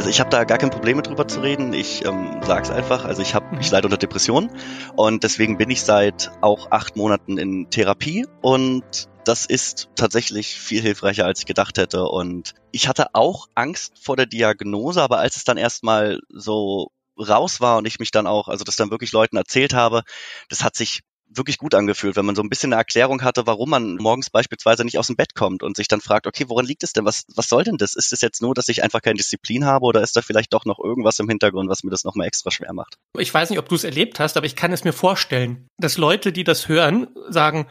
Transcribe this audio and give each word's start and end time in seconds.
Also 0.00 0.08
ich 0.08 0.18
habe 0.18 0.30
da 0.30 0.44
gar 0.44 0.56
kein 0.56 0.70
Problem 0.70 0.96
mit 0.96 1.08
drüber 1.08 1.28
zu 1.28 1.40
reden. 1.40 1.74
Ich 1.74 2.06
ähm, 2.06 2.40
sage 2.42 2.62
es 2.62 2.70
einfach. 2.70 3.04
Also 3.04 3.20
ich 3.20 3.34
habe, 3.34 3.58
ich 3.60 3.70
leide 3.70 3.86
unter 3.86 3.98
Depressionen 3.98 4.50
und 4.96 5.24
deswegen 5.24 5.58
bin 5.58 5.68
ich 5.68 5.82
seit 5.82 6.30
auch 6.40 6.70
acht 6.70 6.96
Monaten 6.96 7.36
in 7.36 7.68
Therapie 7.68 8.24
und 8.40 8.82
das 9.26 9.44
ist 9.44 9.90
tatsächlich 9.96 10.58
viel 10.58 10.80
hilfreicher, 10.80 11.26
als 11.26 11.40
ich 11.40 11.44
gedacht 11.44 11.76
hätte. 11.76 12.04
Und 12.04 12.54
ich 12.72 12.88
hatte 12.88 13.08
auch 13.12 13.48
Angst 13.54 13.92
vor 14.02 14.16
der 14.16 14.24
Diagnose, 14.24 15.02
aber 15.02 15.18
als 15.18 15.36
es 15.36 15.44
dann 15.44 15.58
erstmal 15.58 16.20
so 16.30 16.92
raus 17.18 17.60
war 17.60 17.76
und 17.76 17.86
ich 17.86 17.98
mich 17.98 18.10
dann 18.10 18.26
auch, 18.26 18.48
also 18.48 18.64
das 18.64 18.76
dann 18.76 18.90
wirklich 18.90 19.12
Leuten 19.12 19.36
erzählt 19.36 19.74
habe, 19.74 20.00
das 20.48 20.64
hat 20.64 20.76
sich 20.76 21.00
wirklich 21.30 21.58
gut 21.58 21.74
angefühlt, 21.74 22.16
wenn 22.16 22.26
man 22.26 22.34
so 22.34 22.42
ein 22.42 22.48
bisschen 22.48 22.72
eine 22.72 22.80
Erklärung 22.80 23.22
hatte, 23.22 23.46
warum 23.46 23.70
man 23.70 23.96
morgens 23.96 24.30
beispielsweise 24.30 24.84
nicht 24.84 24.98
aus 24.98 25.06
dem 25.06 25.16
Bett 25.16 25.34
kommt 25.34 25.62
und 25.62 25.76
sich 25.76 25.88
dann 25.88 26.00
fragt, 26.00 26.26
okay, 26.26 26.44
woran 26.48 26.66
liegt 26.66 26.82
es 26.82 26.92
denn? 26.92 27.04
Was, 27.04 27.24
was 27.34 27.48
soll 27.48 27.64
denn 27.64 27.76
das? 27.76 27.94
Ist 27.94 28.12
es 28.12 28.20
jetzt 28.20 28.42
nur, 28.42 28.54
dass 28.54 28.68
ich 28.68 28.82
einfach 28.82 29.00
keine 29.00 29.16
Disziplin 29.16 29.64
habe 29.64 29.84
oder 29.86 30.02
ist 30.02 30.16
da 30.16 30.22
vielleicht 30.22 30.52
doch 30.52 30.64
noch 30.64 30.78
irgendwas 30.78 31.18
im 31.18 31.28
Hintergrund, 31.28 31.68
was 31.70 31.84
mir 31.84 31.90
das 31.90 32.04
nochmal 32.04 32.26
extra 32.26 32.50
schwer 32.50 32.72
macht? 32.72 32.96
Ich 33.18 33.32
weiß 33.32 33.50
nicht, 33.50 33.58
ob 33.58 33.68
du 33.68 33.74
es 33.74 33.84
erlebt 33.84 34.20
hast, 34.20 34.36
aber 34.36 34.46
ich 34.46 34.56
kann 34.56 34.72
es 34.72 34.84
mir 34.84 34.92
vorstellen, 34.92 35.68
dass 35.78 35.96
Leute, 35.96 36.32
die 36.32 36.44
das 36.44 36.68
hören, 36.68 37.08
sagen, 37.28 37.66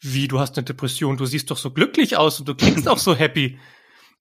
wie, 0.00 0.28
du 0.28 0.38
hast 0.38 0.58
eine 0.58 0.64
Depression, 0.64 1.16
du 1.16 1.24
siehst 1.24 1.50
doch 1.50 1.56
so 1.56 1.70
glücklich 1.70 2.16
aus 2.16 2.40
und 2.40 2.48
du 2.48 2.54
klingst 2.54 2.88
auch 2.88 2.98
so 2.98 3.14
happy. 3.14 3.58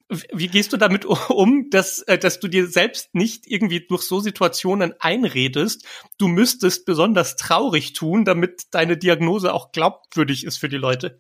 Wie 0.09 0.48
gehst 0.48 0.73
du 0.73 0.77
damit 0.77 1.05
um, 1.05 1.70
dass, 1.70 1.99
äh, 2.03 2.17
dass 2.17 2.39
du 2.39 2.48
dir 2.48 2.67
selbst 2.67 3.16
nicht 3.16 3.48
irgendwie 3.48 3.85
durch 3.88 4.03
so 4.03 4.20
Situationen 4.20 4.93
einredest, 4.99 5.85
du 6.17 6.27
müsstest 6.27 6.85
besonders 6.85 7.35
traurig 7.35 7.93
tun, 7.93 8.26
damit 8.26 8.63
deine 8.71 8.98
Diagnose 8.98 9.53
auch 9.53 9.71
glaubwürdig 9.71 10.45
ist 10.45 10.57
für 10.57 10.70
die 10.70 10.77
Leute? 10.77 11.20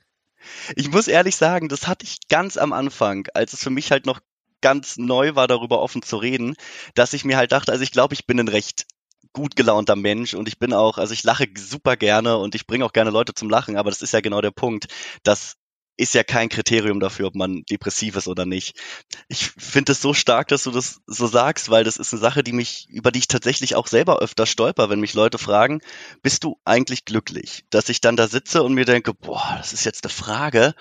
Ich 0.75 0.91
muss 0.91 1.07
ehrlich 1.07 1.35
sagen, 1.35 1.69
das 1.69 1.87
hatte 1.87 2.05
ich 2.05 2.27
ganz 2.27 2.57
am 2.57 2.73
Anfang, 2.73 3.27
als 3.33 3.53
es 3.53 3.63
für 3.63 3.69
mich 3.69 3.91
halt 3.91 4.05
noch 4.05 4.19
ganz 4.61 4.97
neu 4.97 5.35
war, 5.35 5.47
darüber 5.47 5.81
offen 5.81 6.01
zu 6.01 6.17
reden, 6.17 6.55
dass 6.95 7.13
ich 7.13 7.25
mir 7.25 7.37
halt 7.37 7.51
dachte, 7.51 7.71
also 7.71 7.83
ich 7.83 7.91
glaube, 7.91 8.13
ich 8.13 8.25
bin 8.25 8.39
ein 8.39 8.47
recht 8.47 8.85
gut 9.33 9.55
gelaunter 9.55 9.95
Mensch 9.95 10.33
und 10.35 10.47
ich 10.47 10.59
bin 10.59 10.73
auch, 10.73 10.97
also 10.97 11.13
ich 11.13 11.23
lache 11.23 11.47
super 11.57 11.97
gerne 11.97 12.37
und 12.37 12.55
ich 12.55 12.67
bringe 12.67 12.85
auch 12.85 12.93
gerne 12.93 13.09
Leute 13.09 13.33
zum 13.33 13.49
Lachen, 13.49 13.77
aber 13.77 13.89
das 13.89 14.01
ist 14.01 14.13
ja 14.13 14.21
genau 14.21 14.41
der 14.41 14.51
Punkt, 14.51 14.87
dass 15.23 15.55
ist 15.95 16.13
ja 16.13 16.23
kein 16.23 16.49
Kriterium 16.49 16.99
dafür, 16.99 17.27
ob 17.27 17.35
man 17.35 17.63
depressiv 17.69 18.15
ist 18.15 18.27
oder 18.27 18.45
nicht. 18.45 18.79
Ich 19.27 19.51
finde 19.57 19.91
es 19.91 20.01
so 20.01 20.13
stark, 20.13 20.47
dass 20.47 20.63
du 20.63 20.71
das 20.71 21.01
so 21.05 21.27
sagst, 21.27 21.69
weil 21.69 21.83
das 21.83 21.97
ist 21.97 22.13
eine 22.13 22.21
Sache, 22.21 22.43
die 22.43 22.53
mich, 22.53 22.87
über 22.89 23.11
die 23.11 23.19
ich 23.19 23.27
tatsächlich 23.27 23.75
auch 23.75 23.87
selber 23.87 24.19
öfter 24.19 24.45
stolper, 24.45 24.89
wenn 24.89 24.99
mich 24.99 25.13
Leute 25.13 25.37
fragen, 25.37 25.81
bist 26.21 26.43
du 26.43 26.59
eigentlich 26.65 27.05
glücklich? 27.05 27.65
Dass 27.69 27.89
ich 27.89 28.01
dann 28.01 28.15
da 28.15 28.27
sitze 28.27 28.63
und 28.63 28.73
mir 28.73 28.85
denke, 28.85 29.13
boah, 29.13 29.55
das 29.57 29.73
ist 29.73 29.85
jetzt 29.85 30.03
eine 30.03 30.11
Frage. 30.11 30.73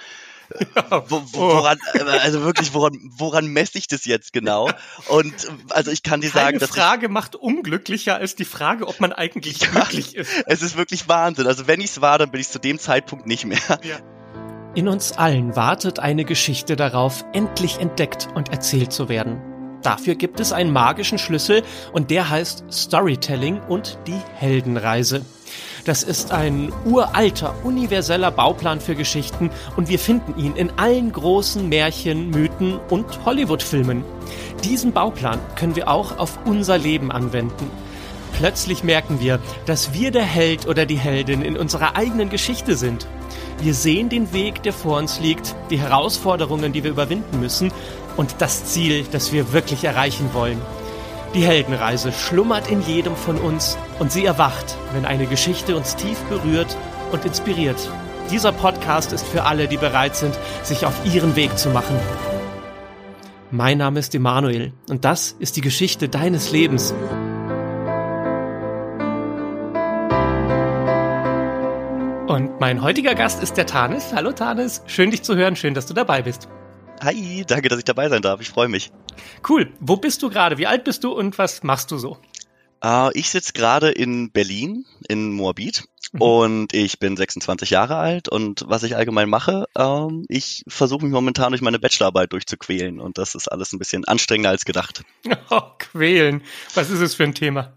Ja. 0.75 1.05
Wo, 1.09 1.23
wo, 1.33 1.41
woran, 1.41 1.79
also 2.21 2.43
wirklich, 2.43 2.75
woran, 2.75 2.99
woran 3.17 3.47
messe 3.47 3.79
ich 3.79 3.87
das 3.87 4.05
jetzt 4.05 4.33
genau? 4.33 4.71
Und 5.09 5.33
also 5.71 5.91
ich 5.91 6.03
kann 6.03 6.21
dir 6.21 6.31
Keine 6.31 6.45
sagen, 6.45 6.59
dass 6.59 6.71
Frage 6.71 7.09
macht 7.09 7.37
unglücklicher 7.37 8.17
als 8.17 8.35
die 8.35 8.45
Frage, 8.45 8.87
ob 8.87 9.01
man 9.01 9.13
eigentlich 9.13 9.61
ja, 9.61 9.69
glücklich 9.71 10.15
ist. 10.15 10.31
Es 10.47 10.61
ist 10.61 10.77
wirklich 10.77 11.09
Wahnsinn. 11.09 11.47
Also 11.47 11.67
wenn 11.67 11.81
ich 11.81 11.91
es 11.93 12.01
war, 12.01 12.19
dann 12.19 12.31
bin 12.31 12.41
ich 12.41 12.49
zu 12.49 12.59
dem 12.59 12.79
Zeitpunkt 12.79 13.27
nicht 13.27 13.47
mehr. 13.47 13.59
Ja. 13.83 13.99
In 14.75 14.89
uns 14.89 15.12
allen 15.12 15.55
wartet 15.55 15.98
eine 15.98 16.25
Geschichte 16.25 16.77
darauf, 16.77 17.27
endlich 17.34 17.78
entdeckt 17.78 18.28
und 18.34 18.51
erzählt 18.53 18.91
zu 18.91 19.11
werden. 19.11 19.39
Dafür 19.83 20.15
gibt 20.15 20.41
es 20.41 20.53
einen 20.53 20.73
magischen 20.73 21.19
Schlüssel 21.19 21.62
und 21.92 22.11
der 22.11 22.31
heißt 22.31 22.65
Storytelling 22.73 23.61
und 23.69 23.98
die 24.06 24.20
Heldenreise. 24.34 25.27
Das 25.84 26.03
ist 26.03 26.33
ein 26.33 26.73
uralter, 26.87 27.55
universeller 27.65 28.31
Bauplan 28.31 28.81
für 28.81 28.95
Geschichten 28.95 29.50
und 29.77 29.91
wir 29.91 29.98
finden 29.98 30.39
ihn 30.39 30.56
in 30.56 30.70
allen 30.78 31.12
großen 31.12 31.69
Märchen, 31.69 32.31
Mythen 32.31 32.78
und 32.89 33.27
Hollywood-Filmen. 33.27 34.03
Diesen 34.65 34.93
Bauplan 34.93 35.39
können 35.55 35.77
wir 35.77 35.89
auch 35.89 36.17
auf 36.17 36.39
unser 36.47 36.78
Leben 36.78 37.12
anwenden. 37.12 37.70
Plötzlich 38.39 38.84
merken 38.84 39.20
wir, 39.20 39.39
dass 39.67 39.93
wir 39.93 40.12
der 40.12 40.25
Held 40.25 40.67
oder 40.67 40.87
die 40.87 40.97
Heldin 40.97 41.43
in 41.43 41.59
unserer 41.59 41.95
eigenen 41.95 42.31
Geschichte 42.31 42.77
sind. 42.77 43.06
Wir 43.62 43.75
sehen 43.75 44.09
den 44.09 44.33
Weg, 44.33 44.65
der 44.65 44.73
vor 44.73 44.99
uns 44.99 45.21
liegt, 45.21 45.55
die 45.71 45.78
Herausforderungen, 45.78 46.73
die 46.73 46.83
wir 46.83 46.91
überwinden 46.91 47.39
müssen 47.39 47.73
und 48.17 48.34
das 48.41 48.65
Ziel, 48.65 49.05
das 49.12 49.33
wir 49.33 49.53
wirklich 49.53 49.84
erreichen 49.84 50.31
wollen. 50.33 50.61
Die 51.33 51.45
Heldenreise 51.45 52.11
schlummert 52.11 52.69
in 52.69 52.83
jedem 52.83 53.15
von 53.15 53.37
uns 53.37 53.78
und 54.01 54.11
sie 54.11 54.25
erwacht, 54.25 54.77
wenn 54.95 55.05
eine 55.05 55.27
Geschichte 55.27 55.77
uns 55.77 55.95
tief 55.95 56.19
berührt 56.25 56.77
und 57.12 57.25
inspiriert. 57.25 57.78
Dieser 58.33 58.51
Podcast 58.51 59.12
ist 59.12 59.25
für 59.25 59.45
alle, 59.45 59.69
die 59.69 59.77
bereit 59.77 60.17
sind, 60.17 60.37
sich 60.65 60.84
auf 60.84 60.95
ihren 61.05 61.37
Weg 61.37 61.56
zu 61.56 61.69
machen. 61.71 62.01
Mein 63.53 63.78
Name 63.78 64.01
ist 64.01 64.12
Emanuel 64.12 64.72
und 64.91 65.05
das 65.05 65.37
ist 65.39 65.55
die 65.55 65.61
Geschichte 65.61 66.09
deines 66.09 66.51
Lebens. 66.51 66.93
Mein 72.62 72.81
heutiger 72.81 73.17
Gast 73.17 73.43
ist 73.43 73.56
der 73.56 73.67
Tanis. 73.67 74.12
Hallo 74.12 74.31
Tanis, 74.31 74.83
schön 74.87 75.11
dich 75.11 75.25
zu 75.25 75.34
hören, 75.34 75.56
schön, 75.56 75.75
dass 75.75 75.87
du 75.87 75.95
dabei 75.95 76.23
bist. 76.23 76.49
Hi, 77.03 77.45
danke, 77.45 77.69
dass 77.69 77.78
ich 77.81 77.84
dabei 77.84 78.09
sein 78.09 78.23
darf. 78.23 78.41
Ich 78.41 78.50
freue 78.50 78.69
mich. 78.69 78.93
Cool. 79.49 79.73
Wo 79.81 79.97
bist 79.97 80.23
du 80.23 80.31
gerade? 80.31 80.59
Wie 80.59 80.69
alt 80.69 80.84
bist 80.84 81.03
du 81.03 81.11
und 81.11 81.39
was 81.39 81.65
machst 81.65 81.91
du 81.91 81.99
so? 81.99 82.19
Uh, 82.84 83.11
ich 83.15 83.31
sitze 83.31 83.53
gerade 83.53 83.91
in 83.91 84.31
Berlin, 84.31 84.84
in 85.09 85.33
Moabit. 85.33 85.87
Mhm. 86.12 86.21
Und 86.21 86.72
ich 86.72 87.01
bin 87.01 87.17
26 87.17 87.69
Jahre 87.71 87.97
alt 87.97 88.28
und 88.28 88.65
was 88.69 88.84
ich 88.84 88.95
allgemein 88.95 89.28
mache, 89.28 89.65
ähm, 89.77 90.25
ich 90.28 90.62
versuche 90.69 91.05
mich 91.05 91.12
momentan 91.12 91.51
durch 91.51 91.62
meine 91.62 91.81
Bachelorarbeit 91.81 92.33
durchzuquälen 92.33 93.01
und 93.01 93.19
das 93.19 93.34
ist 93.34 93.49
alles 93.49 93.72
ein 93.72 93.81
bisschen 93.81 94.05
anstrengender 94.05 94.51
als 94.51 94.65
gedacht. 94.65 95.03
Oh, 95.51 95.62
quälen. 95.78 96.43
Was 96.75 96.91
ist 96.91 97.01
es 97.01 97.17
für 97.17 97.25
ein 97.25 97.34
Thema? 97.34 97.72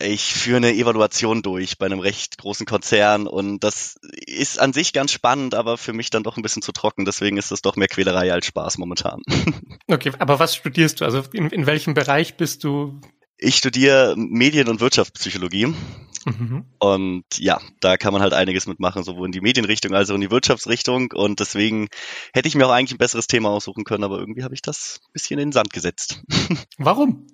Ich 0.00 0.34
führe 0.34 0.58
eine 0.58 0.72
Evaluation 0.72 1.42
durch 1.42 1.78
bei 1.78 1.86
einem 1.86 2.00
recht 2.00 2.38
großen 2.38 2.66
Konzern 2.66 3.26
und 3.26 3.60
das 3.60 3.96
ist 4.26 4.58
an 4.58 4.72
sich 4.72 4.92
ganz 4.92 5.12
spannend, 5.12 5.54
aber 5.54 5.78
für 5.78 5.92
mich 5.92 6.10
dann 6.10 6.22
doch 6.22 6.36
ein 6.36 6.42
bisschen 6.42 6.62
zu 6.62 6.72
trocken. 6.72 7.04
Deswegen 7.04 7.36
ist 7.36 7.52
es 7.52 7.62
doch 7.62 7.76
mehr 7.76 7.88
Quälerei 7.88 8.32
als 8.32 8.46
Spaß 8.46 8.78
momentan. 8.78 9.22
Okay, 9.88 10.12
aber 10.20 10.38
was 10.38 10.54
studierst 10.54 11.00
du? 11.00 11.04
Also 11.04 11.24
in, 11.32 11.50
in 11.50 11.66
welchem 11.66 11.94
Bereich 11.94 12.36
bist 12.36 12.62
du? 12.62 13.00
Ich 13.38 13.56
studiere 13.56 14.14
Medien- 14.16 14.68
und 14.68 14.80
Wirtschaftspsychologie. 14.80 15.74
Mhm. 16.24 16.64
Und 16.78 17.24
ja, 17.38 17.60
da 17.80 17.96
kann 17.96 18.12
man 18.12 18.22
halt 18.22 18.32
einiges 18.32 18.68
mitmachen, 18.68 19.02
sowohl 19.02 19.26
in 19.26 19.32
die 19.32 19.40
Medienrichtung 19.40 19.92
als 19.92 20.10
auch 20.10 20.14
in 20.14 20.20
die 20.20 20.30
Wirtschaftsrichtung. 20.30 21.10
Und 21.12 21.40
deswegen 21.40 21.88
hätte 22.32 22.46
ich 22.46 22.54
mir 22.54 22.66
auch 22.66 22.70
eigentlich 22.70 22.92
ein 22.92 22.98
besseres 22.98 23.26
Thema 23.26 23.50
aussuchen 23.50 23.82
können, 23.82 24.04
aber 24.04 24.18
irgendwie 24.18 24.44
habe 24.44 24.54
ich 24.54 24.62
das 24.62 25.00
ein 25.02 25.12
bisschen 25.12 25.40
in 25.40 25.48
den 25.48 25.52
Sand 25.52 25.72
gesetzt. 25.72 26.22
Warum? 26.78 27.26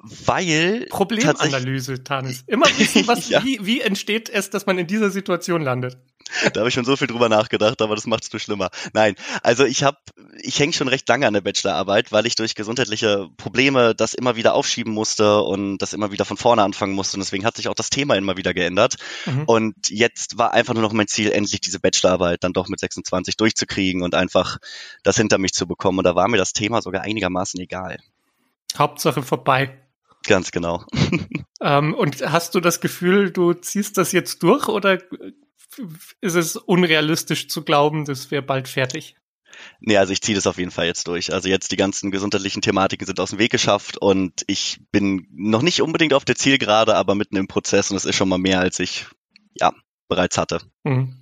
Weil 0.00 0.86
Problemanalyse, 0.90 2.04
Tanis. 2.04 2.44
Immer 2.46 2.66
wissen, 2.78 3.06
was, 3.08 3.28
ja. 3.28 3.44
wie, 3.44 3.58
wie 3.62 3.80
entsteht 3.80 4.28
es, 4.28 4.50
dass 4.50 4.66
man 4.66 4.78
in 4.78 4.86
dieser 4.86 5.10
Situation 5.10 5.62
landet. 5.62 5.96
Da 6.52 6.60
habe 6.60 6.68
ich 6.68 6.74
schon 6.74 6.84
so 6.84 6.96
viel 6.96 7.06
drüber 7.06 7.28
nachgedacht, 7.28 7.80
aber 7.80 7.94
das 7.94 8.06
macht 8.06 8.24
es 8.24 8.32
nur 8.32 8.40
schlimmer. 8.40 8.68
Nein, 8.92 9.14
also 9.42 9.64
ich 9.64 9.82
habe, 9.82 9.96
ich 10.40 10.58
hänge 10.58 10.72
schon 10.72 10.88
recht 10.88 11.08
lange 11.08 11.26
an 11.26 11.32
der 11.32 11.40
Bachelorarbeit, 11.40 12.12
weil 12.12 12.26
ich 12.26 12.34
durch 12.34 12.54
gesundheitliche 12.54 13.28
Probleme 13.36 13.94
das 13.94 14.12
immer 14.12 14.36
wieder 14.36 14.54
aufschieben 14.54 14.92
musste 14.92 15.40
und 15.40 15.78
das 15.78 15.94
immer 15.94 16.12
wieder 16.12 16.26
von 16.26 16.36
vorne 16.36 16.62
anfangen 16.62 16.94
musste. 16.94 17.16
Und 17.16 17.20
deswegen 17.20 17.44
hat 17.46 17.56
sich 17.56 17.68
auch 17.68 17.74
das 17.74 17.90
Thema 17.90 18.14
immer 18.14 18.36
wieder 18.36 18.54
geändert. 18.54 18.96
Mhm. 19.26 19.44
Und 19.44 19.88
jetzt 19.88 20.38
war 20.38 20.52
einfach 20.52 20.74
nur 20.74 20.82
noch 20.82 20.92
mein 20.92 21.08
Ziel, 21.08 21.32
endlich 21.32 21.60
diese 21.60 21.80
Bachelorarbeit 21.80 22.44
dann 22.44 22.52
doch 22.52 22.68
mit 22.68 22.80
26 22.80 23.36
durchzukriegen 23.36 24.02
und 24.02 24.14
einfach 24.14 24.58
das 25.02 25.16
hinter 25.16 25.38
mich 25.38 25.52
zu 25.54 25.66
bekommen. 25.66 25.98
Und 25.98 26.04
da 26.04 26.14
war 26.14 26.28
mir 26.28 26.36
das 26.36 26.52
Thema 26.52 26.82
sogar 26.82 27.02
einigermaßen 27.02 27.58
egal. 27.60 27.98
Hauptsache 28.76 29.22
vorbei. 29.22 29.78
Ganz 30.28 30.50
genau. 30.50 30.84
ähm, 31.62 31.94
und 31.94 32.20
hast 32.20 32.54
du 32.54 32.60
das 32.60 32.82
Gefühl, 32.82 33.30
du 33.30 33.54
ziehst 33.54 33.96
das 33.96 34.12
jetzt 34.12 34.42
durch 34.42 34.68
oder 34.68 34.98
ist 36.20 36.34
es 36.34 36.56
unrealistisch 36.56 37.48
zu 37.48 37.64
glauben, 37.64 38.04
das 38.04 38.30
wäre 38.30 38.42
bald 38.42 38.68
fertig? 38.68 39.16
Nee, 39.80 39.96
also 39.96 40.12
ich 40.12 40.20
ziehe 40.20 40.36
das 40.36 40.46
auf 40.46 40.58
jeden 40.58 40.70
Fall 40.70 40.84
jetzt 40.84 41.08
durch. 41.08 41.32
Also 41.32 41.48
jetzt 41.48 41.72
die 41.72 41.76
ganzen 41.76 42.10
gesundheitlichen 42.10 42.60
Thematiken 42.60 43.06
sind 43.06 43.18
aus 43.20 43.30
dem 43.30 43.38
Weg 43.38 43.50
geschafft 43.50 43.96
und 43.96 44.44
ich 44.46 44.80
bin 44.92 45.26
noch 45.32 45.62
nicht 45.62 45.80
unbedingt 45.80 46.12
auf 46.12 46.26
der 46.26 46.36
Zielgerade, 46.36 46.94
aber 46.94 47.14
mitten 47.14 47.36
im 47.36 47.48
Prozess 47.48 47.90
und 47.90 47.96
es 47.96 48.04
ist 48.04 48.14
schon 48.14 48.28
mal 48.28 48.36
mehr, 48.36 48.60
als 48.60 48.78
ich 48.80 49.06
ja 49.54 49.72
bereits 50.08 50.36
hatte. 50.36 50.60
Mhm. 50.84 51.16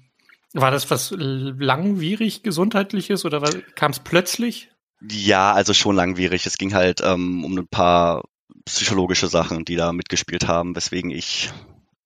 War 0.52 0.72
das 0.72 0.90
was 0.90 1.14
langwierig 1.16 2.42
gesundheitliches 2.42 3.24
oder 3.24 3.40
kam 3.76 3.92
es 3.92 4.00
plötzlich? 4.00 4.70
Ja, 5.08 5.52
also 5.52 5.74
schon 5.74 5.94
langwierig. 5.94 6.44
Es 6.44 6.58
ging 6.58 6.74
halt 6.74 7.00
ähm, 7.02 7.44
um 7.44 7.56
ein 7.56 7.68
paar 7.68 8.24
psychologische 8.66 9.28
Sachen, 9.28 9.64
die 9.64 9.76
da 9.76 9.92
mitgespielt 9.92 10.46
haben, 10.46 10.76
weswegen 10.76 11.10
ich 11.10 11.50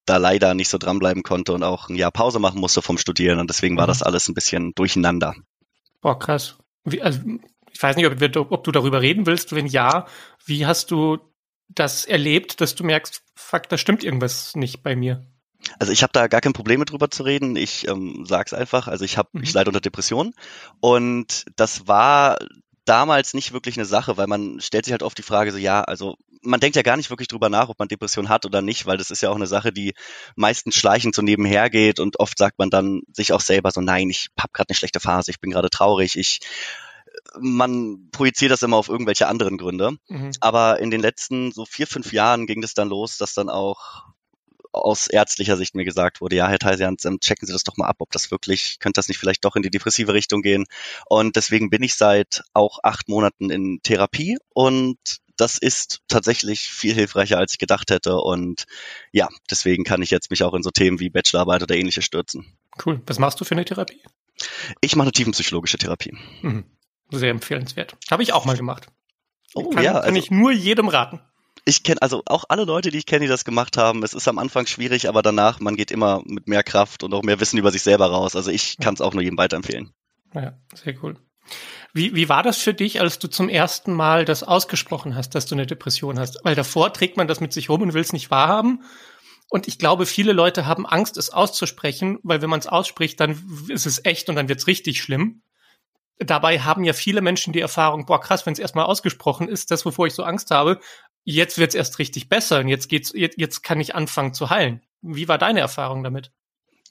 da 0.07 0.19
leider 0.19 0.55
nicht 0.55 0.69
so 0.69 0.79
dranbleiben 0.79 1.23
konnte 1.23 1.53
und 1.53 1.62
auch 1.62 1.89
ein 1.89 1.97
Jahr 1.97 2.11
Pause 2.11 2.39
machen 2.39 2.61
musste 2.61 2.83
vom 2.83 2.99
Studieren 2.99 3.39
und 3.39 3.51
deswegen 3.51 3.77
war 3.77 3.87
mhm. 3.87 3.91
das 3.91 4.03
alles 4.03 4.29
ein 4.29 4.35
bisschen 4.35 4.73
durcheinander. 4.75 5.35
Boah, 6.01 6.19
krass. 6.19 6.57
Wie, 6.85 7.03
also, 7.03 7.21
ich 7.73 7.83
weiß 7.83 7.97
nicht, 7.97 8.07
ob, 8.07 8.53
ob, 8.53 8.65
du 8.65 8.73
darüber 8.73 9.03
reden 9.03 9.27
willst. 9.27 9.55
Wenn 9.55 9.67
ja, 9.67 10.07
wie 10.45 10.67
hast 10.67 10.91
du 10.91 11.19
das 11.69 12.05
erlebt, 12.05 12.61
dass 12.61 12.75
du 12.75 12.85
merkst, 12.85 13.23
fuck, 13.35 13.69
da 13.69 13.79
stimmt 13.79 14.03
irgendwas 14.03 14.57
nicht 14.57 14.83
bei 14.83 14.97
mir? 14.97 15.25
Also 15.79 15.93
ich 15.93 16.03
habe 16.03 16.12
da 16.12 16.27
gar 16.27 16.41
kein 16.41 16.55
Problem 16.55 16.81
mit 16.81 16.91
drüber 16.91 17.11
zu 17.11 17.23
reden. 17.23 17.57
Ich 17.57 17.87
ähm, 17.87 18.25
sag's 18.27 18.53
einfach. 18.53 18.89
Also 18.89 19.05
ich 19.05 19.19
habe, 19.19 19.29
mhm. 19.33 19.43
ich 19.43 19.53
leide 19.53 19.71
unter 19.71 19.81
Depressionen 19.81 20.35
und 20.81 21.45
das 21.57 21.87
war 21.87 22.39
damals 22.85 23.35
nicht 23.35 23.53
wirklich 23.53 23.77
eine 23.77 23.85
Sache, 23.85 24.17
weil 24.17 24.27
man 24.27 24.61
stellt 24.61 24.87
sich 24.87 24.93
halt 24.93 25.03
oft 25.03 25.17
die 25.17 25.23
Frage 25.23 25.53
so, 25.53 25.59
ja, 25.59 25.83
also 25.83 26.17
man 26.42 26.60
denkt 26.60 26.76
ja 26.76 26.82
gar 26.82 26.96
nicht 26.96 27.10
wirklich 27.10 27.28
drüber 27.28 27.48
nach, 27.48 27.69
ob 27.69 27.78
man 27.78 27.88
Depression 27.88 28.28
hat 28.28 28.46
oder 28.46 28.62
nicht, 28.62 28.87
weil 28.87 28.96
das 28.96 29.10
ist 29.10 29.22
ja 29.22 29.31
auch 29.31 29.37
eine 29.37 29.46
Sache, 29.46 29.72
die 29.72 29.94
meistens 30.37 30.75
schleichend 30.76 31.14
so 31.14 31.22
nebenher 31.22 31.70
geht 31.70 32.00
und 32.00 32.19
oft 32.19 32.38
sagt 32.38 32.58
man 32.58 32.70
dann 32.70 33.02
sich 33.12 33.32
auch 33.32 33.40
selber 33.40 33.70
so, 33.70 33.81
nein, 33.81 34.10
ich 34.10 34.28
habe 34.38 34.52
gerade 34.52 34.70
eine 34.70 34.76
schlechte 34.76 35.00
Phase, 35.00 35.31
ich 35.31 35.40
bin 35.40 35.50
gerade 35.50 35.70
traurig, 35.70 36.16
ich 36.16 36.40
man 37.38 38.08
projiziert 38.12 38.52
das 38.52 38.62
immer 38.62 38.76
auf 38.76 38.88
irgendwelche 38.88 39.26
anderen 39.26 39.58
Gründe. 39.58 39.96
Mhm. 40.08 40.31
Aber 40.40 40.78
in 40.78 40.90
den 40.90 41.00
letzten 41.00 41.52
so 41.52 41.64
vier, 41.64 41.87
fünf 41.87 42.12
Jahren 42.12 42.46
ging 42.46 42.60
das 42.60 42.75
dann 42.75 42.88
los, 42.88 43.19
dass 43.19 43.34
dann 43.34 43.48
auch 43.48 44.04
aus 44.72 45.08
ärztlicher 45.08 45.56
Sicht 45.56 45.75
mir 45.75 45.84
gesagt 45.84 46.20
wurde, 46.20 46.37
ja, 46.37 46.48
Herr 46.48 46.58
Theisians, 46.58 47.02
checken 47.20 47.46
Sie 47.46 47.52
das 47.52 47.64
doch 47.64 47.76
mal 47.76 47.88
ab, 47.88 47.96
ob 47.98 48.12
das 48.12 48.31
wirklich, 48.31 48.78
könnte 48.78 48.98
das 48.98 49.08
nicht 49.08 49.19
vielleicht 49.19 49.44
doch 49.44 49.56
in 49.56 49.62
die 49.62 49.70
depressive 49.70 50.14
Richtung 50.14 50.42
gehen. 50.42 50.66
Und 51.06 51.37
deswegen 51.37 51.70
bin 51.70 51.82
ich 51.82 51.94
seit 51.94 52.42
auch 52.52 52.78
acht 52.82 53.08
Monaten 53.08 53.50
in 53.50 53.81
Therapie 53.82 54.38
und 54.50 54.98
das 55.40 55.58
ist 55.58 56.00
tatsächlich 56.08 56.60
viel 56.60 56.94
hilfreicher, 56.94 57.38
als 57.38 57.52
ich 57.52 57.58
gedacht 57.58 57.90
hätte. 57.90 58.16
Und 58.16 58.64
ja, 59.12 59.28
deswegen 59.50 59.84
kann 59.84 60.02
ich 60.02 60.10
jetzt 60.10 60.31
mich 60.31 60.42
auch 60.42 60.54
in 60.54 60.62
so 60.62 60.70
Themen 60.70 61.00
wie 61.00 61.10
Bachelorarbeit 61.10 61.62
oder 61.62 61.75
ähnliches 61.75 62.04
stürzen. 62.04 62.58
Cool. 62.84 63.00
Was 63.06 63.19
machst 63.19 63.40
du 63.40 63.44
für 63.44 63.54
eine 63.54 63.64
Therapie? 63.64 64.02
Ich 64.81 64.96
mache 64.96 65.06
eine 65.06 65.12
tiefenpsychologische 65.12 65.78
Therapie. 65.78 66.16
Mhm. 66.42 66.64
Sehr 67.10 67.31
empfehlenswert. 67.31 67.96
Habe 68.10 68.22
ich 68.22 68.32
auch 68.32 68.44
mal 68.44 68.56
gemacht. 68.56 68.87
Oh, 69.54 69.70
kann, 69.70 69.82
ja, 69.82 69.94
kann 69.94 70.02
also, 70.02 70.16
ich 70.16 70.31
nur 70.31 70.52
jedem 70.52 70.88
raten 70.88 71.20
ich 71.64 71.82
kenne 71.82 72.02
also 72.02 72.22
auch 72.26 72.44
alle 72.48 72.64
Leute, 72.64 72.90
die 72.90 72.98
ich 72.98 73.06
kenne, 73.06 73.26
die 73.26 73.28
das 73.28 73.44
gemacht 73.44 73.76
haben. 73.76 74.02
Es 74.02 74.14
ist 74.14 74.28
am 74.28 74.38
Anfang 74.38 74.66
schwierig, 74.66 75.08
aber 75.08 75.22
danach, 75.22 75.60
man 75.60 75.76
geht 75.76 75.90
immer 75.90 76.22
mit 76.25 76.48
mehr 76.48 76.62
Kraft 76.62 77.02
und 77.02 77.14
auch 77.14 77.22
mehr 77.22 77.40
Wissen 77.40 77.58
über 77.58 77.70
sich 77.70 77.82
selber 77.82 78.06
raus. 78.06 78.34
Also 78.34 78.50
ich 78.50 78.78
kann 78.78 78.94
es 78.94 79.00
auch 79.00 79.12
nur 79.12 79.22
jedem 79.22 79.38
weiterempfehlen. 79.38 79.92
Ja, 80.34 80.58
sehr 80.75 80.94
cool. 81.02 81.16
Wie, 81.93 82.14
wie 82.14 82.29
war 82.29 82.43
das 82.43 82.58
für 82.58 82.75
dich, 82.75 83.00
als 83.00 83.19
du 83.19 83.29
zum 83.29 83.49
ersten 83.49 83.93
Mal 83.93 84.25
das 84.25 84.43
ausgesprochen 84.43 85.17
hast, 85.17 85.35
dass 85.35 85.47
du 85.47 85.55
eine 85.55 85.67
Depression 85.67 86.19
hast? 86.19 86.38
Weil 86.44 86.55
davor 86.55 86.93
trägt 86.93 87.17
man 87.17 87.29
das 87.29 87.41
mit 87.41 87.52
sich 87.52 87.69
rum 87.69 87.82
und 87.82 87.94
will 87.94 88.02
es 88.02 88.12
nicht 88.12 88.31
wahrhaben. 88.31 88.85
Und 89.49 89.67
ich 89.67 89.79
glaube, 89.79 90.06
viele 90.06 90.32
Leute 90.32 90.67
haben 90.67 90.87
Angst, 90.87 91.17
es 91.17 91.31
auszusprechen, 91.31 92.19
weil 92.23 92.41
wenn 92.41 92.50
man 92.50 92.61
es 92.61 92.69
ausspricht, 92.69 93.19
dann 93.19 93.67
ist 93.69 93.87
es 93.87 94.05
echt 94.05 94.29
und 94.29 94.37
dann 94.37 94.49
wird 94.49 94.61
es 94.61 94.69
richtig 94.69 95.02
schlimm. 95.02 95.43
Dabei 96.19 96.61
haben 96.61 96.85
ja 96.85 96.93
viele 96.93 97.23
Menschen 97.23 97.52
die 97.52 97.61
Erfahrung, 97.61 98.06
boah, 98.06 98.20
krass, 98.20 98.47
wenn 98.47 98.52
es 98.52 98.58
erstmal 98.58 98.85
ausgesprochen 98.85 99.49
ist, 99.49 99.70
das, 99.70 99.85
wovor 99.85 100.06
ich 100.06 100.14
so 100.14 100.23
Angst 100.23 100.50
habe, 100.50 100.79
jetzt 101.25 101.58
wird's 101.58 101.75
erst 101.75 101.99
richtig 101.99 102.29
besser 102.29 102.61
und 102.61 102.69
jetzt 102.69 102.88
geht's, 102.88 103.12
jetzt, 103.14 103.38
jetzt 103.38 103.62
kann 103.62 103.81
ich 103.81 103.94
anfangen 103.94 104.35
zu 104.35 104.50
heilen. 104.50 104.82
Wie 105.02 105.29
war 105.29 105.38
deine 105.38 105.61
Erfahrung 105.61 106.05
damit? 106.05 106.31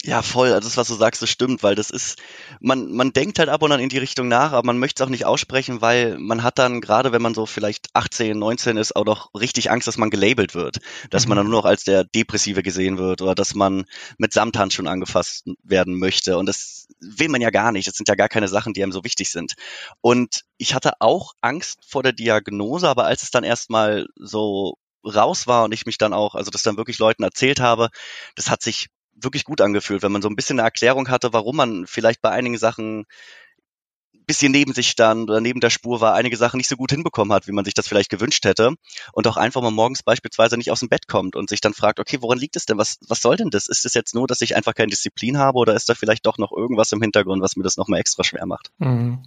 Ja, 0.05 0.21
voll. 0.21 0.53
Also 0.53 0.65
das, 0.65 0.77
was 0.77 0.87
du 0.87 0.93
sagst, 0.93 1.21
das 1.21 1.29
stimmt, 1.29 1.61
weil 1.61 1.75
das 1.75 1.89
ist, 1.89 2.17
man, 2.61 2.93
man 2.93 3.11
denkt 3.11 3.37
halt 3.37 3.49
ab 3.49 3.61
und 3.63 3.73
an 3.73 3.81
in 3.81 3.89
die 3.89 3.97
Richtung 3.97 4.29
nach, 4.29 4.53
aber 4.53 4.65
man 4.65 4.77
möchte 4.79 5.03
es 5.03 5.05
auch 5.05 5.11
nicht 5.11 5.25
aussprechen, 5.25 5.81
weil 5.81 6.17
man 6.17 6.41
hat 6.41 6.57
dann, 6.57 6.79
gerade 6.79 7.11
wenn 7.11 7.21
man 7.21 7.33
so 7.33 7.45
vielleicht 7.45 7.89
18, 7.93 8.39
19 8.39 8.77
ist, 8.77 8.95
auch 8.95 9.03
noch 9.03 9.33
richtig 9.33 9.71
Angst, 9.71 9.89
dass 9.89 9.97
man 9.97 10.09
gelabelt 10.09 10.55
wird. 10.55 10.77
Dass 11.09 11.25
mhm. 11.25 11.29
man 11.29 11.35
dann 11.37 11.49
nur 11.49 11.59
noch 11.59 11.65
als 11.65 11.83
der 11.83 12.05
Depressive 12.05 12.63
gesehen 12.63 12.97
wird 12.97 13.21
oder 13.21 13.35
dass 13.35 13.55
man 13.55 13.85
mit 14.17 14.31
Samthandschuhen 14.31 14.87
angefasst 14.87 15.49
werden 15.63 15.99
möchte. 15.99 16.37
Und 16.37 16.45
das 16.45 16.87
will 17.01 17.27
man 17.27 17.41
ja 17.41 17.49
gar 17.49 17.73
nicht. 17.73 17.89
Das 17.89 17.95
sind 17.95 18.07
ja 18.07 18.15
gar 18.15 18.29
keine 18.29 18.47
Sachen, 18.47 18.73
die 18.73 18.81
einem 18.83 18.93
so 18.93 19.03
wichtig 19.03 19.29
sind. 19.29 19.55
Und 19.99 20.45
ich 20.57 20.73
hatte 20.73 20.93
auch 21.01 21.33
Angst 21.41 21.79
vor 21.85 22.03
der 22.03 22.13
Diagnose, 22.13 22.87
aber 22.87 23.03
als 23.03 23.23
es 23.23 23.31
dann 23.31 23.43
erstmal 23.43 24.07
so 24.15 24.77
raus 25.03 25.45
war 25.45 25.65
und 25.65 25.73
ich 25.73 25.85
mich 25.85 25.97
dann 25.97 26.13
auch, 26.13 26.35
also 26.35 26.51
das 26.51 26.63
dann 26.63 26.77
wirklich 26.77 26.99
Leuten 26.99 27.23
erzählt 27.23 27.59
habe, 27.59 27.89
das 28.35 28.49
hat 28.49 28.61
sich 28.61 28.87
wirklich 29.21 29.43
gut 29.43 29.61
angefühlt, 29.61 30.01
wenn 30.03 30.11
man 30.11 30.21
so 30.21 30.29
ein 30.29 30.35
bisschen 30.35 30.59
eine 30.59 30.67
Erklärung 30.67 31.09
hatte, 31.09 31.33
warum 31.33 31.55
man 31.55 31.87
vielleicht 31.87 32.21
bei 32.21 32.29
einigen 32.29 32.57
Sachen 32.57 33.05
bisschen 34.29 34.51
neben 34.51 34.73
sich 34.73 34.91
stand 34.91 35.27
oder 35.27 35.41
neben 35.41 35.59
der 35.59 35.71
Spur 35.71 36.01
war, 36.01 36.13
einige 36.13 36.37
Sachen 36.37 36.57
nicht 36.57 36.67
so 36.67 36.75
gut 36.75 36.91
hinbekommen 36.91 37.33
hat, 37.33 37.47
wie 37.47 37.51
man 37.51 37.65
sich 37.65 37.73
das 37.73 37.87
vielleicht 37.87 38.11
gewünscht 38.11 38.45
hätte 38.45 38.75
und 39.11 39.25
auch 39.25 39.37
einfach 39.37 39.59
mal 39.63 39.71
morgens 39.71 40.03
beispielsweise 40.03 40.55
nicht 40.55 40.69
aus 40.69 40.81
dem 40.81 40.87
Bett 40.87 41.07
kommt 41.07 41.35
und 41.35 41.49
sich 41.49 41.61
dann 41.61 41.73
fragt, 41.73 41.99
okay, 41.99 42.17
woran 42.21 42.37
liegt 42.37 42.55
es 42.55 42.67
denn? 42.67 42.77
Was, 42.77 42.99
was 43.07 43.21
soll 43.21 43.37
denn 43.37 43.49
das? 43.49 43.67
Ist 43.67 43.87
es 43.87 43.95
jetzt 43.95 44.13
nur, 44.13 44.27
dass 44.27 44.41
ich 44.41 44.55
einfach 44.55 44.75
keine 44.75 44.91
Disziplin 44.91 45.39
habe 45.39 45.57
oder 45.57 45.73
ist 45.73 45.89
da 45.89 45.95
vielleicht 45.95 46.27
doch 46.27 46.37
noch 46.37 46.51
irgendwas 46.51 46.91
im 46.91 47.01
Hintergrund, 47.01 47.41
was 47.41 47.55
mir 47.55 47.63
das 47.63 47.75
nochmal 47.75 48.01
extra 48.01 48.23
schwer 48.23 48.45
macht? 48.45 48.71
Mhm. 48.77 49.23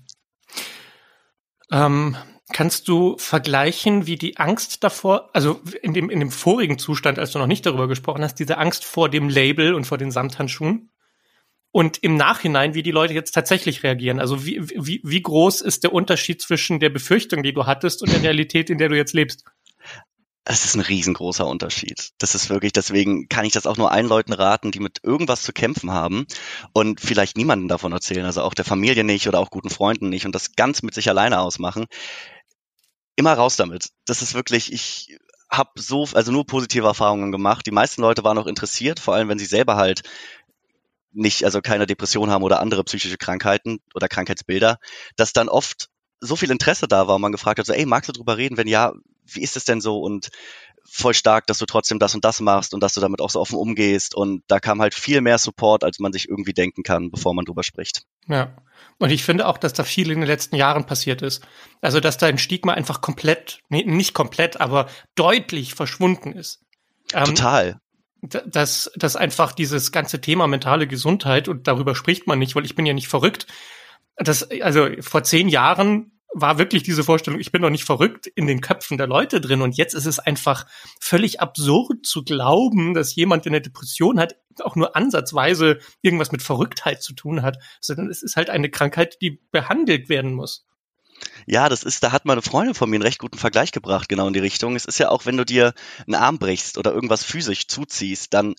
Ähm, 1.73 2.17
Kannst 2.53 2.89
du 2.89 3.17
vergleichen, 3.19 4.07
wie 4.07 4.17
die 4.17 4.37
Angst 4.37 4.83
davor, 4.83 5.31
also 5.33 5.61
in 5.81 5.95
dem, 5.95 6.11
in 6.11 6.21
dem 6.21 6.31
vorigen 6.31 6.79
Zustand, 6.79 7.19
als 7.19 7.31
du 7.31 7.39
noch 7.39 7.47
nicht 7.47 7.65
darüber 7.65 7.89
gesprochen 7.89 8.23
hast, 8.23 8.35
diese 8.35 8.59
Angst 8.59 8.85
vor 8.85 9.09
dem 9.09 9.29
Label 9.29 9.75
und 9.75 9.87
vor 9.87 9.97
den 9.97 10.11
Samthandschuhen 10.11 10.91
und 11.71 11.99
im 12.03 12.17
Nachhinein, 12.17 12.75
wie 12.75 12.83
die 12.83 12.91
Leute 12.91 13.15
jetzt 13.15 13.33
tatsächlich 13.33 13.83
reagieren? 13.83 14.21
Also 14.21 14.45
wie, 14.45 14.61
wie, 14.61 15.01
wie 15.05 15.23
groß 15.23 15.63
ist 15.63 15.85
der 15.85 15.93
Unterschied 15.93 16.43
zwischen 16.43 16.81
der 16.81 16.91
Befürchtung, 16.91 17.43
die 17.43 17.55
du 17.55 17.65
hattest 17.65 18.03
und 18.03 18.13
der 18.13 18.23
Realität, 18.23 18.71
in 18.71 18.79
der 18.79 18.91
du 18.91 18.97
jetzt 18.97 19.15
lebst? 19.15 19.45
Es 20.45 20.65
ist 20.65 20.75
ein 20.75 20.81
riesengroßer 20.81 21.47
Unterschied. 21.47 22.11
Das 22.19 22.35
ist 22.35 22.51
wirklich, 22.51 22.73
deswegen 22.73 23.29
kann 23.29 23.45
ich 23.45 23.53
das 23.53 23.67
auch 23.67 23.77
nur 23.77 23.93
allen 23.93 24.09
Leuten 24.09 24.33
raten, 24.33 24.73
die 24.73 24.81
mit 24.81 24.99
irgendwas 25.05 25.43
zu 25.43 25.53
kämpfen 25.53 25.93
haben 25.93 26.27
und 26.73 27.01
vielleicht 27.01 27.37
niemanden 27.37 27.69
davon 27.69 27.93
erzählen, 27.93 28.27
also 28.27 28.43
auch 28.43 28.55
der 28.55 28.65
Familie 28.65 29.05
nicht 29.05 29.29
oder 29.29 29.39
auch 29.39 29.51
guten 29.51 29.71
Freunden 29.71 30.09
nicht 30.09 30.27
und 30.27 30.35
das 30.35 30.57
ganz 30.57 30.83
mit 30.83 30.95
sich 30.95 31.09
alleine 31.09 31.41
ausmachen 31.41 31.87
immer 33.17 33.35
raus 33.35 33.57
damit. 33.57 33.91
Das 34.05 34.23
ist 34.23 34.35
wirklich, 34.35 34.73
ich 34.73 35.19
habe 35.51 35.71
so, 35.77 36.09
also 36.15 36.33
nur 36.33 36.47
positive 36.47 36.87
Erfahrungen 36.87 37.33
gemacht. 37.33 37.67
Die 37.67 37.73
meisten 37.73 38.01
Leute 38.01 38.25
waren 38.25 38.39
auch 38.39 38.47
interessiert, 38.47 39.01
vor 39.01 39.15
allem 39.15 39.29
wenn 39.29 39.39
sie 39.39 39.47
selber 39.47 39.77
halt 39.77 40.03
nicht, 41.13 41.45
also 41.45 41.61
keine 41.61 41.87
Depression 41.87 42.31
haben 42.31 42.43
oder 42.43 42.61
andere 42.61 42.85
psychische 42.85 43.19
Krankheiten 43.19 43.81
oder 43.95 44.09
Krankheitsbilder, 44.09 44.79
dass 45.17 45.35
dann 45.35 45.51
oft 45.51 45.91
so 46.23 46.37
viel 46.37 46.51
Interesse 46.51 46.87
da 46.87 47.09
war 47.09 47.17
und 47.17 47.21
man 47.21 47.33
gefragt 47.33 47.59
hat, 47.59 47.67
so, 47.67 47.73
ey, 47.73 47.85
magst 47.85 48.09
du 48.09 48.13
drüber 48.13 48.37
reden? 48.39 48.57
Wenn 48.57 48.69
ja, 48.69 48.93
wie 49.27 49.43
ist 49.43 49.57
es 49.57 49.65
denn 49.65 49.81
so? 49.81 49.99
Und 49.99 50.31
voll 50.89 51.15
stark, 51.15 51.47
dass 51.47 51.59
du 51.59 51.67
trotzdem 51.67 51.99
das 51.99 52.15
und 52.15 52.25
das 52.25 52.41
machst 52.41 52.75
und 52.75 52.81
dass 52.81 52.95
du 52.95 53.01
damit 53.01 53.21
auch 53.21 53.31
so 53.31 53.41
offen 53.41 53.57
umgehst. 53.57 54.15
Und 54.15 54.43
da 54.47 54.61
kam 54.61 54.81
halt 54.81 54.95
viel 54.95 55.21
mehr 55.21 55.39
Support, 55.39 55.85
als 55.85 55.99
man 55.99 56.13
sich 56.13 56.29
irgendwie 56.29 56.53
denken 56.53 56.83
kann, 56.83 57.11
bevor 57.11 57.35
man 57.35 57.45
drüber 57.45 57.63
spricht. 57.63 58.03
Ja. 58.29 58.57
Und 58.99 59.11
ich 59.11 59.25
finde 59.25 59.47
auch, 59.47 59.59
dass 59.59 59.73
da 59.73 59.85
viel 59.85 60.11
in 60.11 60.21
den 60.21 60.27
letzten 60.27 60.55
Jahren 60.55 60.87
passiert 60.87 61.23
ist. 61.23 61.43
Also, 61.81 61.99
dass 61.99 62.19
dein 62.19 62.39
Stigma 62.39 62.75
einfach 62.75 63.01
komplett, 63.01 63.61
nee, 63.69 63.85
nicht 63.85 64.15
komplett, 64.15 64.61
aber 64.61 64.89
deutlich 65.17 65.75
verschwunden 65.75 66.33
ist. 66.33 66.61
Ähm, 67.13 67.25
Total. 67.25 67.81
Dass, 68.21 68.93
dass 68.95 69.17
einfach 69.17 69.53
dieses 69.53 69.91
ganze 69.91 70.21
Thema 70.21 70.47
mentale 70.47 70.87
Gesundheit, 70.87 71.49
und 71.49 71.67
darüber 71.67 71.97
spricht 71.97 72.29
man 72.29 72.39
nicht, 72.39 72.55
weil 72.55 72.65
ich 72.65 72.77
bin 72.77 72.87
ja 72.87 72.93
nicht 72.93 73.09
verrückt, 73.09 73.49
das, 74.17 74.51
also 74.61 74.89
vor 75.01 75.23
zehn 75.23 75.49
Jahren 75.49 76.13
war 76.35 76.59
wirklich 76.59 76.83
diese 76.83 77.05
Vorstellung, 77.05 77.41
ich 77.41 77.53
bin 77.53 77.63
doch 77.63 77.71
nicht 77.71 77.85
verrückt 77.85 78.27
in 78.27 78.47
den 78.47 78.61
Köpfen 78.61 78.97
der 78.97 79.07
Leute 79.07 79.41
drin. 79.41 79.61
Und 79.61 79.77
jetzt 79.77 79.95
ist 79.95 80.07
es 80.07 80.19
einfach 80.19 80.67
völlig 80.99 81.41
absurd 81.41 82.07
zu 82.07 82.25
glauben, 82.25 82.95
dass 82.95 83.15
jemand, 83.15 83.45
der 83.45 83.51
eine 83.51 83.61
Depression 83.61 84.19
hat, 84.19 84.37
auch 84.61 84.77
nur 84.77 84.97
ansatzweise 84.97 85.79
irgendwas 86.01 86.33
mit 86.33 86.43
Verrücktheit 86.43 87.03
zu 87.03 87.15
tun 87.15 87.43
hat, 87.43 87.59
sondern 87.81 88.11
es 88.11 88.23
ist 88.23 88.37
halt 88.37 88.51
eine 88.51 88.71
Krankheit, 88.71 89.19
die 89.21 89.43
behandelt 89.51 90.09
werden 90.09 90.33
muss. 90.33 90.67
Ja, 91.47 91.69
das 91.69 91.83
ist, 91.85 92.03
da 92.03 92.13
hat 92.13 92.25
meine 92.25 92.43
Freundin 92.43 92.75
von 92.75 92.91
mir 92.91 92.97
einen 92.97 93.05
recht 93.05 93.19
guten 93.19 93.39
Vergleich 93.39 93.71
gebracht, 93.73 94.09
genau 94.09 94.27
in 94.27 94.33
die 94.33 94.41
Richtung. 94.41 94.75
Es 94.75 94.87
ist 94.87 94.99
ja 94.99 95.11
auch, 95.11 95.27
wenn 95.27 95.37
du 95.37 95.45
dir 95.45 95.73
einen 96.07 96.15
Arm 96.15 96.39
brichst 96.39 96.79
oder 96.79 96.93
irgendwas 96.93 97.25
physisch 97.25 97.69
zuziehst, 97.69 98.35
dann 98.35 98.55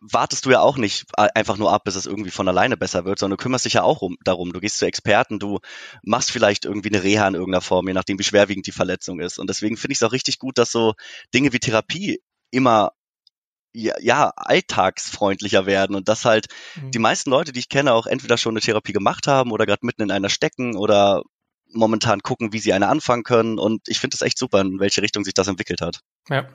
wartest 0.00 0.46
du 0.46 0.50
ja 0.50 0.60
auch 0.60 0.76
nicht 0.76 1.06
einfach 1.16 1.56
nur 1.56 1.72
ab, 1.72 1.84
bis 1.84 1.94
es 1.94 2.06
irgendwie 2.06 2.30
von 2.30 2.48
alleine 2.48 2.76
besser 2.76 3.04
wird, 3.04 3.18
sondern 3.18 3.36
du 3.36 3.42
kümmerst 3.42 3.64
dich 3.64 3.74
ja 3.74 3.82
auch 3.82 4.02
um, 4.02 4.16
darum. 4.24 4.52
Du 4.52 4.60
gehst 4.60 4.78
zu 4.78 4.86
Experten, 4.86 5.38
du 5.38 5.60
machst 6.02 6.30
vielleicht 6.30 6.64
irgendwie 6.64 6.88
eine 6.88 7.02
Reha 7.02 7.28
in 7.28 7.34
irgendeiner 7.34 7.60
Form, 7.60 7.86
je 7.86 7.94
nachdem, 7.94 8.18
wie 8.18 8.24
schwerwiegend 8.24 8.66
die 8.66 8.72
Verletzung 8.72 9.20
ist. 9.20 9.38
Und 9.38 9.48
deswegen 9.48 9.76
finde 9.76 9.92
ich 9.92 9.98
es 9.98 10.02
auch 10.02 10.12
richtig 10.12 10.38
gut, 10.38 10.58
dass 10.58 10.72
so 10.72 10.94
Dinge 11.34 11.52
wie 11.52 11.58
Therapie 11.58 12.20
immer 12.50 12.92
ja, 13.72 13.94
ja, 14.00 14.32
alltagsfreundlicher 14.34 15.64
werden 15.64 15.94
und 15.94 16.08
dass 16.08 16.24
halt 16.24 16.46
mhm. 16.74 16.90
die 16.90 16.98
meisten 16.98 17.30
Leute, 17.30 17.52
die 17.52 17.60
ich 17.60 17.68
kenne, 17.68 17.92
auch 17.92 18.06
entweder 18.06 18.36
schon 18.36 18.52
eine 18.52 18.60
Therapie 18.60 18.92
gemacht 18.92 19.26
haben 19.26 19.52
oder 19.52 19.66
gerade 19.66 19.86
mitten 19.86 20.02
in 20.02 20.10
einer 20.10 20.28
stecken 20.28 20.76
oder 20.76 21.22
momentan 21.72 22.20
gucken, 22.20 22.52
wie 22.52 22.58
sie 22.58 22.72
eine 22.72 22.88
anfangen 22.88 23.22
können. 23.22 23.58
Und 23.58 23.82
ich 23.86 24.00
finde 24.00 24.16
es 24.16 24.22
echt 24.22 24.38
super, 24.38 24.60
in 24.60 24.80
welche 24.80 25.02
Richtung 25.02 25.24
sich 25.24 25.34
das 25.34 25.46
entwickelt 25.46 25.80
hat. 25.80 26.00
Ja. 26.28 26.48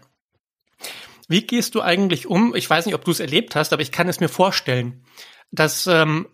Wie 1.28 1.46
gehst 1.46 1.76
du 1.76 1.82
eigentlich 1.82 2.28
um? 2.28 2.56
Ich 2.56 2.70
weiß 2.70 2.86
nicht, 2.86 2.96
ob 2.96 3.06
du 3.06 3.12
es 3.12 3.20
erlebt 3.20 3.56
hast, 3.56 3.74
aber 3.74 3.82
ich 3.82 3.92
kann 3.92 4.08
es 4.08 4.20
mir 4.20 4.30
vorstellen, 4.30 5.04
dass, 5.52 5.88
ähm, 5.88 6.28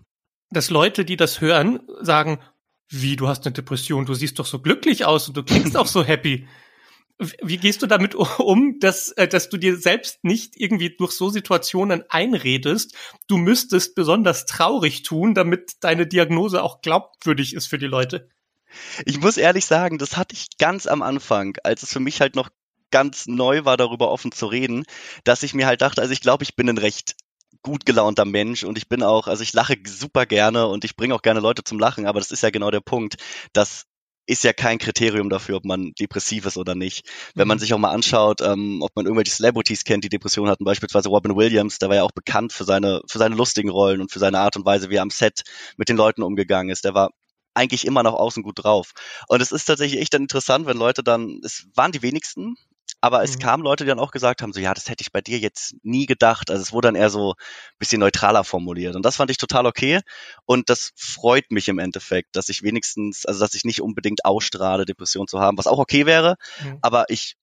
dass 0.50 0.70
Leute, 0.70 1.06
die 1.06 1.18
das 1.18 1.42
hören, 1.42 1.80
sagen, 2.02 2.40
wie, 2.90 3.16
du 3.16 3.28
hast 3.28 3.46
eine 3.46 3.54
Depression, 3.54 4.06
du 4.06 4.14
siehst 4.14 4.38
doch 4.38 4.46
so 4.46 4.60
glücklich 4.60 5.06
aus 5.06 5.28
und 5.28 5.38
du 5.38 5.44
klingst 5.44 5.78
auch 5.78 5.88
so 5.88 6.04
happy. 6.04 6.48
Wie 7.42 7.58
gehst 7.58 7.82
du 7.82 7.88
damit 7.88 8.16
um, 8.16 8.80
dass, 8.80 9.12
äh, 9.12 9.28
dass 9.28 9.50
du 9.50 9.58
dir 9.58 9.78
selbst 9.78 10.24
nicht 10.24 10.58
irgendwie 10.58 10.96
durch 10.98 11.12
so 11.14 11.30
Situationen 11.30 12.04
einredest, 12.10 12.96
du 13.28 13.38
müsstest 13.38 13.96
besonders 13.96 14.46
traurig 14.46 15.04
tun, 15.04 15.36
damit 15.36 15.76
deine 15.82 16.06
Diagnose 16.06 16.64
auch 16.64 16.82
glaubwürdig 16.82 17.54
ist 17.54 17.68
für 17.68 17.78
die 17.78 17.88
Leute? 17.88 18.30
Ich 19.06 19.20
muss 19.20 19.38
ehrlich 19.38 19.66
sagen, 19.66 19.98
das 19.98 20.18
hatte 20.18 20.34
ich 20.34 20.58
ganz 20.58 20.88
am 20.88 21.02
Anfang, 21.02 21.58
als 21.64 21.84
es 21.84 21.94
für 21.94 22.00
mich 22.00 22.22
halt 22.22 22.36
noch 22.36 22.50
ganz 22.92 23.28
neu 23.28 23.66
war, 23.66 23.78
darüber 23.78 24.12
offen 24.12 24.32
zu 24.32 24.48
reden, 24.48 24.84
dass 25.24 25.44
ich 25.44 25.54
mir 25.54 25.68
halt 25.68 25.82
dachte, 25.82 26.02
also 26.02 26.14
ich 26.14 26.22
glaube, 26.22 26.44
ich 26.44 26.56
bin 26.56 26.70
ein 26.70 26.78
recht 26.78 27.16
gut 27.64 27.86
gelaunter 27.86 28.26
Mensch 28.26 28.64
und 28.64 28.78
ich 28.78 28.90
bin 28.90 29.04
auch, 29.04 29.28
also 29.28 29.44
ich 29.44 29.54
lache 29.54 29.76
super 29.86 30.26
gerne 30.26 30.68
und 30.68 30.84
ich 30.84 30.96
bringe 30.96 31.16
auch 31.16 31.22
gerne 31.22 31.40
Leute 31.40 31.64
zum 31.64 31.80
Lachen, 31.80 32.06
aber 32.06 32.20
das 32.20 32.32
ist 32.32 32.44
ja 32.44 32.50
genau 32.50 32.72
der 32.72 32.82
Punkt, 32.82 33.18
dass 33.54 33.86
ist 34.28 34.44
ja 34.44 34.54
kein 34.54 34.78
Kriterium 34.78 35.30
dafür, 35.30 35.58
ob 35.58 35.66
man 35.66 35.94
depressiv 36.00 36.46
ist 36.46 36.56
oder 36.56 36.76
nicht. 36.76 37.10
Wenn 37.36 37.48
man 37.48 37.58
mhm. 37.58 37.60
sich 37.60 37.74
auch 37.74 37.80
mal 37.80 37.92
anschaut, 37.92 38.42
ähm, 38.42 38.82
ob 38.82 38.96
man 38.96 39.06
irgendwelche 39.06 39.32
Celebrities 39.32 39.84
kennt, 39.84 40.04
die 40.04 40.10
Depressionen 40.10 40.50
hatten, 40.50 40.64
beispielsweise 40.64 41.10
Robin 41.10 41.36
Williams, 41.36 41.80
der 41.80 41.90
war 41.90 41.98
ja 41.98 42.04
auch 42.04 42.12
bekannt 42.12 42.54
für 42.54 42.64
seine, 42.64 43.02
für 43.08 43.18
seine 43.18 43.36
lustigen 43.36 43.70
Rollen 43.70 44.00
und 44.00 44.12
für 44.12 44.20
seine 44.20 44.40
Art 44.40 44.56
und 44.56 44.66
Weise, 44.66 44.90
wie 44.90 44.96
er 44.96 45.02
am 45.02 45.10
Set 45.10 45.42
mit 45.76 45.90
den 45.90 45.98
Leuten 45.98 46.24
umgegangen 46.24 46.70
ist. 46.70 46.86
Der 46.86 46.94
war 46.94 47.10
eigentlich 47.54 47.86
immer 47.86 48.04
nach 48.04 48.14
außen 48.14 48.44
gut 48.44 48.64
drauf. 48.64 48.92
Und 49.28 49.42
es 49.42 49.52
ist 49.52 49.66
tatsächlich 49.66 50.00
echt 50.00 50.14
dann 50.14 50.22
interessant, 50.22 50.66
wenn 50.66 50.78
Leute 50.78 51.04
dann, 51.04 51.42
es 51.44 51.68
waren 51.76 51.92
die 51.92 52.02
wenigsten, 52.02 52.56
aber 53.01 53.24
es 53.24 53.36
mhm. 53.36 53.39
kamen 53.39 53.63
Leute, 53.63 53.84
die 53.84 53.89
dann 53.89 54.00
auch 54.00 54.12
gesagt 54.12 54.41
haben, 54.41 54.53
so 54.53 54.60
ja, 54.60 54.74
das 54.75 54.88
hätte 54.88 55.01
ich 55.01 55.12
bei 55.12 55.22
dir 55.22 55.39
jetzt 55.39 55.75
nie 55.81 56.05
gedacht. 56.05 56.51
Also 56.51 56.62
es 56.62 56.72
wurde 56.72 56.89
dann 56.89 56.96
eher 56.96 57.10
so 57.10 57.31
ein 57.31 57.77
bisschen 57.79 58.00
neutraler 58.00 58.43
formuliert. 58.43 58.96
Und 58.96 59.03
das 59.03 59.15
fand 59.15 59.31
ich 59.31 59.38
total 59.38 59.65
okay. 59.65 60.01
Und 60.46 60.70
das 60.70 60.91
freut 60.96 61.51
mich 61.51 61.67
im 61.67 61.79
Endeffekt, 61.79 62.36
dass 62.36 62.48
ich 62.50 62.62
wenigstens, 62.62 63.25
also 63.25 63.39
dass 63.39 63.55
ich 63.55 63.65
nicht 63.65 63.81
unbedingt 63.81 64.24
ausstrahle, 64.24 64.86
Depression 64.86 65.27
zu 65.27 65.39
haben, 65.39 65.58
was 65.58 65.65
auch 65.65 65.79
okay 65.79 66.05
wäre. 66.05 66.36
Mhm. 66.63 66.77
Aber 66.84 67.05
ich 67.10 67.38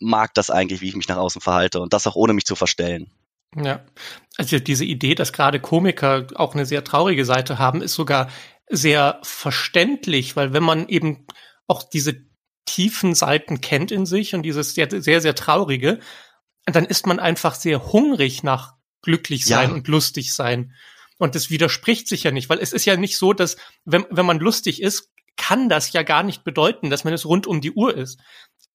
mag 0.00 0.32
das 0.34 0.48
eigentlich, 0.48 0.80
wie 0.80 0.88
ich 0.88 0.96
mich 0.96 1.08
nach 1.08 1.18
außen 1.18 1.42
verhalte 1.42 1.80
und 1.80 1.92
das 1.92 2.06
auch 2.06 2.16
ohne 2.16 2.32
mich 2.32 2.46
zu 2.46 2.56
verstellen. 2.56 3.10
Ja, 3.56 3.84
also 4.36 4.58
diese 4.58 4.84
Idee, 4.84 5.14
dass 5.14 5.32
gerade 5.32 5.60
Komiker 5.60 6.26
auch 6.34 6.54
eine 6.54 6.66
sehr 6.66 6.82
traurige 6.82 7.24
Seite 7.24 7.58
haben, 7.58 7.82
ist 7.82 7.94
sogar 7.94 8.28
sehr 8.68 9.20
verständlich, 9.22 10.34
weil 10.34 10.52
wenn 10.52 10.64
man 10.64 10.88
eben 10.88 11.26
auch 11.68 11.82
diese 11.82 12.24
tiefen 12.64 13.14
Seiten 13.14 13.60
kennt 13.60 13.90
in 13.90 14.06
sich 14.06 14.34
und 14.34 14.42
dieses 14.42 14.74
sehr, 14.74 14.88
sehr, 14.90 15.20
sehr 15.20 15.34
traurige, 15.34 16.00
dann 16.66 16.84
ist 16.84 17.06
man 17.06 17.18
einfach 17.18 17.54
sehr 17.54 17.92
hungrig 17.92 18.42
nach 18.42 18.74
glücklich 19.02 19.44
sein 19.44 19.70
ja. 19.70 19.74
und 19.74 19.88
lustig 19.88 20.34
sein. 20.34 20.74
Und 21.18 21.34
das 21.34 21.50
widerspricht 21.50 22.08
sich 22.08 22.24
ja 22.24 22.30
nicht, 22.30 22.48
weil 22.48 22.58
es 22.58 22.72
ist 22.72 22.86
ja 22.86 22.96
nicht 22.96 23.18
so, 23.18 23.32
dass, 23.32 23.56
wenn, 23.84 24.06
wenn 24.10 24.26
man 24.26 24.40
lustig 24.40 24.82
ist, 24.82 25.12
kann 25.36 25.68
das 25.68 25.92
ja 25.92 26.02
gar 26.02 26.22
nicht 26.22 26.44
bedeuten, 26.44 26.90
dass 26.90 27.04
man 27.04 27.12
es 27.12 27.26
rund 27.26 27.46
um 27.46 27.60
die 27.60 27.72
Uhr 27.72 27.94
ist. 27.96 28.20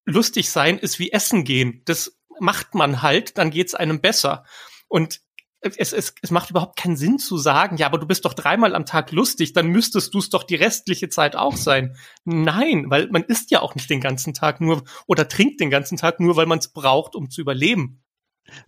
Lustig 0.05 0.49
sein 0.49 0.77
ist 0.77 0.99
wie 0.99 1.11
Essen 1.11 1.43
gehen. 1.43 1.81
Das 1.85 2.17
macht 2.39 2.75
man 2.75 3.01
halt, 3.01 3.37
dann 3.37 3.51
geht's 3.51 3.75
einem 3.75 4.01
besser. 4.01 4.45
Und 4.87 5.21
es, 5.61 5.93
es, 5.93 6.13
es 6.21 6.31
macht 6.31 6.49
überhaupt 6.49 6.77
keinen 6.77 6.97
Sinn 6.97 7.19
zu 7.19 7.37
sagen, 7.37 7.77
ja, 7.77 7.87
aber 7.87 7.97
du 7.97 8.07
bist 8.07 8.25
doch 8.25 8.33
dreimal 8.33 8.75
am 8.75 8.85
Tag 8.85 9.11
lustig, 9.11 9.53
dann 9.53 9.67
müsstest 9.67 10.13
du 10.13 10.19
es 10.19 10.29
doch 10.29 10.43
die 10.43 10.55
restliche 10.55 11.09
Zeit 11.09 11.35
auch 11.35 11.57
sein. 11.57 11.95
Nein, 12.23 12.85
weil 12.89 13.09
man 13.09 13.23
isst 13.23 13.51
ja 13.51 13.61
auch 13.61 13.75
nicht 13.75 13.89
den 13.89 14.01
ganzen 14.01 14.33
Tag 14.33 14.61
nur 14.61 14.83
oder 15.05 15.27
trinkt 15.27 15.59
den 15.59 15.69
ganzen 15.69 15.97
Tag 15.97 16.19
nur, 16.19 16.35
weil 16.35 16.45
man 16.45 16.59
es 16.59 16.69
braucht, 16.69 17.15
um 17.15 17.29
zu 17.29 17.41
überleben. 17.41 18.01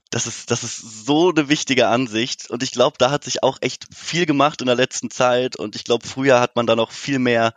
Das 0.09 0.27
ist, 0.27 0.51
das 0.51 0.63
ist 0.63 1.05
so 1.05 1.29
eine 1.29 1.49
wichtige 1.49 1.87
Ansicht. 1.87 2.49
Und 2.49 2.61
ich 2.61 2.71
glaube, 2.71 2.97
da 2.99 3.09
hat 3.09 3.23
sich 3.23 3.43
auch 3.43 3.57
echt 3.61 3.87
viel 3.95 4.25
gemacht 4.25 4.61
in 4.61 4.67
der 4.67 4.75
letzten 4.75 5.09
Zeit. 5.09 5.55
Und 5.55 5.75
ich 5.75 5.85
glaube, 5.85 6.07
früher 6.07 6.39
hat 6.39 6.55
man 6.55 6.67
da 6.67 6.75
noch 6.75 6.91
viel 6.91 7.17
mehr 7.17 7.53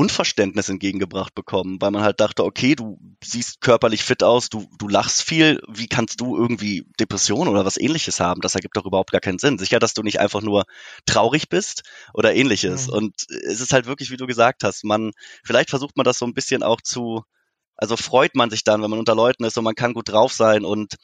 Unverständnis 0.00 0.70
entgegengebracht 0.70 1.34
bekommen, 1.34 1.76
weil 1.82 1.90
man 1.90 2.02
halt 2.02 2.20
dachte, 2.20 2.42
okay, 2.42 2.74
du 2.74 2.98
siehst 3.22 3.60
körperlich 3.60 4.02
fit 4.02 4.22
aus, 4.22 4.48
du, 4.48 4.66
du 4.78 4.88
lachst 4.88 5.20
viel, 5.22 5.60
wie 5.68 5.88
kannst 5.88 6.22
du 6.22 6.38
irgendwie 6.38 6.86
Depression 6.98 7.48
oder 7.48 7.66
was 7.66 7.76
ähnliches 7.76 8.18
haben? 8.18 8.40
Das 8.40 8.54
ergibt 8.54 8.78
doch 8.78 8.86
überhaupt 8.86 9.12
gar 9.12 9.20
keinen 9.20 9.38
Sinn. 9.38 9.58
Sicher, 9.58 9.78
dass 9.78 9.92
du 9.92 10.02
nicht 10.02 10.18
einfach 10.18 10.40
nur 10.40 10.64
traurig 11.04 11.50
bist 11.50 11.82
oder 12.14 12.34
ähnliches. 12.34 12.86
Mhm. 12.86 12.94
Und 12.94 13.26
es 13.28 13.60
ist 13.60 13.74
halt 13.74 13.84
wirklich, 13.84 14.10
wie 14.10 14.16
du 14.16 14.26
gesagt 14.26 14.64
hast, 14.64 14.84
man, 14.84 15.12
vielleicht 15.44 15.68
versucht 15.68 15.98
man 15.98 16.04
das 16.04 16.16
so 16.16 16.24
ein 16.24 16.32
bisschen 16.32 16.62
auch 16.62 16.80
zu, 16.80 17.22
also 17.76 17.98
freut 17.98 18.34
man 18.34 18.48
sich 18.48 18.64
dann, 18.64 18.82
wenn 18.82 18.88
man 18.88 19.00
unter 19.00 19.14
Leuten 19.14 19.44
ist 19.44 19.58
und 19.58 19.64
man 19.64 19.74
kann 19.74 19.92
gut 19.92 20.08
drauf 20.08 20.32
sein 20.32 20.64
und 20.64 20.94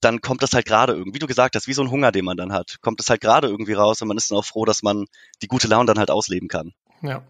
dann 0.00 0.20
kommt 0.20 0.44
das 0.44 0.52
halt 0.52 0.66
gerade 0.66 0.92
irgendwie, 0.92 1.14
wie 1.16 1.20
du 1.20 1.26
gesagt 1.26 1.56
hast, 1.56 1.66
wie 1.66 1.72
so 1.72 1.82
ein 1.82 1.90
Hunger, 1.90 2.12
den 2.12 2.24
man 2.24 2.36
dann 2.36 2.52
hat, 2.52 2.76
kommt 2.80 3.00
es 3.00 3.10
halt 3.10 3.22
gerade 3.22 3.48
irgendwie 3.48 3.72
raus 3.72 4.00
und 4.02 4.06
man 4.06 4.16
ist 4.16 4.30
dann 4.30 4.38
auch 4.38 4.44
froh, 4.44 4.64
dass 4.64 4.84
man 4.84 5.06
die 5.42 5.48
gute 5.48 5.66
Laune 5.66 5.86
dann 5.86 5.98
halt 5.98 6.12
ausleben 6.12 6.46
kann. 6.46 6.74
Ja 7.02 7.26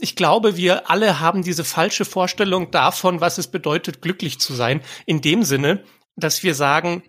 ich 0.00 0.16
glaube, 0.16 0.56
wir 0.56 0.90
alle 0.90 1.20
haben 1.20 1.42
diese 1.42 1.64
falsche 1.64 2.04
Vorstellung 2.04 2.70
davon, 2.70 3.20
was 3.20 3.38
es 3.38 3.48
bedeutet, 3.48 4.02
glücklich 4.02 4.38
zu 4.38 4.54
sein. 4.54 4.82
In 5.06 5.20
dem 5.20 5.42
Sinne, 5.42 5.84
dass 6.16 6.42
wir 6.42 6.54
sagen, 6.54 7.02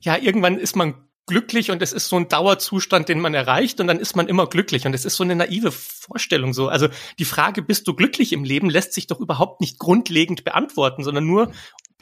ja, 0.00 0.16
irgendwann 0.16 0.58
ist 0.58 0.76
man 0.76 0.94
glücklich 1.26 1.70
und 1.70 1.80
es 1.80 1.92
ist 1.92 2.08
so 2.08 2.16
ein 2.16 2.28
Dauerzustand, 2.28 3.08
den 3.08 3.20
man 3.20 3.34
erreicht 3.34 3.80
und 3.80 3.86
dann 3.86 4.00
ist 4.00 4.16
man 4.16 4.26
immer 4.26 4.48
glücklich 4.48 4.84
und 4.86 4.94
es 4.94 5.04
ist 5.04 5.16
so 5.16 5.22
eine 5.22 5.36
naive 5.36 5.70
Vorstellung 5.70 6.52
so. 6.52 6.68
Also 6.68 6.88
die 7.18 7.24
Frage, 7.24 7.62
bist 7.62 7.86
du 7.86 7.94
glücklich 7.94 8.32
im 8.32 8.42
Leben, 8.42 8.68
lässt 8.68 8.92
sich 8.92 9.06
doch 9.06 9.20
überhaupt 9.20 9.60
nicht 9.60 9.78
grundlegend 9.78 10.42
beantworten, 10.42 11.04
sondern 11.04 11.26
nur, 11.26 11.52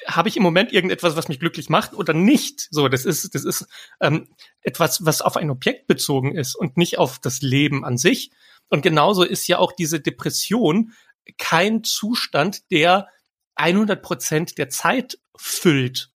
habe 0.06 0.28
ich 0.28 0.36
im 0.36 0.42
Moment 0.42 0.72
irgendetwas, 0.72 1.16
was 1.16 1.28
mich 1.28 1.40
glücklich 1.40 1.68
macht 1.68 1.92
oder 1.92 2.14
nicht? 2.14 2.68
So, 2.70 2.88
das 2.88 3.04
ist, 3.04 3.34
das 3.34 3.44
ist 3.44 3.66
ähm, 4.00 4.28
etwas, 4.62 5.04
was 5.04 5.20
auf 5.20 5.36
ein 5.36 5.50
Objekt 5.50 5.86
bezogen 5.86 6.34
ist 6.34 6.54
und 6.54 6.76
nicht 6.76 6.98
auf 6.98 7.18
das 7.18 7.42
Leben 7.42 7.84
an 7.84 7.98
sich. 7.98 8.30
Und 8.68 8.82
genauso 8.82 9.24
ist 9.24 9.46
ja 9.46 9.58
auch 9.58 9.72
diese 9.72 10.00
Depression 10.00 10.92
kein 11.36 11.84
Zustand, 11.84 12.70
der 12.70 13.08
100 13.56 14.02
Prozent 14.02 14.58
der 14.58 14.68
Zeit 14.68 15.18
füllt. 15.36 16.10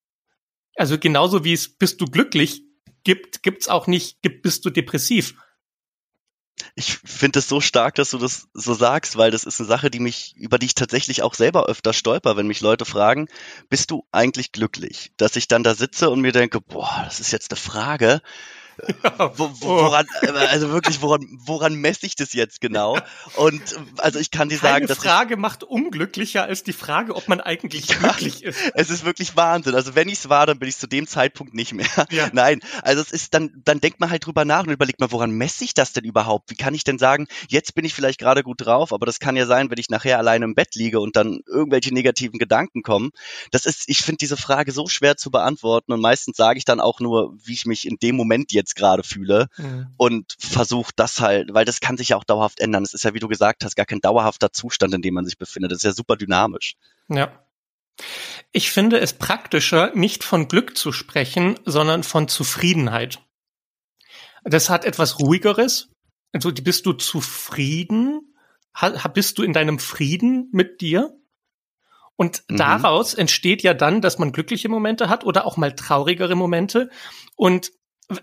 Also 0.75 0.97
genauso 0.97 1.43
wie 1.43 1.53
es 1.53 1.77
bist 1.77 2.01
du 2.01 2.05
glücklich 2.05 2.63
gibt, 3.03 3.43
gibt's 3.43 3.67
auch 3.67 3.87
nicht, 3.87 4.21
gibt, 4.21 4.41
bist 4.41 4.65
du 4.65 4.69
depressiv. 4.69 5.35
Ich 6.75 6.97
finde 6.97 7.39
es 7.39 7.47
so 7.47 7.61
stark, 7.61 7.95
dass 7.95 8.11
du 8.11 8.17
das 8.17 8.47
so 8.53 8.73
sagst, 8.73 9.17
weil 9.17 9.31
das 9.31 9.43
ist 9.43 9.59
eine 9.59 9.67
Sache, 9.67 9.89
die 9.89 9.99
mich, 9.99 10.35
über 10.37 10.59
die 10.59 10.67
ich 10.67 10.75
tatsächlich 10.75 11.21
auch 11.21 11.33
selber 11.33 11.65
öfter 11.65 11.93
stolper, 11.93 12.37
wenn 12.37 12.47
mich 12.47 12.61
Leute 12.61 12.85
fragen, 12.85 13.27
bist 13.69 13.91
du 13.91 14.07
eigentlich 14.11 14.51
glücklich? 14.51 15.11
Dass 15.17 15.35
ich 15.35 15.47
dann 15.47 15.63
da 15.63 15.75
sitze 15.75 16.09
und 16.09 16.21
mir 16.21 16.31
denke, 16.31 16.61
boah, 16.61 17.01
das 17.05 17.19
ist 17.19 17.31
jetzt 17.31 17.51
eine 17.51 17.59
Frage, 17.59 18.21
wo, 19.35 19.51
woran, 19.61 20.05
also 20.49 20.71
wirklich, 20.71 21.01
woran, 21.01 21.27
woran 21.45 21.75
messe 21.75 22.05
ich 22.05 22.15
das 22.15 22.33
jetzt 22.33 22.61
genau? 22.61 22.97
Und 23.35 23.61
also 23.97 24.19
ich 24.19 24.31
kann 24.31 24.49
dir 24.49 24.57
Keine 24.57 24.73
sagen, 24.73 24.87
dass 24.87 24.97
Frage 24.97 25.35
ich, 25.35 25.39
macht 25.39 25.63
unglücklicher 25.63 26.43
als 26.43 26.63
die 26.63 26.73
Frage, 26.73 27.15
ob 27.15 27.27
man 27.27 27.41
eigentlich 27.41 27.87
ja, 27.89 27.97
glücklich 27.97 28.43
ist. 28.43 28.59
Es 28.73 28.89
ist 28.89 29.05
wirklich 29.05 29.35
Wahnsinn. 29.35 29.75
Also 29.75 29.95
wenn 29.95 30.07
ich 30.07 30.19
es 30.19 30.29
war, 30.29 30.45
dann 30.45 30.59
bin 30.59 30.69
ich 30.69 30.77
zu 30.77 30.87
dem 30.87 31.07
Zeitpunkt 31.07 31.53
nicht 31.53 31.73
mehr. 31.73 31.87
Ja. 32.11 32.29
Nein, 32.33 32.61
also 32.81 33.01
es 33.01 33.11
ist 33.11 33.33
dann, 33.33 33.61
dann 33.63 33.79
denkt 33.79 33.99
man 33.99 34.09
halt 34.09 34.25
drüber 34.25 34.45
nach 34.45 34.63
und 34.63 34.71
überlegt 34.71 34.99
mal, 34.99 35.11
woran 35.11 35.31
messe 35.31 35.63
ich 35.63 35.73
das 35.73 35.93
denn 35.93 36.03
überhaupt? 36.03 36.49
Wie 36.49 36.55
kann 36.55 36.73
ich 36.73 36.83
denn 36.83 36.97
sagen, 36.97 37.27
jetzt 37.49 37.75
bin 37.75 37.85
ich 37.85 37.93
vielleicht 37.93 38.19
gerade 38.19 38.43
gut 38.43 38.65
drauf, 38.65 38.93
aber 38.93 39.05
das 39.05 39.19
kann 39.19 39.35
ja 39.35 39.45
sein, 39.45 39.69
wenn 39.69 39.77
ich 39.77 39.89
nachher 39.89 40.17
alleine 40.17 40.45
im 40.45 40.55
Bett 40.55 40.75
liege 40.75 40.99
und 40.99 41.15
dann 41.15 41.41
irgendwelche 41.47 41.93
negativen 41.93 42.39
Gedanken 42.39 42.83
kommen. 42.83 43.11
Das 43.51 43.65
ist, 43.65 43.83
ich 43.87 43.99
finde 43.99 44.17
diese 44.17 44.37
Frage 44.37 44.71
so 44.71 44.87
schwer 44.87 45.17
zu 45.17 45.31
beantworten 45.31 45.91
und 45.91 46.01
meistens 46.01 46.37
sage 46.37 46.57
ich 46.57 46.65
dann 46.65 46.79
auch 46.79 46.99
nur, 46.99 47.33
wie 47.43 47.53
ich 47.53 47.65
mich 47.65 47.87
in 47.87 47.97
dem 48.01 48.15
Moment 48.15 48.51
jetzt 48.51 48.62
jetzt 48.63 48.75
gerade 48.75 49.03
fühle 49.03 49.47
mhm. 49.57 49.87
und 49.97 50.35
versuche 50.39 50.91
das 50.95 51.19
halt, 51.21 51.53
weil 51.53 51.65
das 51.65 51.79
kann 51.79 51.97
sich 51.97 52.09
ja 52.09 52.17
auch 52.17 52.23
dauerhaft 52.23 52.59
ändern. 52.59 52.83
Es 52.83 52.93
ist 52.93 53.03
ja, 53.03 53.13
wie 53.13 53.19
du 53.19 53.27
gesagt 53.27 53.63
hast, 53.63 53.75
gar 53.75 53.85
kein 53.85 54.01
dauerhafter 54.01 54.51
Zustand, 54.51 54.93
in 54.93 55.01
dem 55.01 55.13
man 55.13 55.25
sich 55.25 55.37
befindet. 55.37 55.71
Das 55.71 55.77
ist 55.77 55.83
ja 55.83 55.93
super 55.93 56.15
dynamisch. 56.15 56.75
Ja. 57.09 57.45
Ich 58.51 58.71
finde 58.71 58.99
es 58.99 59.13
praktischer, 59.13 59.91
nicht 59.95 60.23
von 60.23 60.47
Glück 60.47 60.77
zu 60.77 60.91
sprechen, 60.91 61.59
sondern 61.65 62.03
von 62.03 62.27
Zufriedenheit. 62.27 63.19
Das 64.43 64.69
hat 64.69 64.85
etwas 64.85 65.19
ruhigeres. 65.19 65.89
Also 66.31 66.51
bist 66.51 66.85
du 66.85 66.93
zufrieden? 66.93 68.33
Bist 69.13 69.37
du 69.37 69.43
in 69.43 69.53
deinem 69.53 69.79
Frieden 69.79 70.49
mit 70.51 70.81
dir? 70.81 71.15
Und 72.15 72.43
mhm. 72.47 72.57
daraus 72.57 73.13
entsteht 73.13 73.63
ja 73.63 73.73
dann, 73.73 74.01
dass 74.01 74.19
man 74.19 74.31
glückliche 74.31 74.69
Momente 74.69 75.09
hat 75.09 75.23
oder 75.25 75.45
auch 75.45 75.57
mal 75.57 75.75
traurigere 75.75 76.35
Momente. 76.35 76.89
Und 77.35 77.71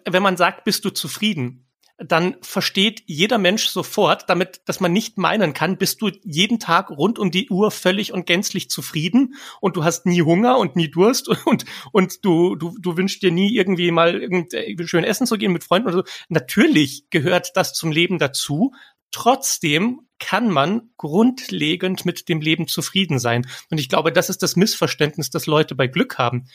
wenn 0.08 0.22
man 0.22 0.36
sagt, 0.36 0.64
bist 0.64 0.84
du 0.84 0.90
zufrieden, 0.90 1.66
dann 2.02 2.36
versteht 2.40 3.02
jeder 3.06 3.36
Mensch 3.36 3.66
sofort, 3.66 4.28
damit, 4.28 4.62
dass 4.64 4.80
man 4.80 4.92
nicht 4.92 5.18
meinen 5.18 5.52
kann, 5.52 5.76
bist 5.76 6.00
du 6.00 6.10
jeden 6.24 6.58
Tag 6.58 6.90
rund 6.90 7.18
um 7.18 7.30
die 7.30 7.50
Uhr 7.50 7.70
völlig 7.70 8.12
und 8.12 8.26
gänzlich 8.26 8.70
zufrieden 8.70 9.34
und 9.60 9.76
du 9.76 9.84
hast 9.84 10.06
nie 10.06 10.22
Hunger 10.22 10.58
und 10.58 10.76
nie 10.76 10.90
Durst 10.90 11.28
und, 11.46 11.64
und 11.92 12.24
du, 12.24 12.56
du, 12.56 12.74
du 12.80 12.96
wünschst 12.96 13.22
dir 13.22 13.30
nie 13.30 13.54
irgendwie 13.54 13.90
mal 13.90 14.20
irgendwie 14.20 14.88
schön 14.88 15.04
essen 15.04 15.26
zu 15.26 15.36
gehen 15.36 15.52
mit 15.52 15.64
Freunden 15.64 15.88
oder 15.88 15.98
so. 15.98 16.04
Natürlich 16.28 17.04
gehört 17.10 17.52
das 17.54 17.74
zum 17.74 17.92
Leben 17.92 18.18
dazu. 18.18 18.72
Trotzdem 19.10 20.00
kann 20.18 20.50
man 20.50 20.90
grundlegend 20.96 22.04
mit 22.06 22.28
dem 22.28 22.40
Leben 22.40 22.66
zufrieden 22.66 23.18
sein. 23.18 23.46
Und 23.70 23.78
ich 23.78 23.88
glaube, 23.88 24.12
das 24.12 24.30
ist 24.30 24.42
das 24.42 24.56
Missverständnis, 24.56 25.30
das 25.30 25.46
Leute 25.46 25.74
bei 25.74 25.86
Glück 25.86 26.18
haben. 26.18 26.46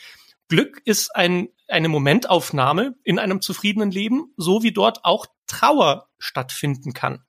Glück 0.47 0.81
ist 0.85 1.15
ein, 1.15 1.49
eine 1.67 1.89
Momentaufnahme 1.89 2.95
in 3.03 3.19
einem 3.19 3.41
zufriedenen 3.41 3.91
Leben, 3.91 4.33
so 4.37 4.63
wie 4.63 4.71
dort 4.71 5.03
auch 5.03 5.25
Trauer 5.47 6.09
stattfinden 6.17 6.93
kann. 6.93 7.23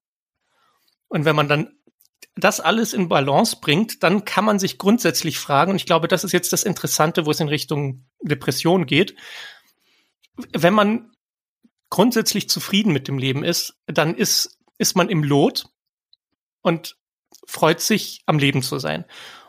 Und 1.08 1.24
wenn 1.24 1.36
man 1.36 1.48
dann 1.48 1.72
das 2.34 2.60
alles 2.60 2.92
in 2.92 3.08
Balance 3.08 3.58
bringt, 3.60 4.02
dann 4.02 4.24
kann 4.24 4.44
man 4.44 4.58
sich 4.58 4.78
grundsätzlich 4.78 5.38
fragen, 5.38 5.70
und 5.70 5.76
ich 5.76 5.86
glaube, 5.86 6.08
das 6.08 6.24
ist 6.24 6.32
jetzt 6.32 6.52
das 6.52 6.64
Interessante, 6.64 7.24
wo 7.24 7.30
es 7.30 7.40
in 7.40 7.48
Richtung 7.48 8.06
Depression 8.20 8.86
geht, 8.86 9.16
wenn 10.52 10.74
man 10.74 11.12
grundsätzlich 11.88 12.48
zufrieden 12.48 12.92
mit 12.92 13.08
dem 13.08 13.18
Leben 13.18 13.42
ist, 13.42 13.78
dann 13.86 14.14
ist, 14.14 14.58
ist 14.76 14.96
man 14.96 15.08
im 15.08 15.22
Lot 15.22 15.66
und 16.60 16.98
freut 17.46 17.80
sich, 17.80 18.22
am 18.26 18.38
Leben 18.38 18.62
zu 18.62 18.78
sein. 18.78 19.04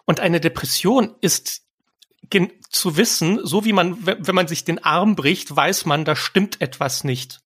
Und 0.06 0.20
eine 0.22 0.39
Depression 0.39 1.15
ist 1.20 1.66
zu 2.69 2.98
wissen, 2.98 3.46
so 3.46 3.65
wie 3.65 3.74
man, 3.74 4.05
wenn 4.05 4.36
man 4.36 4.48
sich 4.48 4.65
den 4.65 4.84
Arm 4.84 5.15
bricht, 5.15 5.55
weiß 5.55 5.86
man, 5.86 6.05
da 6.05 6.15
stimmt 6.15 6.62
etwas 6.62 7.03
nicht. 7.03 7.39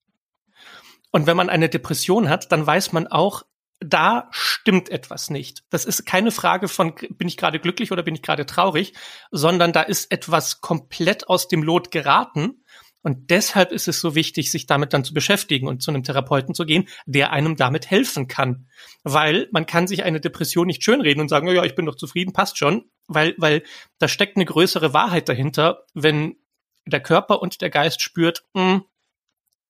Und 1.11 1.27
wenn 1.27 1.37
man 1.37 1.49
eine 1.49 1.69
Depression 1.69 2.29
hat, 2.29 2.51
dann 2.51 2.65
weiß 2.65 2.93
man 2.93 3.07
auch, 3.07 3.43
da 3.79 4.29
stimmt 4.31 4.89
etwas 4.89 5.29
nicht. 5.29 5.63
Das 5.69 5.85
ist 5.85 6.05
keine 6.05 6.31
Frage 6.31 6.67
von, 6.67 6.93
bin 7.09 7.27
ich 7.27 7.37
gerade 7.37 7.59
glücklich 7.59 7.91
oder 7.91 8.03
bin 8.03 8.15
ich 8.15 8.21
gerade 8.21 8.45
traurig, 8.45 8.93
sondern 9.31 9.73
da 9.73 9.81
ist 9.81 10.11
etwas 10.11 10.61
komplett 10.61 11.27
aus 11.27 11.47
dem 11.47 11.63
Lot 11.63 11.91
geraten. 11.91 12.63
Und 13.03 13.31
deshalb 13.31 13.71
ist 13.71 13.87
es 13.87 13.99
so 13.99 14.13
wichtig, 14.13 14.51
sich 14.51 14.67
damit 14.67 14.93
dann 14.93 15.03
zu 15.03 15.15
beschäftigen 15.15 15.67
und 15.67 15.81
zu 15.81 15.89
einem 15.89 16.03
Therapeuten 16.03 16.53
zu 16.53 16.65
gehen, 16.65 16.87
der 17.07 17.31
einem 17.31 17.55
damit 17.55 17.89
helfen 17.89 18.27
kann. 18.27 18.67
Weil 19.03 19.49
man 19.51 19.65
kann 19.65 19.87
sich 19.87 20.03
eine 20.03 20.21
Depression 20.21 20.67
nicht 20.67 20.83
schönreden 20.83 21.21
und 21.21 21.29
sagen, 21.29 21.47
ja, 21.47 21.63
ich 21.63 21.73
bin 21.73 21.87
doch 21.87 21.95
zufrieden, 21.95 22.33
passt 22.33 22.59
schon. 22.59 22.85
Weil, 23.13 23.35
weil 23.37 23.63
da 23.99 24.07
steckt 24.07 24.37
eine 24.37 24.45
größere 24.45 24.93
Wahrheit 24.93 25.29
dahinter, 25.29 25.85
wenn 25.93 26.37
der 26.85 27.01
Körper 27.01 27.41
und 27.41 27.61
der 27.61 27.69
Geist 27.69 28.01
spürt, 28.01 28.45
mh, 28.53 28.73
hm, 28.73 28.85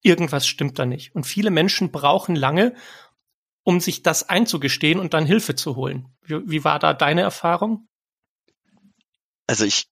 irgendwas 0.01 0.47
stimmt 0.47 0.79
da 0.79 0.85
nicht. 0.85 1.15
Und 1.15 1.25
viele 1.25 1.51
Menschen 1.51 1.91
brauchen 1.91 2.35
lange, 2.35 2.75
um 3.63 3.79
sich 3.79 4.03
das 4.03 4.29
einzugestehen 4.29 4.99
und 4.99 5.13
dann 5.13 5.25
Hilfe 5.25 5.55
zu 5.55 5.75
holen. 5.75 6.07
Wie, 6.21 6.49
wie 6.49 6.63
war 6.63 6.79
da 6.79 6.93
deine 6.93 7.21
Erfahrung? 7.21 7.87
Also 9.47 9.65
ich 9.65 9.87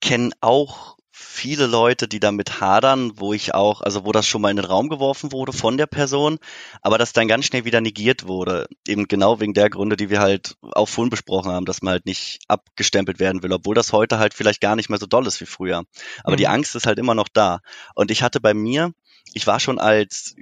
kenne 0.00 0.30
auch 0.40 0.96
viele 1.22 1.66
Leute, 1.66 2.08
die 2.08 2.20
damit 2.20 2.60
hadern, 2.60 3.12
wo 3.16 3.32
ich 3.32 3.54
auch, 3.54 3.80
also 3.80 4.04
wo 4.04 4.12
das 4.12 4.26
schon 4.26 4.42
mal 4.42 4.50
in 4.50 4.56
den 4.56 4.66
Raum 4.66 4.88
geworfen 4.88 5.32
wurde 5.32 5.52
von 5.52 5.76
der 5.76 5.86
Person, 5.86 6.38
aber 6.82 6.98
das 6.98 7.12
dann 7.12 7.28
ganz 7.28 7.46
schnell 7.46 7.64
wieder 7.64 7.80
negiert 7.80 8.26
wurde. 8.26 8.66
Eben 8.86 9.08
genau 9.08 9.40
wegen 9.40 9.54
der 9.54 9.70
Gründe, 9.70 9.96
die 9.96 10.10
wir 10.10 10.20
halt 10.20 10.56
auch 10.72 10.88
vorhin 10.88 11.10
besprochen 11.10 11.52
haben, 11.52 11.64
dass 11.64 11.82
man 11.82 11.92
halt 11.92 12.06
nicht 12.06 12.40
abgestempelt 12.48 13.20
werden 13.20 13.42
will, 13.42 13.52
obwohl 13.52 13.74
das 13.74 13.92
heute 13.92 14.18
halt 14.18 14.34
vielleicht 14.34 14.60
gar 14.60 14.76
nicht 14.76 14.90
mehr 14.90 14.98
so 14.98 15.06
doll 15.06 15.26
ist 15.26 15.40
wie 15.40 15.46
früher. 15.46 15.84
Aber 16.24 16.32
mhm. 16.32 16.38
die 16.38 16.48
Angst 16.48 16.74
ist 16.74 16.86
halt 16.86 16.98
immer 16.98 17.14
noch 17.14 17.28
da. 17.28 17.60
Und 17.94 18.10
ich 18.10 18.22
hatte 18.22 18.40
bei 18.40 18.54
mir, 18.54 18.92
ich 19.32 19.46
war 19.46 19.60
schon 19.60 19.78
als 19.78 20.34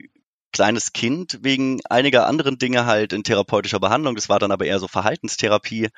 kleines 0.53 0.93
Kind 0.93 1.39
wegen 1.43 1.81
einiger 1.89 2.27
anderen 2.27 2.59
Dinge 2.59 2.87
halt 2.87 3.13
in 3.13 3.25
therapeutischer 3.25 3.81
Behandlung. 3.81 4.15
Das 4.15 4.29
war 4.29 4.39
dann 4.39 4.53
aber 4.53 4.65
eher 4.65 4.79
so 4.79 4.89
Verhaltenstherapie. 4.89 5.89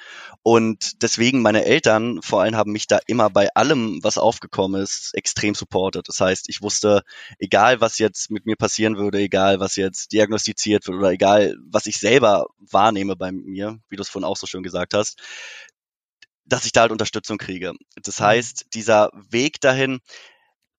Und 0.42 1.02
deswegen 1.02 1.42
meine 1.42 1.64
Eltern 1.64 2.20
vor 2.22 2.42
allem 2.42 2.56
haben 2.56 2.72
mich 2.72 2.86
da 2.86 3.00
immer 3.06 3.30
bei 3.30 3.48
allem, 3.54 4.00
was 4.02 4.18
aufgekommen 4.18 4.80
ist, 4.82 5.14
extrem 5.14 5.54
supportet. 5.54 6.08
Das 6.08 6.20
heißt, 6.20 6.48
ich 6.48 6.62
wusste, 6.62 7.02
egal 7.38 7.80
was 7.80 7.98
jetzt 7.98 8.30
mit 8.30 8.46
mir 8.46 8.56
passieren 8.56 8.96
würde, 8.96 9.18
egal 9.18 9.60
was 9.60 9.76
jetzt 9.76 10.12
diagnostiziert 10.12 10.86
wird 10.86 10.98
oder 10.98 11.10
egal 11.10 11.56
was 11.70 11.86
ich 11.86 11.98
selber 11.98 12.46
wahrnehme 12.58 13.16
bei 13.16 13.32
mir, 13.32 13.78
wie 13.88 13.96
du 13.96 14.02
es 14.02 14.08
vorhin 14.08 14.28
auch 14.28 14.36
so 14.36 14.46
schön 14.46 14.62
gesagt 14.62 14.94
hast, 14.94 15.20
dass 16.44 16.66
ich 16.66 16.72
da 16.72 16.82
halt 16.82 16.92
Unterstützung 16.92 17.38
kriege. 17.38 17.72
Das 18.02 18.20
mhm. 18.20 18.24
heißt, 18.24 18.66
dieser 18.74 19.10
Weg 19.30 19.60
dahin, 19.60 20.00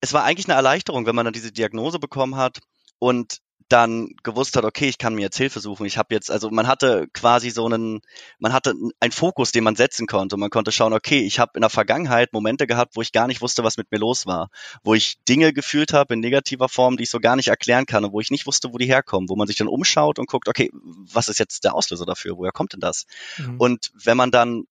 es 0.02 0.14
war 0.14 0.24
eigentlich 0.24 0.48
eine 0.48 0.56
Erleichterung, 0.56 1.06
wenn 1.06 1.16
man 1.16 1.26
dann 1.26 1.34
diese 1.34 1.52
Diagnose 1.52 2.00
bekommen 2.00 2.36
hat 2.36 2.60
und 3.00 3.40
dann 3.74 4.10
gewusst 4.22 4.56
hat, 4.56 4.66
okay, 4.66 4.88
ich 4.88 5.00
kann 5.00 5.16
mir 5.16 5.24
jetzt 5.24 5.38
Hilfe 5.38 5.60
suchen. 5.60 5.88
Ich 5.88 5.98
habe 5.98 6.14
jetzt, 6.14 6.30
also 6.30 6.52
man 6.52 6.68
hatte 6.68 7.08
quasi 7.12 7.50
so 7.50 7.66
einen, 7.66 8.02
man 8.38 8.54
hatte 8.54 8.76
einen 9.00 9.12
Fokus, 9.12 9.52
den 9.52 9.64
man 9.64 9.76
setzen 9.76 10.06
konnte. 10.06 10.38
Man 10.38 10.52
konnte 10.52 10.72
schauen, 10.72 10.94
okay, 10.94 11.22
ich 11.22 11.40
habe 11.40 11.54
in 11.56 11.62
der 11.62 11.72
Vergangenheit 11.72 12.34
Momente 12.34 12.68
gehabt, 12.68 12.96
wo 12.96 13.02
ich 13.02 13.12
gar 13.12 13.26
nicht 13.26 13.42
wusste, 13.42 13.64
was 13.64 13.78
mit 13.78 13.92
mir 13.92 13.98
los 13.98 14.28
war, 14.28 14.50
wo 14.84 14.94
ich 14.94 15.18
Dinge 15.28 15.54
gefühlt 15.54 15.92
habe 15.92 16.14
in 16.14 16.20
negativer 16.20 16.70
Form, 16.70 16.98
die 16.98 17.04
ich 17.04 17.10
so 17.10 17.20
gar 17.20 17.36
nicht 17.36 17.48
erklären 17.48 17.88
kann 17.88 18.06
und 18.06 18.14
wo 18.14 18.20
ich 18.20 18.30
nicht 18.30 18.46
wusste, 18.46 18.72
wo 18.72 18.78
die 18.78 18.86
herkommen, 18.86 19.28
wo 19.28 19.36
man 19.36 19.48
sich 19.48 19.58
dann 19.58 19.68
umschaut 19.68 20.20
und 20.20 20.28
guckt, 20.28 20.48
okay, 20.48 20.70
was 21.12 21.28
ist 21.28 21.40
jetzt 21.40 21.64
der 21.64 21.74
Auslöser 21.74 22.06
dafür? 22.06 22.38
Woher 22.38 22.52
kommt 22.52 22.74
denn 22.74 22.80
das? 22.80 23.08
Mhm. 23.40 23.60
Und 23.60 23.92
wenn 23.96 24.18
man 24.18 24.30
dann 24.30 24.66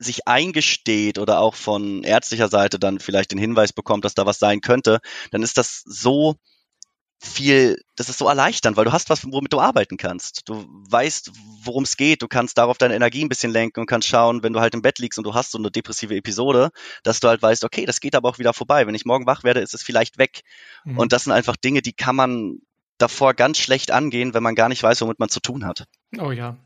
sich 0.00 0.26
eingesteht 0.26 1.18
oder 1.18 1.38
auch 1.38 1.54
von 1.54 2.02
ärztlicher 2.02 2.48
Seite 2.48 2.80
dann 2.80 2.98
vielleicht 2.98 3.30
den 3.30 3.38
Hinweis 3.38 3.72
bekommt, 3.72 4.04
dass 4.04 4.14
da 4.14 4.26
was 4.26 4.40
sein 4.40 4.60
könnte, 4.60 4.98
dann 5.30 5.42
ist 5.44 5.56
das 5.56 5.82
so 5.84 6.36
viel, 7.20 7.82
das 7.96 8.08
ist 8.08 8.18
so 8.18 8.28
erleichternd, 8.28 8.76
weil 8.76 8.84
du 8.84 8.92
hast 8.92 9.10
was, 9.10 9.24
womit 9.24 9.52
du 9.52 9.60
arbeiten 9.60 9.96
kannst. 9.96 10.48
Du 10.48 10.64
weißt, 10.88 11.32
worum 11.64 11.82
es 11.82 11.96
geht, 11.96 12.22
du 12.22 12.28
kannst 12.28 12.58
darauf 12.58 12.78
deine 12.78 12.94
Energie 12.94 13.24
ein 13.24 13.28
bisschen 13.28 13.50
lenken 13.50 13.80
und 13.80 13.86
kannst 13.86 14.06
schauen, 14.06 14.42
wenn 14.42 14.52
du 14.52 14.60
halt 14.60 14.74
im 14.74 14.82
Bett 14.82 14.98
liegst 14.98 15.18
und 15.18 15.24
du 15.24 15.34
hast 15.34 15.50
so 15.50 15.58
eine 15.58 15.70
depressive 15.70 16.14
Episode, 16.14 16.70
dass 17.02 17.18
du 17.18 17.28
halt 17.28 17.42
weißt, 17.42 17.64
okay, 17.64 17.86
das 17.86 18.00
geht 18.00 18.14
aber 18.14 18.28
auch 18.28 18.38
wieder 18.38 18.54
vorbei. 18.54 18.86
Wenn 18.86 18.94
ich 18.94 19.04
morgen 19.04 19.26
wach 19.26 19.42
werde, 19.42 19.60
ist 19.60 19.74
es 19.74 19.82
vielleicht 19.82 20.18
weg. 20.18 20.42
Mhm. 20.84 20.98
Und 20.98 21.12
das 21.12 21.24
sind 21.24 21.32
einfach 21.32 21.56
Dinge, 21.56 21.82
die 21.82 21.92
kann 21.92 22.14
man 22.14 22.60
davor 22.98 23.34
ganz 23.34 23.58
schlecht 23.58 23.90
angehen, 23.90 24.32
wenn 24.34 24.42
man 24.42 24.54
gar 24.54 24.68
nicht 24.68 24.82
weiß, 24.82 25.00
womit 25.00 25.18
man 25.18 25.28
zu 25.28 25.40
tun 25.40 25.64
hat. 25.64 25.86
Oh 26.18 26.30
ja. 26.30 26.56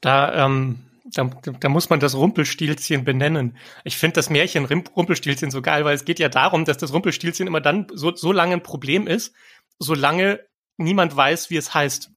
Da, 0.00 0.46
ähm, 0.46 0.84
da, 1.04 1.24
da 1.24 1.68
muss 1.68 1.90
man 1.90 2.00
das 2.00 2.14
Rumpelstilzchen 2.14 3.04
benennen. 3.04 3.58
Ich 3.84 3.96
finde 3.96 4.14
das 4.14 4.30
Märchen 4.30 4.64
Rumpelstilzchen 4.64 5.50
so 5.50 5.60
geil, 5.60 5.84
weil 5.84 5.94
es 5.94 6.04
geht 6.04 6.18
ja 6.18 6.28
darum, 6.28 6.64
dass 6.64 6.78
das 6.78 6.92
Rumpelstilzchen 6.92 7.46
immer 7.46 7.60
dann 7.60 7.86
so, 7.92 8.14
so 8.14 8.32
lange 8.32 8.54
ein 8.54 8.62
Problem 8.62 9.06
ist, 9.06 9.34
solange 9.78 10.40
niemand 10.76 11.14
weiß, 11.14 11.50
wie 11.50 11.56
es 11.56 11.74
heißt. 11.74 12.10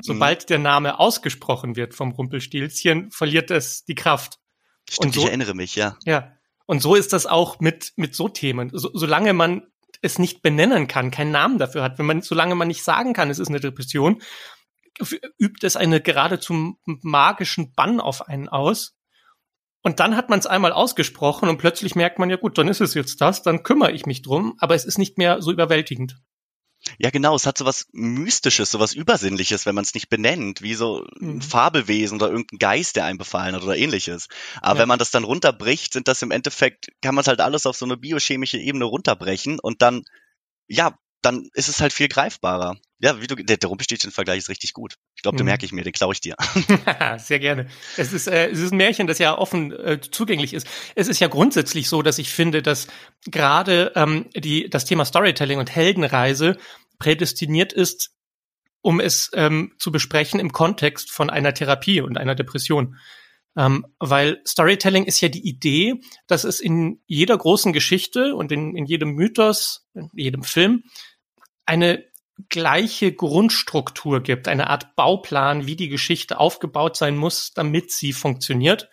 Sobald 0.00 0.42
mhm. 0.42 0.46
der 0.46 0.58
Name 0.58 0.98
ausgesprochen 0.98 1.76
wird 1.76 1.94
vom 1.94 2.12
Rumpelstilzchen, 2.12 3.10
verliert 3.10 3.50
es 3.50 3.84
die 3.84 3.94
Kraft. 3.94 4.38
Stimmt, 4.88 5.14
so, 5.14 5.20
ich 5.22 5.26
erinnere 5.26 5.54
mich, 5.54 5.74
ja. 5.74 5.96
Ja. 6.04 6.32
Und 6.66 6.80
so 6.80 6.94
ist 6.94 7.12
das 7.12 7.26
auch 7.26 7.60
mit, 7.60 7.92
mit 7.96 8.14
so 8.14 8.28
Themen. 8.28 8.70
So, 8.72 8.90
solange 8.94 9.32
man 9.32 9.66
es 10.02 10.18
nicht 10.18 10.42
benennen 10.42 10.88
kann, 10.88 11.10
keinen 11.10 11.30
Namen 11.30 11.58
dafür 11.58 11.82
hat, 11.82 11.98
wenn 11.98 12.06
man, 12.06 12.22
solange 12.22 12.54
man 12.54 12.68
nicht 12.68 12.84
sagen 12.84 13.12
kann, 13.12 13.30
es 13.30 13.38
ist 13.38 13.48
eine 13.48 13.60
Depression, 13.60 14.22
übt 15.38 15.66
es 15.66 15.76
eine 15.76 16.00
geradezu 16.00 16.78
magischen 16.84 17.72
Bann 17.74 18.00
auf 18.00 18.28
einen 18.28 18.48
aus. 18.48 18.96
Und 19.82 20.00
dann 20.00 20.16
hat 20.16 20.30
man 20.30 20.38
es 20.38 20.46
einmal 20.46 20.72
ausgesprochen 20.72 21.48
und 21.48 21.58
plötzlich 21.58 21.94
merkt 21.94 22.18
man, 22.18 22.30
ja 22.30 22.36
gut, 22.36 22.56
dann 22.56 22.68
ist 22.68 22.80
es 22.80 22.94
jetzt 22.94 23.20
das, 23.20 23.42
dann 23.42 23.62
kümmere 23.62 23.92
ich 23.92 24.06
mich 24.06 24.22
drum, 24.22 24.54
aber 24.58 24.74
es 24.74 24.86
ist 24.86 24.96
nicht 24.96 25.18
mehr 25.18 25.42
so 25.42 25.52
überwältigend. 25.52 26.16
Ja, 26.98 27.10
genau, 27.10 27.34
es 27.34 27.46
hat 27.46 27.58
so 27.58 27.64
was 27.64 27.86
Mystisches, 27.92 28.70
so 28.70 28.78
was 28.78 28.94
Übersinnliches, 28.94 29.66
wenn 29.66 29.74
man 29.74 29.84
es 29.84 29.94
nicht 29.94 30.08
benennt, 30.08 30.62
wie 30.62 30.74
so 30.74 31.06
ein 31.20 31.36
mhm. 31.36 31.42
Fabelwesen 31.42 32.16
oder 32.16 32.30
irgendein 32.30 32.58
Geist, 32.58 32.96
der 32.96 33.04
einen 33.04 33.18
befallen 33.18 33.54
hat 33.54 33.62
oder 33.62 33.76
ähnliches. 33.76 34.28
Aber 34.60 34.76
ja. 34.76 34.82
wenn 34.82 34.88
man 34.88 34.98
das 34.98 35.10
dann 35.10 35.24
runterbricht, 35.24 35.92
sind 35.92 36.08
das 36.08 36.22
im 36.22 36.30
Endeffekt, 36.30 36.88
kann 37.00 37.14
man 37.14 37.22
es 37.22 37.28
halt 37.28 37.40
alles 37.40 37.66
auf 37.66 37.76
so 37.76 37.86
eine 37.86 37.96
biochemische 37.96 38.58
Ebene 38.58 38.84
runterbrechen 38.84 39.58
und 39.58 39.82
dann, 39.82 40.04
ja, 40.66 40.98
dann 41.22 41.48
ist 41.54 41.68
es 41.68 41.80
halt 41.80 41.92
viel 41.92 42.08
greifbarer. 42.08 42.76
Ja, 43.04 43.20
wie 43.20 43.26
du, 43.26 43.34
der, 43.34 43.58
der 43.58 43.68
Rumpelstilzchen-Vergleich 43.68 44.38
ist 44.38 44.48
richtig 44.48 44.72
gut. 44.72 44.94
Ich 45.14 45.20
glaube, 45.20 45.36
den 45.36 45.44
mhm. 45.44 45.50
merke 45.50 45.66
ich 45.66 45.72
mir, 45.72 45.84
den 45.84 45.92
klaue 45.92 46.14
ich 46.14 46.22
dir. 46.22 46.36
Sehr 47.18 47.38
gerne. 47.38 47.66
Es 47.98 48.14
ist, 48.14 48.26
äh, 48.26 48.48
es 48.48 48.60
ist 48.60 48.72
ein 48.72 48.78
Märchen, 48.78 49.06
das 49.06 49.18
ja 49.18 49.36
offen 49.36 49.72
äh, 49.72 50.00
zugänglich 50.00 50.54
ist. 50.54 50.66
Es 50.94 51.08
ist 51.08 51.20
ja 51.20 51.28
grundsätzlich 51.28 51.90
so, 51.90 52.00
dass 52.00 52.16
ich 52.16 52.30
finde, 52.30 52.62
dass 52.62 52.86
gerade 53.26 53.92
ähm, 53.94 54.30
die, 54.34 54.70
das 54.70 54.86
Thema 54.86 55.04
Storytelling 55.04 55.58
und 55.58 55.70
Heldenreise 55.70 56.56
prädestiniert 56.98 57.74
ist, 57.74 58.14
um 58.80 59.00
es 59.00 59.30
ähm, 59.34 59.74
zu 59.78 59.92
besprechen 59.92 60.40
im 60.40 60.52
Kontext 60.52 61.10
von 61.10 61.28
einer 61.28 61.52
Therapie 61.52 62.00
und 62.00 62.16
einer 62.16 62.34
Depression. 62.34 62.96
Ähm, 63.54 63.84
weil 63.98 64.40
Storytelling 64.46 65.04
ist 65.04 65.20
ja 65.20 65.28
die 65.28 65.46
Idee, 65.46 66.00
dass 66.26 66.44
es 66.44 66.58
in 66.58 67.02
jeder 67.06 67.36
großen 67.36 67.74
Geschichte 67.74 68.34
und 68.34 68.50
in, 68.50 68.74
in 68.74 68.86
jedem 68.86 69.10
Mythos, 69.10 69.86
in 69.92 70.08
jedem 70.14 70.42
Film 70.42 70.84
eine 71.66 72.02
gleiche 72.48 73.12
Grundstruktur 73.12 74.22
gibt, 74.22 74.48
eine 74.48 74.68
Art 74.70 74.96
Bauplan, 74.96 75.66
wie 75.66 75.76
die 75.76 75.88
Geschichte 75.88 76.38
aufgebaut 76.38 76.96
sein 76.96 77.16
muss, 77.16 77.52
damit 77.52 77.92
sie 77.92 78.12
funktioniert. 78.12 78.88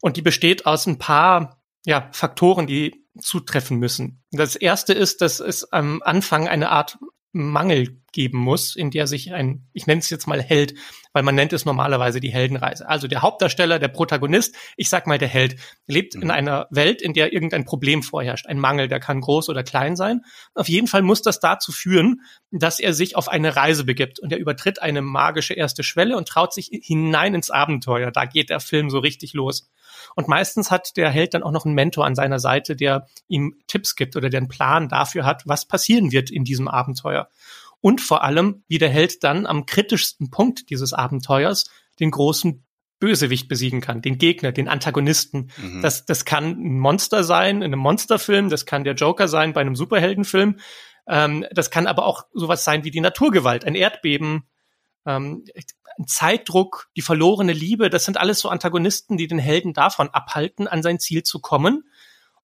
Und 0.00 0.16
die 0.16 0.22
besteht 0.22 0.66
aus 0.66 0.86
ein 0.86 0.98
paar 0.98 1.62
ja, 1.84 2.08
Faktoren, 2.12 2.66
die 2.66 3.04
zutreffen 3.20 3.78
müssen. 3.78 4.22
Das 4.30 4.54
erste 4.54 4.92
ist, 4.92 5.22
dass 5.22 5.40
es 5.40 5.72
am 5.72 6.02
Anfang 6.02 6.46
eine 6.48 6.70
Art 6.70 6.98
Mangel 7.46 8.00
geben 8.12 8.38
muss, 8.38 8.74
in 8.74 8.90
der 8.90 9.06
sich 9.06 9.32
ein, 9.32 9.68
ich 9.72 9.86
nenne 9.86 10.00
es 10.00 10.10
jetzt 10.10 10.26
mal 10.26 10.42
Held, 10.42 10.74
weil 11.12 11.22
man 11.22 11.34
nennt 11.34 11.52
es 11.52 11.64
normalerweise 11.64 12.20
die 12.20 12.32
Heldenreise. 12.32 12.88
Also 12.88 13.06
der 13.06 13.22
Hauptdarsteller, 13.22 13.78
der 13.78 13.88
Protagonist, 13.88 14.56
ich 14.76 14.88
sag 14.88 15.06
mal 15.06 15.18
der 15.18 15.28
Held, 15.28 15.56
lebt 15.86 16.14
mhm. 16.14 16.22
in 16.22 16.30
einer 16.30 16.66
Welt, 16.70 17.02
in 17.02 17.12
der 17.12 17.32
irgendein 17.32 17.64
Problem 17.64 18.02
vorherrscht. 18.02 18.46
Ein 18.46 18.58
Mangel, 18.58 18.88
der 18.88 19.00
kann 19.00 19.20
groß 19.20 19.48
oder 19.50 19.62
klein 19.62 19.94
sein. 19.94 20.22
Auf 20.54 20.68
jeden 20.68 20.86
Fall 20.86 21.02
muss 21.02 21.22
das 21.22 21.40
dazu 21.40 21.70
führen, 21.70 22.22
dass 22.50 22.80
er 22.80 22.94
sich 22.94 23.14
auf 23.14 23.28
eine 23.28 23.56
Reise 23.56 23.84
begibt 23.84 24.20
und 24.20 24.32
er 24.32 24.38
übertritt 24.38 24.80
eine 24.82 25.02
magische 25.02 25.54
erste 25.54 25.82
Schwelle 25.82 26.16
und 26.16 26.28
traut 26.28 26.52
sich 26.52 26.70
hinein 26.72 27.34
ins 27.34 27.50
Abenteuer. 27.50 28.10
Da 28.10 28.24
geht 28.24 28.50
der 28.50 28.60
Film 28.60 28.90
so 28.90 28.98
richtig 28.98 29.34
los. 29.34 29.70
Und 30.18 30.26
meistens 30.26 30.72
hat 30.72 30.96
der 30.96 31.10
Held 31.10 31.34
dann 31.34 31.44
auch 31.44 31.52
noch 31.52 31.64
einen 31.64 31.76
Mentor 31.76 32.04
an 32.04 32.16
seiner 32.16 32.40
Seite, 32.40 32.74
der 32.74 33.06
ihm 33.28 33.54
Tipps 33.68 33.94
gibt 33.94 34.16
oder 34.16 34.28
der 34.28 34.38
einen 34.38 34.48
Plan 34.48 34.88
dafür 34.88 35.24
hat, 35.24 35.46
was 35.46 35.64
passieren 35.64 36.10
wird 36.10 36.28
in 36.28 36.42
diesem 36.42 36.66
Abenteuer. 36.66 37.28
Und 37.80 38.00
vor 38.00 38.24
allem, 38.24 38.64
wie 38.66 38.78
der 38.78 38.88
Held 38.88 39.22
dann 39.22 39.46
am 39.46 39.64
kritischsten 39.64 40.28
Punkt 40.32 40.70
dieses 40.70 40.92
Abenteuers 40.92 41.70
den 42.00 42.10
großen 42.10 42.64
Bösewicht 42.98 43.46
besiegen 43.46 43.80
kann, 43.80 44.02
den 44.02 44.18
Gegner, 44.18 44.50
den 44.50 44.66
Antagonisten. 44.66 45.52
Mhm. 45.56 45.82
Das, 45.82 46.04
das 46.04 46.24
kann 46.24 46.46
ein 46.46 46.80
Monster 46.80 47.22
sein 47.22 47.58
in 47.58 47.72
einem 47.72 47.78
Monsterfilm, 47.78 48.48
das 48.48 48.66
kann 48.66 48.82
der 48.82 48.94
Joker 48.94 49.28
sein 49.28 49.52
bei 49.52 49.60
einem 49.60 49.76
Superheldenfilm, 49.76 50.56
ähm, 51.06 51.46
das 51.52 51.70
kann 51.70 51.86
aber 51.86 52.04
auch 52.04 52.24
sowas 52.32 52.64
sein 52.64 52.82
wie 52.82 52.90
die 52.90 53.00
Naturgewalt, 53.00 53.64
ein 53.64 53.76
Erdbeben, 53.76 54.48
ähm, 55.06 55.44
Zeitdruck, 56.06 56.88
die 56.96 57.02
verlorene 57.02 57.52
Liebe, 57.52 57.90
das 57.90 58.04
sind 58.04 58.18
alles 58.18 58.40
so 58.40 58.48
Antagonisten, 58.48 59.16
die 59.16 59.26
den 59.26 59.38
Helden 59.38 59.72
davon 59.72 60.08
abhalten, 60.10 60.68
an 60.68 60.82
sein 60.82 60.98
Ziel 60.98 61.22
zu 61.22 61.40
kommen. 61.40 61.88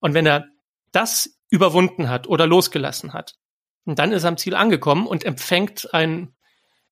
Und 0.01 0.15
wenn 0.15 0.27
er 0.27 0.47
das 0.93 1.39
überwunden 1.51 2.09
hat 2.09 2.27
oder 2.27 2.47
losgelassen 2.47 3.13
hat, 3.13 3.37
dann 3.85 4.13
ist 4.13 4.25
er 4.25 4.31
am 4.31 4.37
Ziel 4.37 4.55
angekommen 4.55 5.07
und 5.07 5.25
empfängt 5.25 5.93
ein 5.93 6.35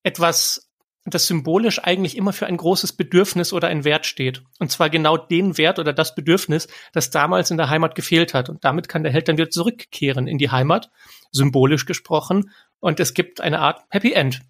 etwas 0.03 0.69
das 1.05 1.27
symbolisch 1.27 1.83
eigentlich 1.83 2.15
immer 2.15 2.31
für 2.31 2.47
ein 2.47 2.55
großes 2.55 2.93
Bedürfnis 2.93 3.51
oder 3.51 3.67
ein 3.67 3.83
Wert 3.83 4.05
steht. 4.05 4.43
Und 4.59 4.71
zwar 4.71 4.89
genau 4.89 5.17
den 5.17 5.57
Wert 5.57 5.79
oder 5.79 5.91
das 5.91 6.15
Bedürfnis, 6.15 6.67
das 6.93 7.09
damals 7.09 7.51
in 7.51 7.57
der 7.57 7.69
Heimat 7.69 7.95
gefehlt 7.95 8.33
hat. 8.33 8.49
Und 8.49 8.63
damit 8.63 8.87
kann 8.87 9.03
der 9.03 9.11
Held 9.11 9.27
dann 9.27 9.37
wieder 9.37 9.49
zurückkehren 9.49 10.27
in 10.27 10.37
die 10.37 10.49
Heimat, 10.49 10.91
symbolisch 11.31 11.85
gesprochen. 11.85 12.51
Und 12.79 13.01
es 13.01 13.13
gibt 13.13 13.41
eine 13.41 13.59
Art 13.59 13.81
Happy 13.89 14.13
End. 14.13 14.41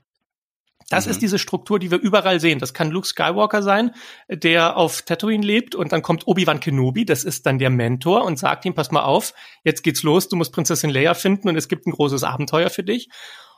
Das 0.93 1.06
mhm. 1.06 1.12
ist 1.12 1.21
diese 1.21 1.39
Struktur, 1.39 1.79
die 1.79 1.91
wir 1.91 1.99
überall 1.99 2.39
sehen. 2.39 2.60
Das 2.60 2.73
kann 2.73 2.91
Luke 2.91 3.08
Skywalker 3.08 3.63
sein, 3.63 3.91
der 4.29 4.77
auf 4.77 5.01
Tatooine 5.01 5.45
lebt 5.45 5.73
und 5.75 5.91
dann 5.91 6.01
kommt 6.01 6.27
Obi-Wan 6.27 6.60
Kenobi, 6.60 7.06
das 7.06 7.23
ist 7.23 7.45
dann 7.45 7.58
der 7.58 7.69
Mentor 7.69 8.23
und 8.23 8.38
sagt 8.38 8.65
ihm, 8.65 8.75
pass 8.75 8.91
mal 8.91 9.03
auf, 9.03 9.34
jetzt 9.63 9.84
geht's 9.84 10.03
los, 10.03 10.29
du 10.29 10.36
musst 10.36 10.53
Prinzessin 10.53 10.89
Leia 10.89 11.13
finden 11.13 11.49
und 11.49 11.58
es 11.58 11.67
gibt 11.67 11.88
ein 11.88 11.91
großes 11.91 12.23
Abenteuer 12.23 12.69
für 12.69 12.84
dich. 12.84 13.10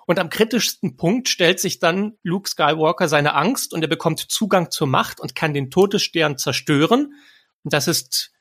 Und 0.08 0.20
am 0.20 0.30
kritischsten 0.30 0.98
Punkt 0.98 1.30
stellt 1.30 1.60
sich 1.60 1.80
dann 1.80 2.14
Luke 2.22 2.48
Skywalker 2.48 3.08
seine 3.08 3.34
Angst 3.34 3.74
und 3.74 3.82
er 3.82 3.88
bekommt 3.88 4.20
Zugang 4.20 4.70
zur 4.70 4.88
Macht 4.88 5.20
und 5.20 5.36
kann 5.36 5.54
den 5.54 5.72
Todesstern 5.72 6.38
zerstören. 6.38 7.14
Und 7.64 7.74
das 7.74 7.88
ist 7.88 8.32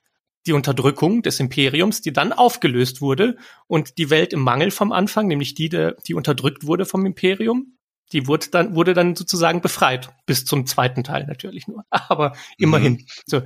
die 0.46 0.52
Unterdrückung 0.52 1.22
des 1.22 1.40
Imperiums, 1.40 2.02
die 2.02 2.12
dann 2.12 2.32
aufgelöst 2.32 3.00
wurde 3.00 3.36
und 3.66 3.96
die 3.96 4.10
Welt 4.10 4.34
im 4.34 4.40
Mangel 4.40 4.70
vom 4.70 4.92
Anfang, 4.92 5.26
nämlich 5.26 5.54
die, 5.54 5.70
die 6.06 6.14
unterdrückt 6.14 6.66
wurde 6.66 6.84
vom 6.84 7.06
Imperium, 7.06 7.78
die 8.12 8.26
wurde 8.26 8.48
dann, 8.50 8.74
wurde 8.74 8.94
dann 8.94 9.16
sozusagen 9.16 9.60
befreit. 9.60 10.10
Bis 10.26 10.44
zum 10.44 10.66
zweiten 10.66 11.04
Teil 11.04 11.26
natürlich 11.26 11.66
nur. 11.66 11.84
Aber 11.90 12.36
immerhin. 12.58 12.94
Mhm. 12.94 13.06
So. 13.26 13.42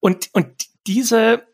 Und, 0.00 0.28
und 0.32 0.66
diese, 0.86 1.46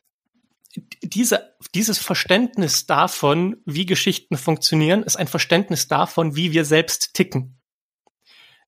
diese, 1.03 1.55
dieses 1.75 1.99
Verständnis 1.99 2.87
davon, 2.87 3.57
wie 3.65 3.87
Geschichten 3.87 4.37
funktionieren, 4.37 5.03
ist 5.03 5.17
ein 5.17 5.29
Verständnis 5.29 5.89
davon, 5.89 6.37
wie 6.37 6.53
wir 6.53 6.65
selbst 6.65 7.15
ticken. 7.15 7.61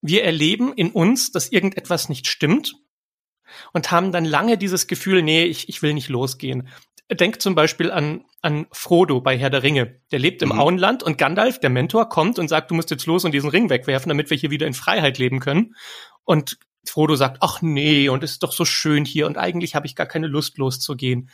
Wir 0.01 0.25
erleben 0.25 0.73
in 0.75 0.91
uns, 0.91 1.31
dass 1.31 1.53
irgendetwas 1.53 2.09
nicht 2.09 2.27
stimmt 2.27 2.75
und 3.73 3.91
haben 3.91 4.13
dann 4.13 4.25
lange 4.25 4.59
dieses 4.59 4.87
Gefühl, 4.87 5.23
nee, 5.23 5.45
ich, 5.45 5.69
ich 5.69 5.83
will 5.83 5.95
nicht 5.95 6.09
losgehen. 6.09 6.69
Denk 7.11 7.43
zum 7.43 7.55
Beispiel 7.55 7.91
an, 7.91 8.25
an 8.41 8.67
Frodo 8.73 9.21
bei 9.21 9.37
Herr 9.37 9.51
der 9.51 9.63
Ringe. 9.63 10.01
Der 10.13 10.19
lebt 10.19 10.43
im 10.43 10.51
mhm. 10.51 10.59
Auenland 10.59 11.03
und 11.03 11.19
Gandalf, 11.19 11.61
der 11.61 11.71
Mentor, 11.71 12.09
kommt 12.09 12.39
und 12.39 12.49
sagt, 12.49 12.71
du 12.71 12.75
musst 12.75 12.91
jetzt 12.91 13.07
los 13.07 13.25
und 13.25 13.33
diesen 13.33 13.51
Ring 13.51 13.69
wegwerfen, 13.69 14.09
damit 14.09 14.31
wir 14.31 14.37
hier 14.37 14.51
wieder 14.51 14.67
in 14.67 14.75
Freiheit 14.75 15.19
leben 15.19 15.41
können. 15.41 15.75
Und 16.25 16.59
Frodo 16.87 17.15
sagt, 17.15 17.39
ach 17.41 17.63
nee, 17.63 18.09
und 18.09 18.25
es 18.25 18.33
ist 18.33 18.43
doch 18.43 18.53
so 18.53 18.65
schön 18.65 19.05
hier 19.05 19.27
und 19.27 19.37
eigentlich 19.37 19.75
habe 19.75 19.87
ich 19.87 19.95
gar 19.95 20.07
keine 20.07 20.27
Lust 20.27 20.59
loszugehen 20.59 21.31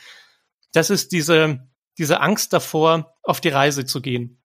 das 0.71 0.89
ist 0.89 1.11
diese, 1.11 1.67
diese 1.97 2.21
Angst 2.21 2.53
davor, 2.53 3.15
auf 3.23 3.41
die 3.41 3.49
Reise 3.49 3.85
zu 3.85 4.01
gehen. 4.01 4.41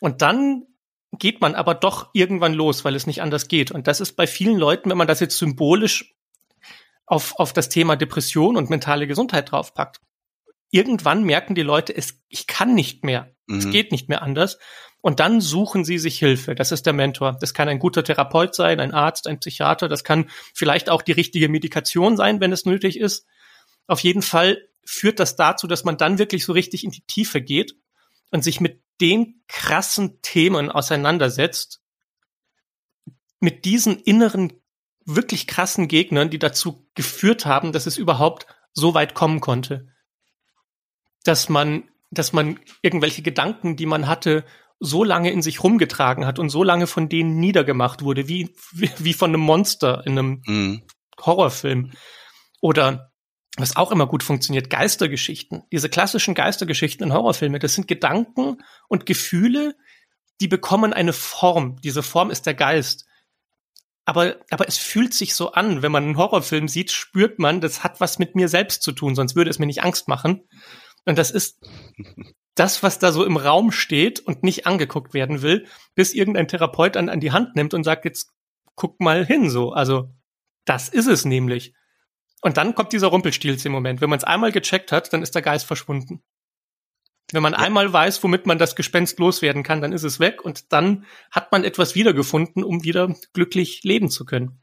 Und 0.00 0.22
dann 0.22 0.66
geht 1.12 1.40
man 1.40 1.54
aber 1.54 1.74
doch 1.74 2.10
irgendwann 2.12 2.54
los, 2.54 2.84
weil 2.84 2.96
es 2.96 3.06
nicht 3.06 3.22
anders 3.22 3.48
geht. 3.48 3.70
Und 3.70 3.86
das 3.86 4.00
ist 4.00 4.14
bei 4.14 4.26
vielen 4.26 4.58
Leuten, 4.58 4.90
wenn 4.90 4.98
man 4.98 5.06
das 5.06 5.20
jetzt 5.20 5.38
symbolisch 5.38 6.14
auf, 7.06 7.34
auf 7.38 7.52
das 7.52 7.68
Thema 7.68 7.96
Depression 7.96 8.56
und 8.56 8.70
mentale 8.70 9.06
Gesundheit 9.06 9.52
draufpackt. 9.52 10.00
Irgendwann 10.74 11.22
merken 11.22 11.54
die 11.54 11.62
Leute, 11.62 11.96
es, 11.96 12.20
ich 12.28 12.48
kann 12.48 12.74
nicht 12.74 13.04
mehr. 13.04 13.32
Mhm. 13.46 13.58
Es 13.58 13.70
geht 13.70 13.92
nicht 13.92 14.08
mehr 14.08 14.22
anders. 14.22 14.58
Und 15.02 15.20
dann 15.20 15.40
suchen 15.40 15.84
sie 15.84 15.98
sich 15.98 16.18
Hilfe. 16.18 16.56
Das 16.56 16.72
ist 16.72 16.84
der 16.84 16.92
Mentor. 16.92 17.36
Das 17.40 17.54
kann 17.54 17.68
ein 17.68 17.78
guter 17.78 18.02
Therapeut 18.02 18.56
sein, 18.56 18.80
ein 18.80 18.90
Arzt, 18.90 19.28
ein 19.28 19.38
Psychiater. 19.38 19.88
Das 19.88 20.02
kann 20.02 20.28
vielleicht 20.52 20.90
auch 20.90 21.02
die 21.02 21.12
richtige 21.12 21.48
Medikation 21.48 22.16
sein, 22.16 22.40
wenn 22.40 22.50
es 22.50 22.64
nötig 22.64 22.98
ist. 22.98 23.24
Auf 23.86 24.00
jeden 24.00 24.22
Fall 24.22 24.68
führt 24.84 25.20
das 25.20 25.36
dazu, 25.36 25.68
dass 25.68 25.84
man 25.84 25.96
dann 25.96 26.18
wirklich 26.18 26.44
so 26.44 26.52
richtig 26.52 26.82
in 26.82 26.90
die 26.90 27.06
Tiefe 27.06 27.40
geht 27.40 27.76
und 28.32 28.42
sich 28.42 28.60
mit 28.60 28.82
den 29.00 29.44
krassen 29.46 30.22
Themen 30.22 30.72
auseinandersetzt, 30.72 31.82
mit 33.38 33.64
diesen 33.64 34.00
inneren, 34.00 34.54
wirklich 35.04 35.46
krassen 35.46 35.86
Gegnern, 35.86 36.30
die 36.30 36.40
dazu 36.40 36.84
geführt 36.94 37.46
haben, 37.46 37.70
dass 37.70 37.86
es 37.86 37.96
überhaupt 37.96 38.48
so 38.72 38.92
weit 38.92 39.14
kommen 39.14 39.38
konnte. 39.38 39.93
Dass 41.24 41.48
man, 41.48 41.84
dass 42.10 42.32
man 42.32 42.60
irgendwelche 42.82 43.22
Gedanken, 43.22 43.76
die 43.76 43.86
man 43.86 44.06
hatte, 44.06 44.44
so 44.80 45.04
lange 45.04 45.30
in 45.30 45.42
sich 45.42 45.62
rumgetragen 45.62 46.26
hat 46.26 46.38
und 46.38 46.50
so 46.50 46.62
lange 46.62 46.86
von 46.86 47.08
denen 47.08 47.38
niedergemacht 47.38 48.02
wurde, 48.02 48.28
wie, 48.28 48.54
wie, 48.72 48.90
wie 48.98 49.14
von 49.14 49.30
einem 49.30 49.40
Monster 49.40 50.02
in 50.06 50.18
einem 50.18 50.42
mhm. 50.46 50.82
Horrorfilm. 51.20 51.92
Oder 52.60 53.12
was 53.56 53.76
auch 53.76 53.92
immer 53.92 54.06
gut 54.06 54.22
funktioniert, 54.22 54.68
Geistergeschichten. 54.68 55.62
Diese 55.70 55.88
klassischen 55.88 56.34
Geistergeschichten 56.34 57.06
in 57.06 57.12
Horrorfilmen, 57.12 57.60
das 57.60 57.74
sind 57.74 57.86
Gedanken 57.86 58.62
und 58.88 59.06
Gefühle, 59.06 59.76
die 60.40 60.48
bekommen 60.48 60.92
eine 60.92 61.12
Form. 61.12 61.80
Diese 61.82 62.02
Form 62.02 62.30
ist 62.30 62.46
der 62.46 62.54
Geist. 62.54 63.06
Aber, 64.04 64.36
aber 64.50 64.68
es 64.68 64.76
fühlt 64.76 65.14
sich 65.14 65.34
so 65.34 65.52
an, 65.52 65.82
wenn 65.82 65.92
man 65.92 66.04
einen 66.04 66.16
Horrorfilm 66.16 66.68
sieht, 66.68 66.90
spürt 66.90 67.38
man, 67.38 67.60
das 67.60 67.84
hat 67.84 68.00
was 68.00 68.18
mit 68.18 68.34
mir 68.34 68.48
selbst 68.48 68.82
zu 68.82 68.92
tun, 68.92 69.14
sonst 69.14 69.36
würde 69.36 69.50
es 69.50 69.58
mir 69.58 69.66
nicht 69.66 69.82
Angst 69.82 70.08
machen. 70.08 70.42
Und 71.04 71.18
das 71.18 71.30
ist 71.30 71.60
das, 72.54 72.82
was 72.82 72.98
da 72.98 73.12
so 73.12 73.24
im 73.24 73.36
Raum 73.36 73.72
steht 73.72 74.20
und 74.20 74.42
nicht 74.42 74.66
angeguckt 74.66 75.12
werden 75.14 75.42
will, 75.42 75.66
bis 75.94 76.14
irgendein 76.14 76.48
Therapeut 76.48 76.96
an, 76.96 77.08
an 77.08 77.20
die 77.20 77.32
Hand 77.32 77.56
nimmt 77.56 77.74
und 77.74 77.84
sagt, 77.84 78.04
jetzt 78.04 78.32
guck 78.74 79.00
mal 79.00 79.24
hin, 79.24 79.50
so. 79.50 79.72
Also, 79.72 80.14
das 80.64 80.88
ist 80.88 81.06
es 81.06 81.24
nämlich. 81.24 81.74
Und 82.42 82.56
dann 82.56 82.74
kommt 82.74 82.92
dieser 82.92 83.08
Rumpelstilz 83.08 83.64
im 83.64 83.72
Moment. 83.72 84.00
Wenn 84.00 84.10
man 84.10 84.18
es 84.18 84.24
einmal 84.24 84.52
gecheckt 84.52 84.92
hat, 84.92 85.12
dann 85.12 85.22
ist 85.22 85.34
der 85.34 85.42
Geist 85.42 85.66
verschwunden. 85.66 86.22
Wenn 87.32 87.42
man 87.42 87.52
ja. 87.52 87.58
einmal 87.58 87.92
weiß, 87.92 88.22
womit 88.22 88.46
man 88.46 88.58
das 88.58 88.76
Gespenst 88.76 89.18
loswerden 89.18 89.62
kann, 89.62 89.80
dann 89.80 89.92
ist 89.92 90.04
es 90.04 90.20
weg 90.20 90.44
und 90.44 90.72
dann 90.72 91.06
hat 91.30 91.52
man 91.52 91.64
etwas 91.64 91.94
wiedergefunden, 91.94 92.62
um 92.62 92.84
wieder 92.84 93.14
glücklich 93.32 93.82
leben 93.82 94.10
zu 94.10 94.24
können. 94.24 94.62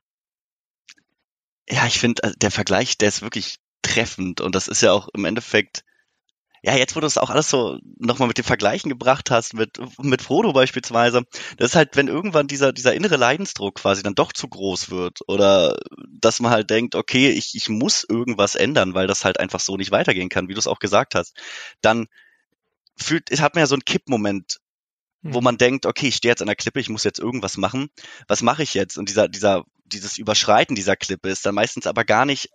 Ja, 1.67 1.85
ich 1.87 1.99
finde, 1.99 2.23
also 2.23 2.35
der 2.39 2.51
Vergleich, 2.51 2.97
der 2.97 3.09
ist 3.09 3.21
wirklich 3.21 3.57
treffend 3.81 4.41
und 4.41 4.55
das 4.55 4.67
ist 4.67 4.81
ja 4.81 4.91
auch 4.93 5.09
im 5.13 5.25
Endeffekt 5.25 5.83
ja, 6.63 6.75
jetzt, 6.75 6.95
wo 6.95 6.99
du 6.99 7.07
es 7.07 7.17
auch 7.17 7.31
alles 7.31 7.49
so 7.49 7.79
nochmal 7.97 8.27
mit 8.27 8.37
dem 8.37 8.45
Vergleichen 8.45 8.89
gebracht 8.89 9.31
hast, 9.31 9.55
mit, 9.55 9.79
mit 9.99 10.21
Frodo 10.21 10.53
beispielsweise, 10.53 11.23
das 11.57 11.71
ist 11.71 11.75
halt, 11.75 11.95
wenn 11.95 12.07
irgendwann 12.07 12.47
dieser, 12.47 12.71
dieser 12.71 12.93
innere 12.93 13.17
Leidensdruck 13.17 13.75
quasi 13.75 14.03
dann 14.03 14.13
doch 14.13 14.31
zu 14.31 14.47
groß 14.47 14.91
wird 14.91 15.19
oder 15.27 15.77
dass 16.07 16.39
man 16.39 16.51
halt 16.51 16.69
denkt, 16.69 16.93
okay, 16.93 17.29
ich, 17.31 17.55
ich 17.55 17.67
muss 17.67 18.05
irgendwas 18.07 18.53
ändern, 18.53 18.93
weil 18.93 19.07
das 19.07 19.25
halt 19.25 19.39
einfach 19.39 19.59
so 19.59 19.75
nicht 19.75 19.91
weitergehen 19.91 20.29
kann, 20.29 20.49
wie 20.49 20.53
du 20.53 20.59
es 20.59 20.67
auch 20.67 20.79
gesagt 20.79 21.15
hast, 21.15 21.35
dann 21.81 22.07
fühlt, 22.95 23.31
hat 23.41 23.55
man 23.55 23.63
ja 23.63 23.67
so 23.67 23.75
einen 23.75 23.85
Kippmoment, 23.85 24.59
wo 25.23 25.37
hm. 25.37 25.43
man 25.43 25.57
denkt, 25.57 25.87
okay, 25.87 26.09
ich 26.09 26.15
stehe 26.15 26.31
jetzt 26.31 26.41
an 26.41 26.47
der 26.47 26.55
Klippe, 26.55 26.79
ich 26.79 26.89
muss 26.89 27.03
jetzt 27.03 27.19
irgendwas 27.19 27.57
machen. 27.57 27.89
Was 28.27 28.43
mache 28.43 28.61
ich 28.61 28.75
jetzt? 28.75 28.97
Und 28.97 29.09
dieser, 29.09 29.27
dieser, 29.27 29.63
dieses 29.85 30.19
Überschreiten 30.19 30.75
dieser 30.75 30.95
Klippe 30.95 31.29
ist 31.29 31.45
dann 31.45 31.55
meistens 31.55 31.87
aber 31.87 32.05
gar 32.05 32.25
nicht 32.25 32.49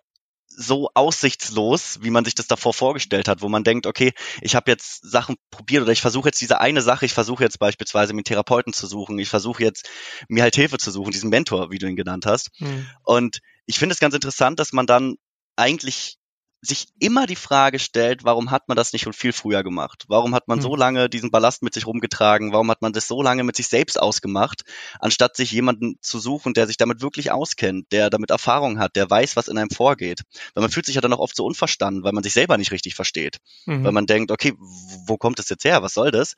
so 0.49 0.91
aussichtslos, 0.95 1.99
wie 2.03 2.11
man 2.11 2.25
sich 2.25 2.35
das 2.35 2.47
davor 2.47 2.73
vorgestellt 2.73 3.29
hat, 3.29 3.43
wo 3.43 3.49
man 3.49 3.65
denkt, 3.65 3.87
okay, 3.87 4.13
ich 4.41 4.55
habe 4.55 4.71
jetzt 4.71 5.09
Sachen 5.09 5.37
probiert 5.51 5.83
oder 5.83 5.93
ich 5.93 6.01
versuche 6.01 6.29
jetzt 6.29 6.41
diese 6.41 6.61
eine 6.61 6.83
Sache, 6.83 7.05
ich 7.05 7.13
versuche 7.13 7.45
jetzt 7.45 7.59
beispielsweise 7.59 8.13
mir 8.13 8.19
einen 8.19 8.25
Therapeuten 8.25 8.73
zu 8.73 8.87
suchen, 8.87 9.19
ich 9.19 9.29
versuche 9.29 9.63
jetzt 9.63 9.89
mir 10.29 10.43
halt 10.43 10.55
Hilfe 10.55 10.79
zu 10.79 10.91
suchen, 10.91 11.13
diesen 11.13 11.31
Mentor, 11.31 11.71
wie 11.71 11.79
du 11.79 11.87
ihn 11.87 11.97
genannt 11.97 12.27
hast. 12.27 12.51
Mhm. 12.61 12.87
Und 13.05 13.41
ich 13.67 13.79
finde 13.79 13.93
es 13.93 14.01
ganz 14.01 14.15
interessant, 14.15 14.59
dass 14.59 14.73
man 14.73 14.87
dann 14.87 15.17
eigentlich 15.57 16.19
sich 16.63 16.87
immer 16.99 17.27
die 17.27 17.37
Frage 17.37 17.79
stellt, 17.79 18.25
warum 18.25 18.51
hat 18.51 18.69
man 18.69 18.77
das 18.77 18.93
nicht 18.93 19.03
schon 19.03 19.13
viel 19.13 19.33
früher 19.33 19.63
gemacht? 19.63 20.05
Warum 20.09 20.35
hat 20.35 20.49
man 20.49 20.59
hm. 20.59 20.63
so 20.63 20.75
lange 20.75 21.09
diesen 21.09 21.31
Ballast 21.31 21.63
mit 21.63 21.75
sich 21.75 21.87
rumgetragen? 21.87 22.53
Warum 22.53 22.71
hat 22.71 22.83
man 22.83 22.93
das 22.93 23.07
so 23.07 23.23
lange 23.23 23.45
mit 23.45 23.57
sich 23.57 23.69
selbst 23.69 24.01
ausgemacht, 24.01 24.63
anstatt 24.99 25.37
sich 25.37 25.53
jemanden 25.53 25.99
zu 26.01 26.19
suchen, 26.19 26.55
der 26.55 26.67
sich 26.67 26.77
damit 26.77 27.03
wirklich 27.03 27.31
auskennt, 27.31 27.93
der 27.93 28.11
damit 28.11 28.31
Erfahrung 28.31 28.79
hat, 28.79 28.97
der 28.97 29.09
weiß, 29.09 29.37
was 29.37 29.49
in 29.49 29.59
einem 29.59 29.71
vorgeht? 29.71 30.23
Weil 30.55 30.63
man 30.63 30.71
fühlt 30.71 30.87
sich 30.87 30.95
ja 30.95 31.01
dann 31.01 31.13
auch 31.13 31.21
oft 31.21 31.37
so 31.37 31.45
unverstanden, 31.45 32.05
weil 32.05 32.13
man 32.13 32.25
sich 32.25 32.33
selber 32.33 32.57
nicht 32.59 32.73
richtig 32.73 32.95
versteht. 32.95 33.39
Mhm. 33.67 33.85
Weil 33.85 33.93
man 33.93 34.07
denkt, 34.07 34.31
okay, 34.31 34.55
wo 34.59 35.17
kommt 35.17 35.39
das 35.39 35.49
jetzt 35.49 35.65
her? 35.65 35.83
Was 35.83 35.95
soll 35.95 36.11
das? 36.11 36.37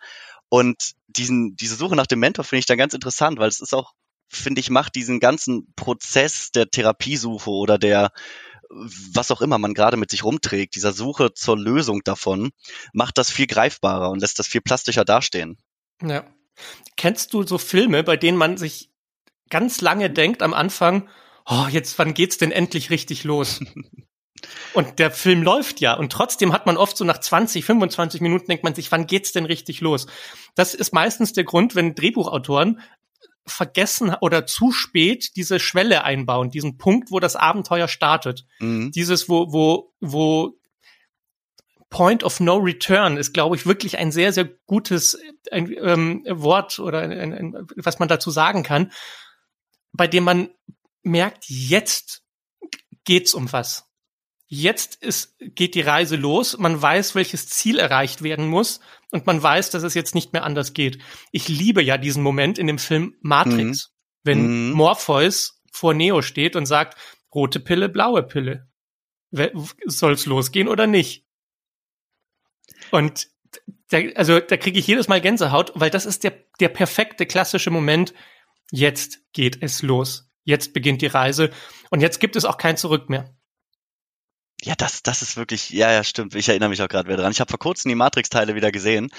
Und 0.48 0.92
diesen, 1.07 1.57
diese 1.57 1.76
Suche 1.76 1.96
nach 1.96 2.07
dem 2.07 2.20
Mentor 2.20 2.44
finde 2.44 2.61
ich 2.61 2.66
dann 2.66 2.78
ganz 2.78 2.94
interessant, 2.94 3.38
weil 3.38 3.48
es 3.48 3.61
ist 3.61 3.74
auch, 3.74 3.92
finde 4.28 4.61
ich, 4.61 4.70
macht 4.70 4.94
diesen 4.94 5.20
ganzen 5.20 5.72
Prozess 5.74 6.50
der 6.50 6.70
Therapiesuche 6.70 7.50
oder 7.50 7.78
der 7.78 8.11
was 8.70 9.31
auch 9.31 9.40
immer 9.40 9.59
man 9.59 9.74
gerade 9.74 9.96
mit 9.96 10.11
sich 10.11 10.24
rumträgt, 10.24 10.74
dieser 10.74 10.92
Suche 10.92 11.33
zur 11.35 11.59
Lösung 11.59 12.02
davon, 12.04 12.50
macht 12.92 13.18
das 13.18 13.31
viel 13.31 13.46
greifbarer 13.46 14.11
und 14.11 14.20
lässt 14.20 14.38
das 14.38 14.46
viel 14.46 14.61
plastischer 14.61 15.04
dastehen. 15.04 15.59
Ja. 16.02 16.24
Kennst 16.96 17.33
du 17.33 17.44
so 17.44 17.59
Filme, 17.59 18.02
bei 18.02 18.16
denen 18.16 18.37
man 18.37 18.57
sich 18.57 18.90
ganz 19.48 19.81
lange 19.81 20.11
denkt 20.11 20.42
am 20.42 20.54
Anfang, 20.54 21.09
oh, 21.46 21.66
jetzt 21.70 21.98
wann 21.98 22.14
geht's 22.14 22.38
denn 22.38 22.52
endlich 22.52 22.90
richtig 22.90 23.24
los? 23.24 23.61
und 24.74 24.98
der 24.98 25.11
Film 25.11 25.42
läuft 25.42 25.81
ja 25.81 25.94
und 25.94 26.12
trotzdem 26.12 26.52
hat 26.52 26.66
man 26.66 26.76
oft 26.76 26.96
so 26.96 27.04
nach 27.04 27.18
20, 27.18 27.64
25 27.64 28.20
Minuten 28.20 28.46
denkt 28.48 28.64
man 28.64 28.74
sich, 28.74 28.92
wann 28.92 29.07
geht's 29.07 29.33
denn 29.33 29.46
richtig 29.46 29.81
los? 29.81 30.07
Das 30.54 30.74
ist 30.74 30.92
meistens 30.92 31.33
der 31.33 31.44
Grund, 31.44 31.74
wenn 31.74 31.94
Drehbuchautoren 31.94 32.81
vergessen 33.48 34.14
oder 34.20 34.46
zu 34.46 34.72
spät 34.72 35.37
diese 35.37 35.58
Schwelle 35.58 36.04
einbauen, 36.04 36.50
diesen 36.50 36.78
Punkt, 36.78 37.11
wo 37.11 37.20
das 37.20 37.37
Abenteuer 37.37 37.88
startet. 37.88 38.46
Mhm. 38.61 38.90
Dieses, 38.92 39.28
wo, 39.28 39.52
wo, 39.52 39.92
wo 40.00 40.58
Point 41.90 42.22
of 42.22 42.40
No 42.40 42.56
Return 42.56 43.16
ist, 43.16 43.32
glaube 43.32 43.56
ich, 43.56 43.66
wirklich 43.66 43.98
ein 43.98 44.12
sehr, 44.12 44.32
sehr 44.32 44.44
gutes 44.66 45.18
ein, 45.50 45.72
ähm, 45.72 46.24
Wort 46.28 46.78
oder 46.78 47.00
ein, 47.00 47.32
ein, 47.32 47.66
was 47.76 47.98
man 47.98 48.08
dazu 48.08 48.30
sagen 48.30 48.62
kann. 48.62 48.92
bei 49.92 50.06
dem 50.06 50.24
man 50.24 50.50
merkt, 51.02 51.44
jetzt 51.48 52.22
geht's 53.04 53.32
um 53.34 53.50
was. 53.52 53.87
Jetzt 54.46 54.96
ist, 55.02 55.37
geht 55.38 55.74
die 55.74 55.80
Reise 55.82 56.16
los. 56.16 56.56
Man 56.58 56.80
weiß, 56.80 57.14
welches 57.14 57.48
Ziel 57.48 57.78
erreicht 57.78 58.22
werden 58.22 58.48
muss. 58.48 58.80
Und 59.11 59.27
man 59.27 59.42
weiß, 59.42 59.71
dass 59.71 59.83
es 59.83 59.94
jetzt 59.94 60.14
nicht 60.14 60.33
mehr 60.33 60.44
anders 60.44 60.75
geht. 60.75 60.99
Ich 61.33 61.49
liebe 61.49 61.83
ja 61.83 61.97
diesen 61.97 62.23
Moment 62.23 62.59
in 62.59 62.66
dem 62.66 62.79
Film 62.79 63.16
Matrix, 63.21 63.88
mhm. 63.88 63.92
wenn 64.23 64.68
mhm. 64.68 64.73
Morpheus 64.73 65.62
vor 65.73 65.94
Neo 65.94 66.23
steht 66.23 66.57
und 66.57 66.66
sagt, 66.66 66.99
rote 67.35 67.61
Pille, 67.61 67.88
blaue 67.88 68.23
Pille. 68.23 68.68
Soll's 69.87 70.27
losgehen 70.27 70.68
oder 70.68 70.87
nicht? 70.87 71.27
Und 72.90 73.29
da, 73.90 73.99
also 74.14 74.40
da 74.40 74.57
kriege 74.57 74.79
ich 74.79 74.87
jedes 74.87 75.09
Mal 75.09 75.21
Gänsehaut, 75.21 75.73
weil 75.75 75.90
das 75.90 76.07
ist 76.07 76.25
der, 76.25 76.35
der 76.61 76.68
perfekte 76.68 77.27
klassische 77.27 77.71
Moment. 77.71 78.14
Jetzt 78.71 79.21
geht 79.33 79.62
es 79.62 79.83
los. 79.83 80.31
Jetzt 80.44 80.73
beginnt 80.73 81.03
die 81.03 81.07
Reise 81.07 81.51
und 81.90 82.01
jetzt 82.01 82.21
gibt 82.21 82.37
es 82.37 82.44
auch 82.44 82.57
kein 82.57 82.77
Zurück 82.77 83.11
mehr. 83.11 83.35
Ja, 84.64 84.75
das, 84.75 85.03
das 85.05 85.23
ist 85.23 85.37
wirklich, 85.37 85.71
ja, 85.71 85.92
ja, 85.92 86.03
stimmt. 86.03 86.35
Ich 86.35 86.49
erinnere 86.49 86.68
mich 86.68 86.83
auch 86.83 86.88
gerade 86.88 87.09
wieder 87.09 87.18
dran. 87.18 87.31
Ich 87.31 87.40
habe 87.40 87.51
vor 87.51 87.61
kurzem 87.61 87.90
die 87.90 87.94
Matrix-Teile 87.94 88.57
wieder 88.57 88.73
gesehen 88.73 89.11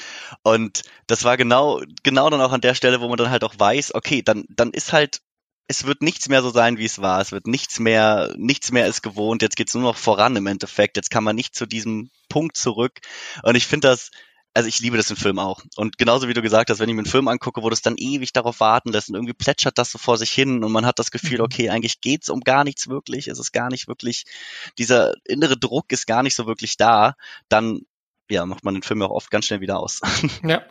und 0.43 0.83
das 1.07 1.23
war 1.23 1.37
genau, 1.37 1.81
genau 2.03 2.29
dann 2.29 2.41
auch 2.41 2.51
an 2.51 2.59
der 2.61 2.75
Stelle, 2.75 2.99
wo 2.99 3.07
man 3.07 3.17
dann 3.17 3.29
halt 3.29 3.45
auch 3.45 3.55
weiß, 3.57 3.95
okay, 3.95 4.21
dann, 4.21 4.45
dann 4.49 4.71
ist 4.71 4.91
halt, 4.91 5.21
es 5.67 5.85
wird 5.85 6.01
nichts 6.01 6.27
mehr 6.27 6.41
so 6.41 6.49
sein, 6.49 6.77
wie 6.77 6.85
es 6.85 6.99
war. 6.99 7.21
Es 7.21 7.31
wird 7.31 7.47
nichts 7.47 7.79
mehr, 7.79 8.33
nichts 8.37 8.71
mehr 8.71 8.87
ist 8.87 9.01
gewohnt. 9.01 9.41
Jetzt 9.41 9.55
geht's 9.55 9.75
nur 9.75 9.83
noch 9.83 9.97
voran 9.97 10.35
im 10.35 10.47
Endeffekt. 10.47 10.97
Jetzt 10.97 11.11
kann 11.11 11.23
man 11.23 11.35
nicht 11.35 11.55
zu 11.55 11.65
diesem 11.67 12.09
Punkt 12.27 12.57
zurück. 12.57 12.99
Und 13.43 13.55
ich 13.55 13.67
finde 13.67 13.87
das, 13.89 14.09
also 14.53 14.67
ich 14.67 14.79
liebe 14.79 14.97
das 14.97 15.09
im 15.09 15.15
Film 15.15 15.39
auch. 15.39 15.61
Und 15.75 15.97
genauso 15.97 16.27
wie 16.27 16.33
du 16.33 16.41
gesagt 16.41 16.69
hast, 16.69 16.79
wenn 16.79 16.89
ich 16.89 16.95
mir 16.95 17.01
einen 17.01 17.11
Film 17.11 17.27
angucke, 17.27 17.61
wo 17.61 17.69
das 17.69 17.81
dann 17.81 17.95
ewig 17.97 18.33
darauf 18.33 18.59
warten 18.59 18.91
lässt 18.91 19.09
und 19.09 19.15
irgendwie 19.15 19.33
plätschert 19.33 19.77
das 19.77 19.91
so 19.91 19.97
vor 19.97 20.17
sich 20.17 20.31
hin 20.31 20.63
und 20.63 20.71
man 20.71 20.85
hat 20.85 20.99
das 20.99 21.11
Gefühl, 21.11 21.37
mhm. 21.39 21.45
okay, 21.45 21.69
eigentlich 21.69 22.01
geht's 22.01 22.29
um 22.29 22.41
gar 22.41 22.63
nichts 22.63 22.87
wirklich, 22.87 23.27
es 23.27 23.39
ist 23.39 23.51
gar 23.51 23.69
nicht 23.69 23.87
wirklich, 23.87 24.25
dieser 24.77 25.13
innere 25.25 25.57
Druck 25.57 25.91
ist 25.91 26.07
gar 26.07 26.23
nicht 26.23 26.35
so 26.35 26.47
wirklich 26.47 26.77
da, 26.77 27.15
dann 27.47 27.81
ja, 28.29 28.45
macht 28.45 28.63
man 28.63 28.75
den 28.75 28.83
Film 28.83 29.01
auch 29.01 29.11
oft 29.11 29.31
ganz 29.31 29.45
schnell 29.45 29.61
wieder 29.61 29.79
aus. 29.79 30.01
Ja. 30.43 30.63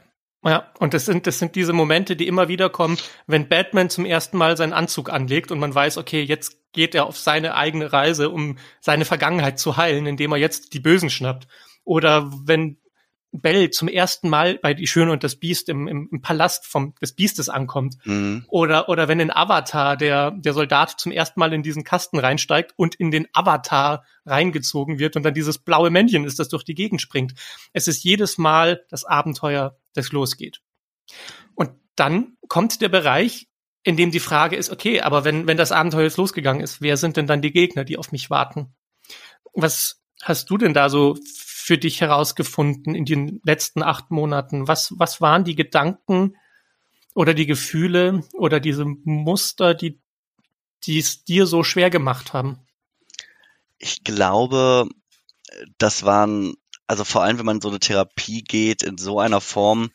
Ja, 0.44 0.70
und 0.78 0.94
das 0.94 1.04
sind, 1.04 1.26
das 1.26 1.40
sind 1.40 1.56
diese 1.56 1.72
Momente, 1.72 2.14
die 2.14 2.28
immer 2.28 2.46
wieder 2.46 2.70
kommen, 2.70 2.96
wenn 3.26 3.48
Batman 3.48 3.90
zum 3.90 4.04
ersten 4.04 4.36
Mal 4.36 4.56
seinen 4.56 4.72
Anzug 4.72 5.10
anlegt 5.10 5.50
und 5.50 5.58
man 5.58 5.74
weiß, 5.74 5.98
okay, 5.98 6.22
jetzt 6.22 6.72
geht 6.72 6.94
er 6.94 7.06
auf 7.06 7.18
seine 7.18 7.56
eigene 7.56 7.92
Reise, 7.92 8.30
um 8.30 8.56
seine 8.80 9.04
Vergangenheit 9.04 9.58
zu 9.58 9.76
heilen, 9.76 10.06
indem 10.06 10.30
er 10.30 10.38
jetzt 10.38 10.74
die 10.74 10.80
Bösen 10.80 11.10
schnappt. 11.10 11.48
Oder 11.82 12.30
wenn 12.44 12.78
Bell 13.32 13.70
zum 13.70 13.88
ersten 13.88 14.28
Mal 14.28 14.58
bei 14.58 14.72
Die 14.74 14.86
Schöne 14.86 15.12
und 15.12 15.22
das 15.22 15.36
Biest 15.36 15.68
im, 15.68 15.86
im, 15.86 16.08
im 16.10 16.22
Palast 16.22 16.66
vom, 16.66 16.94
des 17.00 17.12
Biestes 17.12 17.48
ankommt. 17.48 17.96
Mhm. 18.04 18.44
Oder, 18.48 18.88
oder 18.88 19.08
wenn 19.08 19.20
in 19.20 19.30
Avatar 19.30 19.96
der, 19.96 20.30
der 20.30 20.54
Soldat 20.54 20.98
zum 20.98 21.12
ersten 21.12 21.38
Mal 21.38 21.52
in 21.52 21.62
diesen 21.62 21.84
Kasten 21.84 22.18
reinsteigt 22.18 22.72
und 22.76 22.94
in 22.94 23.10
den 23.10 23.26
Avatar 23.32 24.04
reingezogen 24.24 24.98
wird 24.98 25.16
und 25.16 25.24
dann 25.24 25.34
dieses 25.34 25.58
blaue 25.58 25.90
Männchen 25.90 26.24
ist, 26.24 26.38
das 26.38 26.48
durch 26.48 26.64
die 26.64 26.74
Gegend 26.74 27.02
springt. 27.02 27.34
Es 27.72 27.86
ist 27.86 28.02
jedes 28.02 28.38
Mal 28.38 28.84
das 28.88 29.04
Abenteuer, 29.04 29.76
das 29.94 30.12
losgeht. 30.12 30.62
Und 31.54 31.70
dann 31.96 32.36
kommt 32.48 32.80
der 32.80 32.88
Bereich, 32.88 33.48
in 33.82 33.96
dem 33.96 34.10
die 34.10 34.20
Frage 34.20 34.56
ist, 34.56 34.70
okay, 34.70 35.00
aber 35.00 35.24
wenn, 35.24 35.46
wenn 35.46 35.56
das 35.56 35.72
Abenteuer 35.72 36.04
jetzt 36.04 36.18
losgegangen 36.18 36.62
ist, 36.62 36.80
wer 36.80 36.96
sind 36.96 37.16
denn 37.16 37.26
dann 37.26 37.42
die 37.42 37.52
Gegner, 37.52 37.84
die 37.84 37.98
auf 37.98 38.12
mich 38.12 38.30
warten? 38.30 38.74
Was 39.54 40.02
hast 40.22 40.50
du 40.50 40.58
denn 40.58 40.74
da 40.74 40.88
so 40.88 41.16
für 41.68 41.76
dich 41.76 42.00
herausgefunden 42.00 42.94
in 42.94 43.04
den 43.04 43.42
letzten 43.44 43.83
acht 43.83 44.11
Monaten? 44.11 44.68
Was, 44.68 44.94
was 44.96 45.20
waren 45.20 45.44
die 45.44 45.54
Gedanken 45.54 46.35
oder 47.14 47.35
die 47.35 47.44
Gefühle 47.44 48.24
oder 48.33 48.59
diese 48.59 48.87
Muster, 48.87 49.74
die, 49.74 50.00
die 50.85 50.98
es 50.98 51.24
dir 51.24 51.44
so 51.46 51.62
schwer 51.62 51.90
gemacht 51.90 52.33
haben? 52.33 52.66
Ich 53.76 54.02
glaube, 54.02 54.88
das 55.76 56.04
waren, 56.04 56.54
also 56.87 57.04
vor 57.04 57.22
allem, 57.22 57.38
wenn 57.38 57.44
man 57.44 57.61
so 57.61 57.68
eine 57.68 57.81
Therapie 57.81 58.42
geht, 58.42 58.83
in 58.83 58.96
so 58.96 59.20
einer 59.20 59.42
Form, 59.42 59.90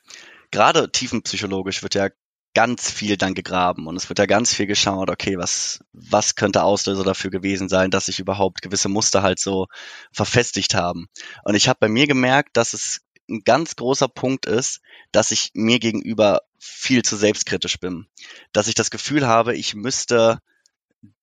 gerade 0.51 0.91
tiefenpsychologisch 0.91 1.81
wird 1.81 1.95
ja 1.95 2.09
ganz 2.53 2.91
viel 2.91 3.17
dann 3.17 3.33
gegraben 3.33 3.87
und 3.87 3.95
es 3.95 4.09
wird 4.09 4.19
da 4.19 4.25
ganz 4.25 4.53
viel 4.53 4.67
geschaut, 4.67 5.09
okay, 5.09 5.37
was, 5.37 5.79
was 5.91 6.35
könnte 6.35 6.63
Auslöser 6.63 7.03
dafür 7.03 7.31
gewesen 7.31 7.67
sein, 7.67 7.89
dass 7.89 8.05
sich 8.05 8.19
überhaupt 8.19 8.61
gewisse 8.61 8.89
Muster 8.89 9.23
halt 9.23 9.39
so 9.39 9.67
verfestigt 10.11 10.75
haben. 10.75 11.07
Und 11.43 11.55
ich 11.55 11.67
habe 11.67 11.79
bei 11.79 11.89
mir 11.89 12.07
gemerkt, 12.07 12.55
dass 12.55 12.73
es 12.73 13.01
ein 13.29 13.41
ganz 13.43 13.75
großer 13.75 14.07
Punkt 14.07 14.45
ist, 14.45 14.81
dass 15.11 15.31
ich 15.31 15.51
mir 15.53 15.79
gegenüber 15.79 16.41
viel 16.59 17.03
zu 17.03 17.15
selbstkritisch 17.15 17.79
bin. 17.79 18.07
Dass 18.51 18.67
ich 18.67 18.75
das 18.75 18.91
Gefühl 18.91 19.25
habe, 19.25 19.55
ich 19.55 19.73
müsste 19.73 20.39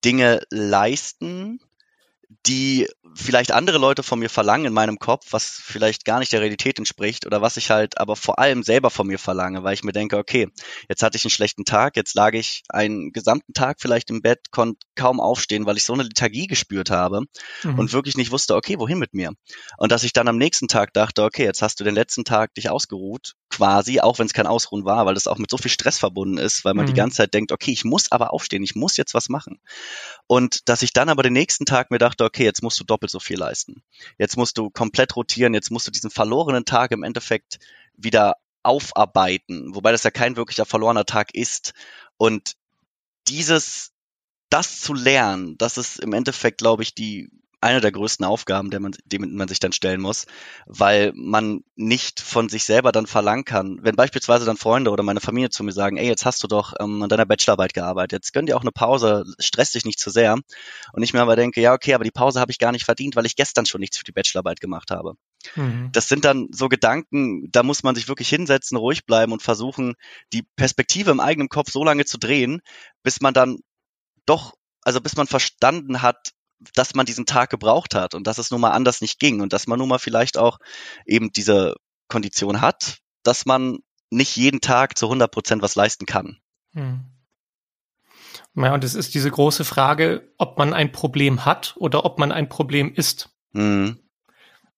Dinge 0.04 0.42
leisten, 0.50 1.60
die 2.46 2.88
vielleicht 3.14 3.50
andere 3.50 3.78
Leute 3.78 4.02
von 4.02 4.18
mir 4.20 4.30
verlangen 4.30 4.66
in 4.66 4.72
meinem 4.72 4.98
Kopf, 4.98 5.26
was 5.30 5.60
vielleicht 5.62 6.04
gar 6.04 6.20
nicht 6.20 6.32
der 6.32 6.40
Realität 6.40 6.78
entspricht 6.78 7.26
oder 7.26 7.42
was 7.42 7.56
ich 7.56 7.70
halt 7.70 7.98
aber 7.98 8.14
vor 8.14 8.38
allem 8.38 8.62
selber 8.62 8.90
von 8.90 9.08
mir 9.08 9.18
verlange, 9.18 9.64
weil 9.64 9.74
ich 9.74 9.82
mir 9.82 9.92
denke, 9.92 10.16
okay, 10.16 10.48
jetzt 10.88 11.02
hatte 11.02 11.16
ich 11.16 11.24
einen 11.24 11.30
schlechten 11.30 11.64
Tag, 11.64 11.96
jetzt 11.96 12.14
lag 12.14 12.34
ich 12.34 12.62
einen 12.68 13.12
gesamten 13.12 13.52
Tag 13.52 13.78
vielleicht 13.80 14.10
im 14.10 14.22
Bett, 14.22 14.52
konnte 14.52 14.78
kaum 14.94 15.20
aufstehen, 15.20 15.66
weil 15.66 15.76
ich 15.76 15.84
so 15.84 15.92
eine 15.92 16.04
Lethargie 16.04 16.46
gespürt 16.46 16.90
habe 16.90 17.22
mhm. 17.64 17.78
und 17.78 17.92
wirklich 17.92 18.16
nicht 18.16 18.30
wusste, 18.30 18.54
okay, 18.54 18.78
wohin 18.78 18.98
mit 18.98 19.12
mir? 19.12 19.32
Und 19.76 19.90
dass 19.90 20.04
ich 20.04 20.12
dann 20.12 20.28
am 20.28 20.38
nächsten 20.38 20.68
Tag 20.68 20.92
dachte, 20.92 21.24
okay, 21.24 21.44
jetzt 21.44 21.62
hast 21.62 21.80
du 21.80 21.84
den 21.84 21.94
letzten 21.94 22.24
Tag 22.24 22.54
dich 22.54 22.70
ausgeruht, 22.70 23.34
quasi, 23.50 24.00
auch 24.00 24.20
wenn 24.20 24.26
es 24.26 24.32
kein 24.32 24.46
Ausruhen 24.46 24.84
war, 24.84 25.04
weil 25.06 25.14
das 25.14 25.26
auch 25.26 25.38
mit 25.38 25.50
so 25.50 25.58
viel 25.58 25.70
Stress 25.70 25.98
verbunden 25.98 26.38
ist, 26.38 26.64
weil 26.64 26.74
man 26.74 26.84
mhm. 26.84 26.90
die 26.90 26.94
ganze 26.94 27.16
Zeit 27.18 27.34
denkt, 27.34 27.50
okay, 27.50 27.72
ich 27.72 27.84
muss 27.84 28.12
aber 28.12 28.32
aufstehen, 28.32 28.62
ich 28.62 28.76
muss 28.76 28.96
jetzt 28.96 29.14
was 29.14 29.28
machen. 29.28 29.60
Und 30.28 30.68
dass 30.68 30.82
ich 30.82 30.92
dann 30.92 31.08
aber 31.08 31.24
den 31.24 31.32
nächsten 31.32 31.66
Tag 31.66 31.90
mir 31.90 31.98
dachte, 31.98 32.19
okay, 32.24 32.44
jetzt 32.44 32.62
musst 32.62 32.78
du 32.80 32.84
doppelt 32.84 33.10
so 33.10 33.20
viel 33.20 33.38
leisten. 33.38 33.82
Jetzt 34.18 34.36
musst 34.36 34.58
du 34.58 34.70
komplett 34.70 35.16
rotieren, 35.16 35.54
jetzt 35.54 35.70
musst 35.70 35.86
du 35.86 35.90
diesen 35.90 36.10
verlorenen 36.10 36.64
Tag 36.64 36.90
im 36.90 37.02
Endeffekt 37.02 37.58
wieder 37.94 38.36
aufarbeiten, 38.62 39.74
wobei 39.74 39.92
das 39.92 40.02
ja 40.02 40.10
kein 40.10 40.36
wirklicher 40.36 40.66
verlorener 40.66 41.06
Tag 41.06 41.34
ist. 41.34 41.72
Und 42.16 42.56
dieses, 43.28 43.92
das 44.50 44.80
zu 44.80 44.94
lernen, 44.94 45.56
das 45.58 45.78
ist 45.78 46.00
im 46.00 46.12
Endeffekt, 46.12 46.58
glaube 46.58 46.82
ich, 46.82 46.94
die 46.94 47.30
eine 47.60 47.80
der 47.80 47.92
größten 47.92 48.24
Aufgaben, 48.24 48.70
der 48.70 48.80
man, 48.80 48.92
dem 49.04 49.36
man 49.36 49.48
sich 49.48 49.60
dann 49.60 49.72
stellen 49.72 50.00
muss, 50.00 50.26
weil 50.66 51.12
man 51.14 51.62
nicht 51.76 52.20
von 52.20 52.48
sich 52.48 52.64
selber 52.64 52.90
dann 52.90 53.06
verlangen 53.06 53.44
kann. 53.44 53.78
Wenn 53.82 53.96
beispielsweise 53.96 54.46
dann 54.46 54.56
Freunde 54.56 54.90
oder 54.90 55.02
meine 55.02 55.20
Familie 55.20 55.50
zu 55.50 55.62
mir 55.62 55.72
sagen, 55.72 55.98
ey, 55.98 56.06
jetzt 56.06 56.24
hast 56.24 56.42
du 56.42 56.48
doch 56.48 56.72
ähm, 56.80 57.02
an 57.02 57.08
deiner 57.08 57.26
Bachelorarbeit 57.26 57.74
gearbeitet, 57.74 58.12
jetzt 58.12 58.32
gönn 58.32 58.46
dir 58.46 58.56
auch 58.56 58.62
eine 58.62 58.72
Pause, 58.72 59.24
stress 59.38 59.72
dich 59.72 59.84
nicht 59.84 60.00
zu 60.00 60.10
sehr. 60.10 60.38
Und 60.92 61.02
ich 61.02 61.12
mir 61.12 61.20
aber 61.20 61.36
denke, 61.36 61.60
ja, 61.60 61.74
okay, 61.74 61.92
aber 61.92 62.04
die 62.04 62.10
Pause 62.10 62.40
habe 62.40 62.50
ich 62.50 62.58
gar 62.58 62.72
nicht 62.72 62.84
verdient, 62.84 63.14
weil 63.14 63.26
ich 63.26 63.36
gestern 63.36 63.66
schon 63.66 63.80
nichts 63.80 63.98
für 63.98 64.04
die 64.04 64.12
Bachelorarbeit 64.12 64.60
gemacht 64.60 64.90
habe. 64.90 65.14
Mhm. 65.54 65.90
Das 65.92 66.08
sind 66.08 66.24
dann 66.24 66.48
so 66.52 66.68
Gedanken, 66.68 67.50
da 67.52 67.62
muss 67.62 67.82
man 67.82 67.94
sich 67.94 68.08
wirklich 68.08 68.28
hinsetzen, 68.28 68.78
ruhig 68.78 69.04
bleiben 69.04 69.32
und 69.32 69.42
versuchen, 69.42 69.94
die 70.32 70.44
Perspektive 70.56 71.10
im 71.10 71.20
eigenen 71.20 71.48
Kopf 71.48 71.70
so 71.70 71.84
lange 71.84 72.06
zu 72.06 72.18
drehen, 72.18 72.62
bis 73.02 73.20
man 73.20 73.34
dann 73.34 73.58
doch 74.24 74.54
also 74.82 75.00
bis 75.00 75.16
man 75.16 75.26
verstanden 75.26 76.02
hat, 76.02 76.32
dass 76.74 76.94
man 76.94 77.06
diesen 77.06 77.26
Tag 77.26 77.50
gebraucht 77.50 77.94
hat 77.94 78.14
und 78.14 78.26
dass 78.26 78.38
es 78.38 78.50
nun 78.50 78.60
mal 78.60 78.70
anders 78.70 79.00
nicht 79.00 79.18
ging 79.18 79.40
und 79.40 79.52
dass 79.52 79.66
man 79.66 79.78
nun 79.78 79.88
mal 79.88 79.98
vielleicht 79.98 80.38
auch 80.38 80.58
eben 81.06 81.32
diese 81.32 81.74
Kondition 82.08 82.60
hat, 82.60 82.98
dass 83.22 83.46
man 83.46 83.78
nicht 84.10 84.36
jeden 84.36 84.60
Tag 84.60 84.98
zu 84.98 85.06
100 85.06 85.30
Prozent 85.30 85.62
was 85.62 85.74
leisten 85.74 86.06
kann. 86.06 86.38
Hm. 86.72 87.04
Ja, 88.54 88.74
und 88.74 88.84
es 88.84 88.94
ist 88.94 89.14
diese 89.14 89.30
große 89.30 89.64
Frage, 89.64 90.32
ob 90.36 90.58
man 90.58 90.74
ein 90.74 90.92
Problem 90.92 91.44
hat 91.44 91.74
oder 91.78 92.04
ob 92.04 92.18
man 92.18 92.32
ein 92.32 92.48
Problem 92.48 92.92
ist. 92.94 93.30
Hm. 93.52 94.00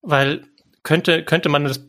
Weil 0.01 0.47
könnte, 0.83 1.23
könnte 1.23 1.49
man 1.49 1.63
das 1.63 1.81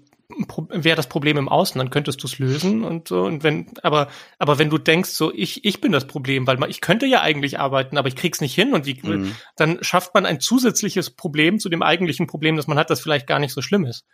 wäre 0.71 0.97
das 0.97 1.09
Problem 1.09 1.37
im 1.37 1.49
Außen, 1.49 1.79
dann 1.79 1.91
könntest 1.91 2.23
du 2.23 2.27
es 2.27 2.39
lösen 2.39 2.85
und 2.85 3.09
so. 3.09 3.23
Und 3.23 3.43
wenn, 3.43 3.73
aber, 3.83 4.09
aber 4.39 4.59
wenn 4.59 4.71
du 4.71 4.79
denkst, 4.79 5.11
so 5.11 5.33
ich, 5.33 5.65
ich 5.65 5.81
bin 5.81 5.93
das 5.93 6.07
Problem, 6.07 6.47
weil 6.47 6.57
man, 6.57 6.71
ich 6.71 6.81
könnte 6.81 7.07
ja 7.07 7.21
eigentlich 7.21 7.59
arbeiten, 7.59 7.99
aber 7.99 8.09
ich 8.09 8.17
krieg's 8.17 8.41
nicht 8.41 8.55
hin 8.55 8.75
und 8.75 8.87
wie, 8.87 8.99
mhm. 9.03 9.35
dann 9.57 9.83
schafft 9.83 10.15
man 10.15 10.27
ein 10.27 10.41
zusätzliches 10.41 11.11
Problem 11.11 11.59
zu 11.59 11.69
dem 11.69 11.83
eigentlichen 11.83 12.27
Problem, 12.27 12.57
das 12.57 12.67
man 12.67 12.79
hat, 12.79 12.91
das 12.91 13.01
vielleicht 13.01 13.27
gar 13.27 13.39
nicht 13.39 13.53
so 13.53 13.63
schlimm 13.63 13.85
ist. 13.85 14.05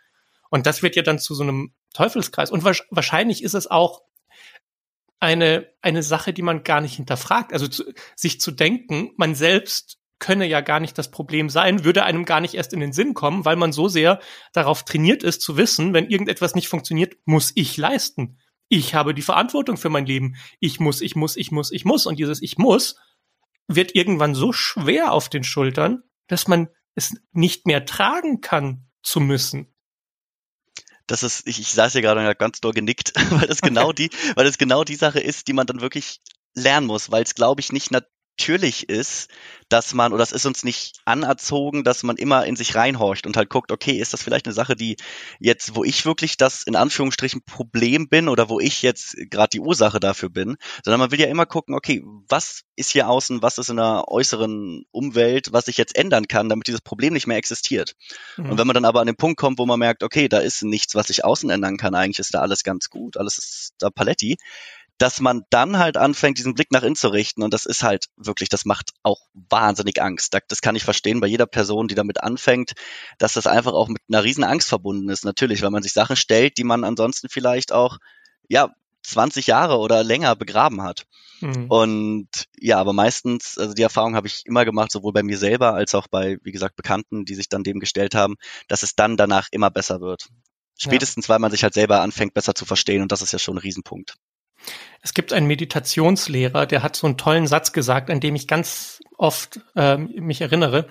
Und 0.49 0.65
das 0.65 0.83
wird 0.83 0.95
ja 0.95 1.01
dann 1.01 1.17
zu 1.17 1.33
so 1.33 1.43
einem 1.43 1.73
Teufelskreis. 1.93 2.51
Und 2.51 2.63
wahrscheinlich 2.63 3.41
ist 3.43 3.53
es 3.53 3.71
auch 3.71 4.01
eine, 5.21 5.69
eine 5.81 6.03
Sache, 6.03 6.33
die 6.33 6.41
man 6.41 6.63
gar 6.63 6.81
nicht 6.81 6.95
hinterfragt. 6.95 7.53
Also 7.53 7.67
zu, 7.67 7.85
sich 8.15 8.41
zu 8.41 8.51
denken, 8.51 9.11
man 9.15 9.33
selbst 9.33 10.00
könne 10.21 10.45
ja 10.45 10.61
gar 10.61 10.79
nicht 10.79 10.97
das 10.97 11.11
Problem 11.11 11.49
sein, 11.49 11.83
würde 11.83 12.03
einem 12.03 12.23
gar 12.23 12.39
nicht 12.39 12.53
erst 12.53 12.71
in 12.71 12.79
den 12.79 12.93
Sinn 12.93 13.13
kommen, 13.13 13.43
weil 13.43 13.57
man 13.57 13.73
so 13.73 13.89
sehr 13.89 14.21
darauf 14.53 14.85
trainiert 14.85 15.23
ist 15.23 15.41
zu 15.41 15.57
wissen, 15.57 15.93
wenn 15.93 16.09
irgendetwas 16.09 16.55
nicht 16.55 16.69
funktioniert, 16.69 17.15
muss 17.25 17.51
ich 17.55 17.75
leisten. 17.75 18.39
Ich 18.69 18.95
habe 18.95 19.13
die 19.13 19.21
Verantwortung 19.21 19.75
für 19.75 19.89
mein 19.89 20.05
Leben. 20.05 20.35
Ich 20.61 20.79
muss, 20.79 21.01
ich 21.01 21.17
muss, 21.17 21.35
ich 21.35 21.51
muss, 21.51 21.71
ich 21.71 21.83
muss. 21.83 22.05
Und 22.05 22.19
dieses 22.19 22.41
Ich 22.41 22.57
muss 22.57 22.95
wird 23.67 23.95
irgendwann 23.95 24.35
so 24.35 24.53
schwer 24.53 25.11
auf 25.11 25.27
den 25.27 25.43
Schultern, 25.43 26.03
dass 26.27 26.47
man 26.47 26.69
es 26.95 27.15
nicht 27.33 27.67
mehr 27.67 27.85
tragen 27.85 28.39
kann 28.39 28.87
zu 29.01 29.19
müssen 29.19 29.73
das 31.11 31.23
ist, 31.23 31.45
ich, 31.45 31.59
ich 31.59 31.73
saß 31.73 31.91
hier 31.91 32.01
gerade 32.01 32.21
und 32.21 32.25
habe 32.25 32.35
ganz 32.35 32.61
doll 32.61 32.71
genickt, 32.71 33.11
weil 33.31 33.47
das 33.47 33.61
genau 33.61 33.91
die, 33.91 34.09
weil 34.35 34.45
das 34.45 34.57
genau 34.57 34.83
die 34.85 34.95
Sache 34.95 35.19
ist, 35.19 35.47
die 35.47 35.53
man 35.53 35.67
dann 35.67 35.81
wirklich 35.81 36.21
lernen 36.53 36.87
muss, 36.87 37.11
weil 37.11 37.23
es, 37.23 37.35
glaube 37.35 37.59
ich, 37.59 37.71
nicht 37.71 37.91
natürlich 38.41 38.89
ist, 38.89 39.29
dass 39.69 39.93
man, 39.93 40.11
oder 40.11 40.21
das 40.21 40.31
ist 40.31 40.45
uns 40.45 40.63
nicht 40.63 40.99
anerzogen, 41.05 41.83
dass 41.83 42.03
man 42.03 42.17
immer 42.17 42.45
in 42.45 42.55
sich 42.55 42.75
reinhorcht 42.75 43.25
und 43.27 43.37
halt 43.37 43.49
guckt, 43.49 43.71
okay, 43.71 43.93
ist 43.93 44.13
das 44.13 44.23
vielleicht 44.23 44.47
eine 44.47 44.53
Sache, 44.53 44.75
die 44.75 44.97
jetzt, 45.39 45.75
wo 45.75 45.83
ich 45.83 46.05
wirklich 46.05 46.37
das 46.37 46.63
in 46.63 46.75
Anführungsstrichen 46.75 47.43
Problem 47.43 48.09
bin 48.09 48.27
oder 48.27 48.49
wo 48.49 48.59
ich 48.59 48.81
jetzt 48.81 49.15
gerade 49.29 49.49
die 49.53 49.59
Ursache 49.59 49.99
dafür 49.99 50.29
bin, 50.29 50.57
sondern 50.83 50.99
man 50.99 51.11
will 51.11 51.21
ja 51.21 51.27
immer 51.27 51.45
gucken, 51.45 51.75
okay, 51.75 52.03
was 52.27 52.63
ist 52.75 52.91
hier 52.91 53.07
außen, 53.07 53.43
was 53.43 53.59
ist 53.59 53.69
in 53.69 53.77
der 53.77 54.07
äußeren 54.07 54.85
Umwelt, 54.91 55.53
was 55.53 55.67
ich 55.67 55.77
jetzt 55.77 55.95
ändern 55.95 56.27
kann, 56.27 56.49
damit 56.49 56.67
dieses 56.67 56.81
Problem 56.81 57.13
nicht 57.13 57.27
mehr 57.27 57.37
existiert. 57.37 57.95
Mhm. 58.37 58.51
Und 58.51 58.57
wenn 58.57 58.67
man 58.67 58.73
dann 58.73 58.85
aber 58.85 59.01
an 59.01 59.07
den 59.07 59.15
Punkt 59.15 59.39
kommt, 59.39 59.59
wo 59.59 59.65
man 59.67 59.79
merkt, 59.79 60.03
okay, 60.03 60.27
da 60.27 60.39
ist 60.39 60.63
nichts, 60.63 60.95
was 60.95 61.11
ich 61.11 61.23
außen 61.23 61.49
ändern 61.49 61.77
kann, 61.77 61.95
eigentlich 61.95 62.19
ist 62.19 62.33
da 62.33 62.41
alles 62.41 62.63
ganz 62.63 62.89
gut, 62.89 63.15
alles 63.17 63.37
ist 63.37 63.75
da 63.77 63.89
Paletti, 63.89 64.37
dass 65.01 65.19
man 65.19 65.43
dann 65.49 65.79
halt 65.79 65.97
anfängt, 65.97 66.37
diesen 66.37 66.53
Blick 66.53 66.71
nach 66.71 66.83
innen 66.83 66.95
zu 66.95 67.07
richten. 67.07 67.41
Und 67.41 67.53
das 67.53 67.65
ist 67.65 67.81
halt 67.81 68.05
wirklich, 68.17 68.49
das 68.49 68.65
macht 68.65 68.91
auch 69.01 69.21
wahnsinnig 69.33 69.99
Angst. 69.99 70.37
Das 70.47 70.61
kann 70.61 70.75
ich 70.75 70.83
verstehen 70.83 71.19
bei 71.19 71.27
jeder 71.27 71.47
Person, 71.47 71.87
die 71.87 71.95
damit 71.95 72.21
anfängt, 72.21 72.73
dass 73.17 73.33
das 73.33 73.47
einfach 73.47 73.73
auch 73.73 73.87
mit 73.87 74.01
einer 74.07 74.23
riesen 74.23 74.43
Angst 74.43 74.69
verbunden 74.69 75.09
ist. 75.09 75.25
Natürlich, 75.25 75.63
weil 75.63 75.71
man 75.71 75.81
sich 75.81 75.93
Sachen 75.93 76.15
stellt, 76.15 76.57
die 76.57 76.63
man 76.63 76.83
ansonsten 76.83 77.29
vielleicht 77.29 77.71
auch, 77.71 77.97
ja, 78.47 78.75
20 79.01 79.47
Jahre 79.47 79.79
oder 79.79 80.03
länger 80.03 80.35
begraben 80.35 80.83
hat. 80.83 81.07
Mhm. 81.39 81.65
Und 81.69 82.29
ja, 82.59 82.77
aber 82.77 82.93
meistens, 82.93 83.57
also 83.57 83.73
die 83.73 83.81
Erfahrung 83.81 84.15
habe 84.15 84.27
ich 84.27 84.43
immer 84.45 84.65
gemacht, 84.65 84.91
sowohl 84.91 85.13
bei 85.13 85.23
mir 85.23 85.39
selber 85.39 85.73
als 85.73 85.95
auch 85.95 86.05
bei, 86.07 86.37
wie 86.43 86.51
gesagt, 86.51 86.75
Bekannten, 86.75 87.25
die 87.25 87.33
sich 87.33 87.49
dann 87.49 87.63
dem 87.63 87.79
gestellt 87.79 88.13
haben, 88.13 88.35
dass 88.67 88.83
es 88.83 88.95
dann 88.95 89.17
danach 89.17 89.47
immer 89.49 89.71
besser 89.71 89.99
wird. 89.99 90.29
Spätestens, 90.77 91.25
ja. 91.25 91.33
weil 91.33 91.39
man 91.39 91.49
sich 91.49 91.63
halt 91.63 91.73
selber 91.73 92.01
anfängt, 92.01 92.35
besser 92.35 92.53
zu 92.53 92.65
verstehen 92.65 93.01
und 93.01 93.11
das 93.11 93.23
ist 93.23 93.31
ja 93.31 93.39
schon 93.39 93.55
ein 93.55 93.61
Riesenpunkt. 93.61 94.15
Es 95.01 95.13
gibt 95.13 95.33
einen 95.33 95.47
Meditationslehrer, 95.47 96.65
der 96.65 96.83
hat 96.83 96.95
so 96.95 97.07
einen 97.07 97.17
tollen 97.17 97.47
Satz 97.47 97.73
gesagt, 97.73 98.09
an 98.09 98.19
dem 98.19 98.35
ich 98.35 98.47
ganz 98.47 99.01
oft 99.17 99.59
äh, 99.75 99.97
mich 99.97 100.41
erinnere. 100.41 100.87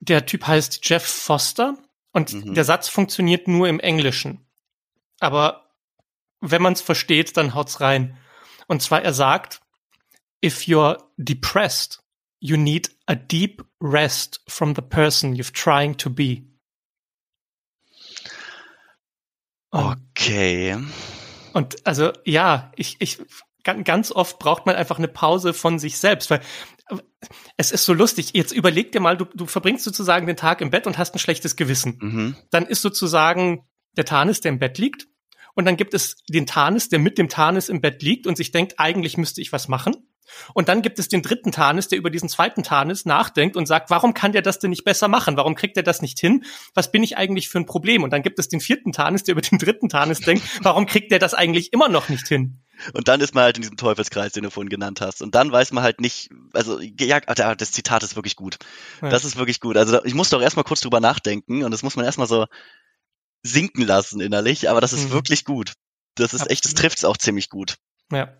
Der 0.00 0.26
Typ 0.26 0.46
heißt 0.46 0.80
Jeff 0.82 1.04
Foster 1.04 1.76
und 2.12 2.32
mhm. 2.32 2.54
der 2.54 2.64
Satz 2.64 2.88
funktioniert 2.88 3.48
nur 3.48 3.68
im 3.68 3.80
Englischen. 3.80 4.46
Aber 5.18 5.70
wenn 6.40 6.62
man 6.62 6.74
es 6.74 6.80
versteht, 6.80 7.36
dann 7.36 7.54
haut's 7.54 7.80
rein. 7.80 8.16
Und 8.68 8.82
zwar 8.82 9.02
er 9.02 9.12
sagt, 9.12 9.60
if 10.44 10.62
you're 10.62 11.02
depressed, 11.16 12.02
you 12.40 12.56
need 12.56 12.90
a 13.06 13.14
deep 13.14 13.64
rest 13.80 14.40
from 14.46 14.74
the 14.74 14.82
person 14.82 15.34
you're 15.34 15.52
trying 15.52 15.96
to 15.96 16.10
be. 16.10 16.44
Okay. 19.70 20.76
Und 21.56 21.86
also 21.86 22.12
ja, 22.26 22.70
ich, 22.76 22.96
ich 22.98 23.16
ganz 23.64 24.12
oft 24.12 24.38
braucht 24.38 24.66
man 24.66 24.76
einfach 24.76 24.98
eine 24.98 25.08
Pause 25.08 25.54
von 25.54 25.78
sich 25.78 25.96
selbst, 25.96 26.28
weil 26.28 26.42
es 27.56 27.72
ist 27.72 27.86
so 27.86 27.94
lustig. 27.94 28.32
Jetzt 28.34 28.52
überleg 28.52 28.92
dir 28.92 29.00
mal, 29.00 29.16
du, 29.16 29.24
du 29.24 29.46
verbringst 29.46 29.82
sozusagen 29.82 30.26
den 30.26 30.36
Tag 30.36 30.60
im 30.60 30.68
Bett 30.68 30.86
und 30.86 30.98
hast 30.98 31.14
ein 31.14 31.18
schlechtes 31.18 31.56
Gewissen. 31.56 31.96
Mhm. 31.98 32.36
Dann 32.50 32.66
ist 32.66 32.82
sozusagen 32.82 33.66
der 33.96 34.04
Tanis, 34.04 34.42
der 34.42 34.52
im 34.52 34.58
Bett 34.58 34.76
liegt. 34.76 35.06
Und 35.54 35.64
dann 35.64 35.78
gibt 35.78 35.94
es 35.94 36.16
den 36.28 36.44
Tanis, 36.44 36.90
der 36.90 36.98
mit 36.98 37.16
dem 37.16 37.30
Tanis 37.30 37.70
im 37.70 37.80
Bett 37.80 38.02
liegt 38.02 38.26
und 38.26 38.36
sich 38.36 38.52
denkt, 38.52 38.74
eigentlich 38.76 39.16
müsste 39.16 39.40
ich 39.40 39.50
was 39.50 39.66
machen. 39.66 39.96
Und 40.54 40.68
dann 40.68 40.82
gibt 40.82 40.98
es 40.98 41.08
den 41.08 41.22
dritten 41.22 41.52
Tanis, 41.52 41.88
der 41.88 41.98
über 41.98 42.10
diesen 42.10 42.28
zweiten 42.28 42.62
Tanis 42.62 43.04
nachdenkt 43.04 43.56
und 43.56 43.66
sagt, 43.66 43.90
warum 43.90 44.14
kann 44.14 44.32
der 44.32 44.42
das 44.42 44.58
denn 44.58 44.70
nicht 44.70 44.84
besser 44.84 45.08
machen? 45.08 45.36
Warum 45.36 45.54
kriegt 45.54 45.76
er 45.76 45.82
das 45.82 46.02
nicht 46.02 46.18
hin? 46.18 46.44
Was 46.74 46.90
bin 46.90 47.02
ich 47.02 47.16
eigentlich 47.16 47.48
für 47.48 47.58
ein 47.58 47.66
Problem? 47.66 48.02
Und 48.02 48.12
dann 48.12 48.22
gibt 48.22 48.38
es 48.38 48.48
den 48.48 48.60
vierten 48.60 48.92
Tanis, 48.92 49.24
der 49.24 49.32
über 49.32 49.42
den 49.42 49.58
dritten 49.58 49.88
Tanis 49.88 50.20
denkt, 50.20 50.42
warum 50.62 50.86
kriegt 50.86 51.10
der 51.12 51.18
das 51.18 51.34
eigentlich 51.34 51.72
immer 51.72 51.88
noch 51.88 52.08
nicht 52.08 52.26
hin? 52.28 52.62
Und 52.92 53.08
dann 53.08 53.20
ist 53.20 53.34
man 53.34 53.44
halt 53.44 53.56
in 53.56 53.62
diesem 53.62 53.76
Teufelskreis, 53.76 54.32
den 54.32 54.42
du 54.42 54.50
vorhin 54.50 54.68
genannt 54.68 55.00
hast. 55.00 55.22
Und 55.22 55.34
dann 55.34 55.50
weiß 55.50 55.72
man 55.72 55.82
halt 55.82 56.00
nicht, 56.00 56.30
also 56.52 56.80
ja, 56.80 57.20
das 57.20 57.72
Zitat 57.72 58.02
ist 58.02 58.16
wirklich 58.16 58.36
gut. 58.36 58.58
Ja. 59.00 59.08
Das 59.08 59.24
ist 59.24 59.36
wirklich 59.36 59.60
gut. 59.60 59.76
Also 59.76 60.04
ich 60.04 60.14
musste 60.14 60.36
auch 60.36 60.42
erstmal 60.42 60.64
kurz 60.64 60.80
drüber 60.80 61.00
nachdenken 61.00 61.64
und 61.64 61.70
das 61.70 61.82
muss 61.82 61.96
man 61.96 62.04
erstmal 62.04 62.28
so 62.28 62.46
sinken 63.42 63.82
lassen 63.82 64.20
innerlich, 64.20 64.68
aber 64.68 64.80
das 64.80 64.92
ist 64.92 65.08
mhm. 65.08 65.12
wirklich 65.12 65.44
gut. 65.44 65.72
Das 66.16 66.32
ist 66.32 66.40
Absolut. 66.40 66.50
echt, 66.52 66.64
das 66.64 66.74
trifft 66.74 66.98
es 66.98 67.04
auch 67.04 67.16
ziemlich 67.16 67.48
gut. 67.48 67.76
Ja. 68.10 68.36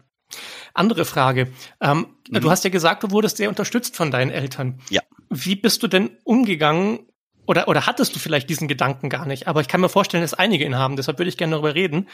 Andere 0.74 1.04
Frage. 1.04 1.52
Ähm, 1.80 2.06
mhm. 2.28 2.40
Du 2.40 2.50
hast 2.50 2.64
ja 2.64 2.70
gesagt, 2.70 3.02
du 3.02 3.10
wurdest 3.10 3.36
sehr 3.36 3.48
unterstützt 3.48 3.96
von 3.96 4.10
deinen 4.10 4.30
Eltern. 4.30 4.80
Ja. 4.90 5.02
Wie 5.30 5.56
bist 5.56 5.82
du 5.82 5.88
denn 5.88 6.18
umgegangen 6.24 7.00
oder, 7.46 7.68
oder 7.68 7.86
hattest 7.86 8.14
du 8.14 8.18
vielleicht 8.18 8.50
diesen 8.50 8.68
Gedanken 8.68 9.08
gar 9.08 9.26
nicht? 9.26 9.46
Aber 9.48 9.60
ich 9.60 9.68
kann 9.68 9.80
mir 9.80 9.88
vorstellen, 9.88 10.22
dass 10.22 10.34
einige 10.34 10.64
ihn 10.64 10.76
haben, 10.76 10.96
deshalb 10.96 11.18
würde 11.18 11.28
ich 11.28 11.36
gerne 11.36 11.52
darüber 11.52 11.74
reden. 11.74 12.08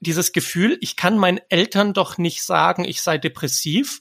Dieses 0.00 0.32
Gefühl, 0.32 0.76
ich 0.80 0.96
kann 0.96 1.16
meinen 1.16 1.40
Eltern 1.48 1.94
doch 1.94 2.18
nicht 2.18 2.42
sagen, 2.42 2.84
ich 2.84 3.00
sei 3.00 3.18
depressiv. 3.18 4.00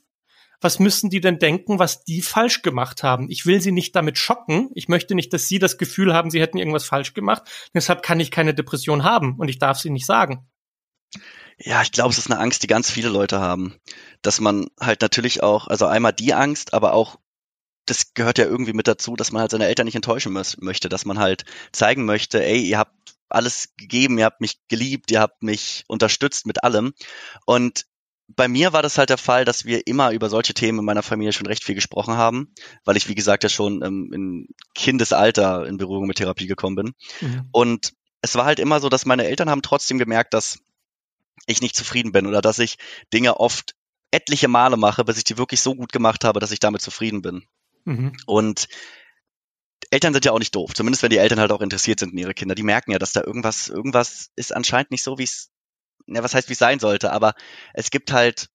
Was 0.60 0.80
müssen 0.80 1.10
die 1.10 1.20
denn 1.20 1.40
denken, 1.40 1.78
was 1.78 2.06
die 2.06 2.22
falsch 2.22 2.62
gemacht 2.62 3.04
haben? 3.04 3.30
Ich 3.30 3.46
will 3.46 3.62
sie 3.62 3.74
nicht 3.74 3.96
damit 3.96 4.18
schocken. 4.18 4.70
Ich 4.76 4.88
möchte 4.88 5.14
nicht, 5.14 5.34
dass 5.34 5.48
sie 5.48 5.60
das 5.60 5.78
Gefühl 5.78 6.14
haben, 6.14 6.30
sie 6.30 6.40
hätten 6.40 6.58
irgendwas 6.58 6.86
falsch 6.86 7.14
gemacht. 7.14 7.44
Deshalb 7.74 8.02
kann 8.02 8.20
ich 8.20 8.32
keine 8.32 8.54
Depression 8.54 9.04
haben 9.04 9.36
und 9.38 9.50
ich 9.50 9.60
darf 9.60 9.78
sie 9.78 9.90
nicht 9.90 10.06
sagen. 10.06 10.48
Ja, 11.58 11.82
ich 11.82 11.92
glaube, 11.92 12.12
es 12.12 12.18
ist 12.18 12.30
eine 12.30 12.40
Angst, 12.40 12.64
die 12.64 12.68
ganz 12.68 12.90
viele 12.90 13.10
Leute 13.10 13.40
haben. 13.40 13.76
Dass 14.22 14.40
man 14.40 14.68
halt 14.80 15.02
natürlich 15.02 15.44
auch, 15.44 15.68
also 15.68 15.86
einmal 15.86 16.14
die 16.14 16.34
Angst, 16.34 16.74
aber 16.74 16.94
auch, 16.94 17.18
das 17.86 18.14
gehört 18.14 18.38
ja 18.38 18.46
irgendwie 18.46 18.74
mit 18.74 18.88
dazu, 18.88 19.16
dass 19.16 19.32
man 19.32 19.42
halt 19.42 19.52
seine 19.52 19.66
Eltern 19.68 19.86
nicht 19.86 19.96
enttäuschen 19.96 20.32
möchte, 20.32 20.90
dass 20.90 21.06
man 21.06 21.20
halt 21.20 21.44
zeigen 21.74 22.06
möchte, 22.06 22.44
ey, 22.44 22.62
ihr 22.62 22.78
habt 22.78 23.16
alles 23.28 23.74
gegeben, 23.78 24.18
ihr 24.18 24.26
habt 24.26 24.42
mich 24.42 24.60
geliebt, 24.68 25.12
ihr 25.12 25.20
habt 25.20 25.44
mich 25.44 25.84
unterstützt 25.88 26.46
mit 26.46 26.64
allem. 26.64 26.94
Und 27.46 27.86
bei 28.28 28.48
mir 28.48 28.74
war 28.74 28.82
das 28.82 28.98
halt 28.98 29.10
der 29.10 29.18
Fall, 29.18 29.44
dass 29.46 29.66
wir 29.66 29.86
immer 29.86 30.12
über 30.12 30.30
solche 30.30 30.54
Themen 30.54 30.80
in 30.80 30.86
meiner 30.86 31.04
Familie 31.04 31.34
schon 31.34 31.48
recht 31.48 31.64
viel 31.64 31.76
gesprochen 31.76 32.16
haben, 32.16 32.54
weil 32.86 32.96
ich, 32.96 33.10
wie 33.10 33.16
gesagt, 33.16 33.44
ja 33.44 33.50
schon 33.50 33.84
ähm, 33.84 34.12
in 34.14 34.48
Kindesalter 34.76 35.66
in 35.66 35.78
Berührung 35.78 36.08
mit 36.08 36.18
Therapie 36.18 36.48
gekommen 36.48 36.76
bin. 36.76 36.94
Mhm. 37.22 37.50
Und 37.52 37.94
es 38.22 38.36
war 38.36 38.46
halt 38.46 38.60
immer 38.60 38.80
so, 38.80 38.90
dass 38.90 39.06
meine 39.06 39.26
Eltern 39.26 39.50
haben 39.50 39.62
trotzdem 39.62 39.98
gemerkt, 39.98 40.34
dass 40.34 40.60
ich 41.46 41.62
nicht 41.62 41.76
zufrieden 41.76 42.12
bin 42.12 42.28
oder 42.28 42.42
dass 42.42 42.60
ich 42.60 42.78
Dinge 43.14 43.40
oft 43.40 43.76
etliche 44.12 44.48
Male 44.48 44.78
mache, 44.78 45.04
bis 45.04 45.18
ich 45.18 45.24
die 45.24 45.38
wirklich 45.38 45.62
so 45.62 45.76
gut 45.76 45.92
gemacht 45.92 46.24
habe, 46.24 46.40
dass 46.40 46.52
ich 46.52 46.60
damit 46.60 46.82
zufrieden 46.82 47.22
bin. 47.22 47.46
Mhm. 47.86 48.14
Und 48.26 48.68
Eltern 49.90 50.14
sind 50.14 50.26
ja 50.26 50.32
auch 50.32 50.40
nicht 50.40 50.56
doof, 50.56 50.74
zumindest 50.74 51.04
wenn 51.04 51.10
die 51.10 51.18
Eltern 51.18 51.40
halt 51.40 51.52
auch 51.52 51.62
interessiert 51.62 52.00
sind 52.00 52.14
in 52.14 52.18
ihre 52.18 52.34
Kinder. 52.34 52.56
Die 52.56 52.64
merken 52.64 52.92
ja, 52.92 53.00
dass 53.00 53.12
da 53.12 53.22
irgendwas, 53.22 53.68
irgendwas 53.68 54.30
ist 54.36 54.56
anscheinend 54.56 54.92
nicht 54.92 55.04
so, 55.04 55.18
wie 55.18 55.24
es, 55.24 55.52
ja, 56.08 56.24
was 56.24 56.34
heißt, 56.34 56.50
wie 56.50 56.54
es 56.54 56.60
sein 56.60 56.80
sollte, 56.80 57.12
aber 57.12 57.34
es 57.74 57.90
gibt 57.90 58.12
halt 58.12 58.50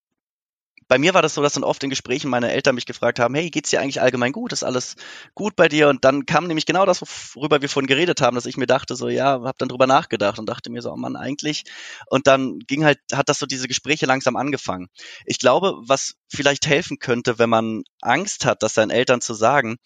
bei 0.89 0.99
mir 0.99 1.15
war 1.15 1.23
das 1.23 1.35
so, 1.35 1.43
dass 1.43 1.53
dann 1.53 1.65
oft 1.65 1.83
in 1.85 1.91
Gesprächen 1.91 2.31
meine 2.31 2.51
Eltern 2.51 2.75
mich 2.75 2.87
gefragt 2.87 3.19
haben, 3.21 3.35
hey, 3.35 3.51
geht's 3.51 3.71
dir 3.71 3.81
eigentlich 3.81 4.01
allgemein 4.01 4.33
gut? 4.33 4.53
Ist 4.53 4.65
alles 4.65 4.97
gut 5.35 5.55
bei 5.55 5.69
dir? 5.69 5.89
Und 5.89 6.05
dann 6.05 6.25
kam 6.27 6.47
nämlich 6.47 6.67
genau 6.67 6.87
das, 6.87 7.03
worüber 7.35 7.61
wir 7.61 7.69
vorhin 7.69 7.87
geredet 7.87 8.21
haben, 8.23 8.35
dass 8.35 8.47
ich 8.47 8.57
mir 8.57 8.67
dachte, 8.67 8.97
so, 8.97 9.09
ja, 9.09 9.41
hab 9.43 9.59
dann 9.59 9.69
drüber 9.69 9.87
nachgedacht 9.87 10.39
und 10.39 10.49
dachte 10.49 10.71
mir 10.71 10.81
so, 10.81 10.91
oh 10.91 10.97
Mann, 10.97 11.15
eigentlich. 11.15 11.65
Und 12.07 12.27
dann 12.27 12.59
ging 12.61 12.85
halt, 12.85 12.99
hat 13.13 13.29
das 13.29 13.39
so 13.39 13.47
diese 13.47 13.69
Gespräche 13.69 14.07
langsam 14.07 14.37
angefangen. 14.37 14.89
Ich 15.27 15.39
glaube, 15.39 15.75
was 15.83 16.15
vielleicht 16.29 16.67
helfen 16.67 16.99
könnte, 16.99 17.39
wenn 17.39 17.51
man 17.51 17.83
Angst 18.01 18.47
hat, 18.47 18.63
das 18.63 18.75
seinen 18.75 18.91
Eltern 18.91 19.21
zu 19.21 19.35
sagen, 19.35 19.77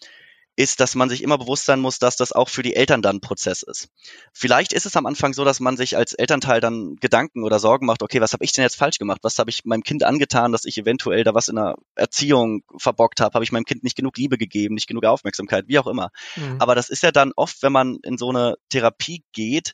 ist, 0.55 0.79
dass 0.79 0.93
man 0.95 1.09
sich 1.09 1.23
immer 1.23 1.37
bewusst 1.37 1.65
sein 1.65 1.79
muss, 1.79 1.97
dass 1.97 2.15
das 2.15 2.31
auch 2.31 2.49
für 2.49 2.61
die 2.61 2.75
Eltern 2.75 3.01
dann 3.01 3.17
ein 3.17 3.21
Prozess 3.21 3.63
ist. 3.63 3.89
Vielleicht 4.33 4.71
ist 4.71 4.85
es 4.85 4.95
am 4.95 5.05
Anfang 5.05 5.33
so, 5.33 5.43
dass 5.43 5.59
man 5.59 5.77
sich 5.77 5.97
als 5.97 6.13
Elternteil 6.13 6.61
dann 6.61 6.95
Gedanken 6.97 7.43
oder 7.43 7.59
Sorgen 7.59 7.87
macht, 7.87 8.03
okay, 8.03 8.21
was 8.21 8.33
habe 8.33 8.43
ich 8.45 8.51
denn 8.51 8.63
jetzt 8.63 8.75
falsch 8.75 8.99
gemacht? 8.99 9.19
Was 9.23 9.39
habe 9.39 9.49
ich 9.49 9.65
meinem 9.65 9.83
Kind 9.83 10.03
angetan, 10.03 10.51
dass 10.51 10.65
ich 10.65 10.77
eventuell 10.77 11.23
da 11.23 11.33
was 11.33 11.47
in 11.47 11.55
der 11.55 11.75
Erziehung 11.95 12.63
verbockt 12.77 13.19
habe? 13.19 13.33
Habe 13.33 13.43
ich 13.43 13.51
meinem 13.51 13.65
Kind 13.65 13.83
nicht 13.83 13.97
genug 13.97 14.17
Liebe 14.17 14.37
gegeben, 14.37 14.75
nicht 14.75 14.87
genug 14.87 15.05
Aufmerksamkeit, 15.05 15.67
wie 15.67 15.79
auch 15.79 15.87
immer. 15.87 16.11
Mhm. 16.35 16.57
Aber 16.59 16.75
das 16.75 16.89
ist 16.89 17.01
ja 17.01 17.11
dann 17.11 17.31
oft, 17.35 17.63
wenn 17.63 17.71
man 17.71 17.97
in 18.03 18.17
so 18.17 18.29
eine 18.29 18.55
Therapie 18.69 19.23
geht, 19.31 19.73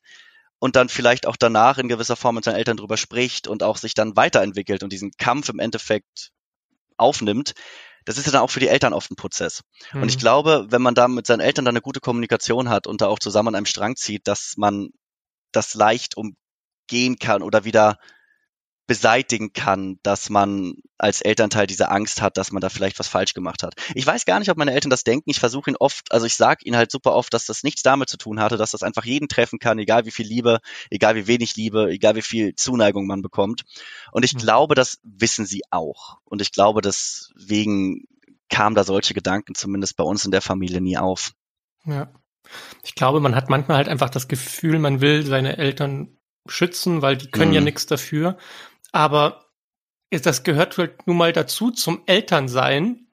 und 0.60 0.76
dann 0.76 0.90
vielleicht 0.90 1.26
auch 1.26 1.38
danach 1.38 1.78
in 1.78 1.88
gewisser 1.88 2.18
Form 2.18 2.36
mit 2.36 2.44
seinen 2.44 2.56
Eltern 2.56 2.78
drüber 2.78 2.98
spricht 2.98 3.48
und 3.48 3.64
auch 3.64 3.78
sich 3.78 3.94
dann 3.94 4.18
weiterentwickelt 4.18 4.84
und 4.84 4.92
diesen 4.92 5.12
Kampf 5.18 5.48
im 5.48 5.60
Endeffekt 5.60 6.32
aufnimmt, 6.98 7.54
das 8.10 8.18
ist 8.18 8.26
ja 8.26 8.32
dann 8.32 8.42
auch 8.42 8.50
für 8.50 8.60
die 8.60 8.70
Eltern 8.70 8.94
oft 8.94 9.12
ein 9.12 9.16
Prozess. 9.16 9.62
Mhm. 9.94 10.02
Und 10.02 10.10
ich 10.10 10.16
mhm. 10.16 10.22
glaube, 10.22 10.66
wenn 10.70 10.82
man 10.82 10.96
da 10.96 11.08
mit 11.08 11.28
seinen 11.28 11.42
Eltern 11.42 11.66
dann 11.66 11.74
eine 11.74 11.82
gute 11.82 12.00
Kommunikation 12.00 12.68
hat 12.68 12.88
und 12.88 13.02
da 13.02 13.08
auch 13.08 13.20
zusammen 13.20 13.50
an 13.50 13.56
einem 13.56 13.66
Strang 13.68 13.96
zieht, 13.98 14.28
dass 14.28 14.56
man 14.58 14.90
das 15.52 15.76
leicht 15.76 16.16
umgehen 16.18 17.20
kann 17.20 17.44
oder 17.44 17.66
wieder 17.66 18.00
beseitigen 18.90 19.54
kann, 19.54 20.00
dass 20.02 20.32
man 20.32 20.74
als 20.98 21.22
Elternteil 21.22 21.68
diese 21.68 21.92
Angst 21.92 22.24
hat, 22.24 22.38
dass 22.38 22.52
man 22.52 22.60
da 22.60 22.70
vielleicht 22.70 22.98
was 22.98 23.08
falsch 23.08 23.36
gemacht 23.36 23.62
hat. 23.62 23.76
Ich 23.94 24.06
weiß 24.06 24.26
gar 24.26 24.40
nicht, 24.40 24.50
ob 24.50 24.58
meine 24.58 24.74
Eltern 24.74 24.90
das 24.90 25.04
denken. 25.04 25.30
Ich 25.30 25.40
versuche 25.40 25.70
ihnen 25.70 25.78
oft, 25.80 26.12
also 26.12 26.26
ich 26.26 26.34
sage 26.34 26.66
ihnen 26.66 26.76
halt 26.76 26.90
super 26.90 27.14
oft, 27.14 27.32
dass 27.32 27.46
das 27.46 27.62
nichts 27.62 27.84
damit 27.84 28.10
zu 28.10 28.18
tun 28.18 28.40
hatte, 28.40 28.58
dass 28.58 28.72
das 28.72 28.82
einfach 28.82 29.06
jeden 29.06 29.28
treffen 29.28 29.60
kann, 29.60 29.78
egal 29.78 30.08
wie 30.08 30.12
viel 30.12 30.26
Liebe, 30.26 30.58
egal 30.90 31.16
wie 31.16 31.28
wenig 31.28 31.56
Liebe, 31.56 31.88
egal 31.92 32.16
wie 32.16 32.24
viel 32.24 32.56
Zuneigung 32.56 33.06
man 33.06 33.22
bekommt. 33.22 33.64
Und 34.12 34.26
ich 34.26 34.34
mhm. 34.34 34.40
glaube, 34.40 34.74
das 34.74 34.98
wissen 35.04 35.46
sie 35.46 35.62
auch. 35.70 36.18
Und 36.26 36.42
ich 36.42 36.52
glaube, 36.52 36.82
deswegen 36.82 38.06
kamen 38.50 38.76
da 38.76 38.84
solche 38.84 39.14
Gedanken 39.14 39.54
zumindest 39.54 39.98
bei 39.98 40.04
uns 40.04 40.26
in 40.26 40.32
der 40.32 40.42
Familie 40.42 40.82
nie 40.82 40.98
auf. 40.98 41.34
Ja. 41.86 42.12
Ich 42.84 42.96
glaube, 42.96 43.20
man 43.20 43.36
hat 43.36 43.52
manchmal 43.52 43.78
halt 43.78 43.88
einfach 43.88 44.10
das 44.10 44.28
Gefühl, 44.28 44.80
man 44.80 45.00
will 45.00 45.24
seine 45.24 45.60
Eltern 45.60 46.18
schützen, 46.48 47.02
weil 47.02 47.18
die 47.18 47.30
können 47.30 47.50
mhm. 47.50 47.56
ja 47.56 47.62
nichts 47.62 47.86
dafür. 47.86 48.38
Aber 48.92 49.46
das 50.10 50.44
gehört 50.44 50.78
halt 50.78 51.08
nun 51.08 51.18
mal 51.18 51.34
dazu 51.34 51.72
zum 51.72 52.02
Elternsein, 52.06 53.08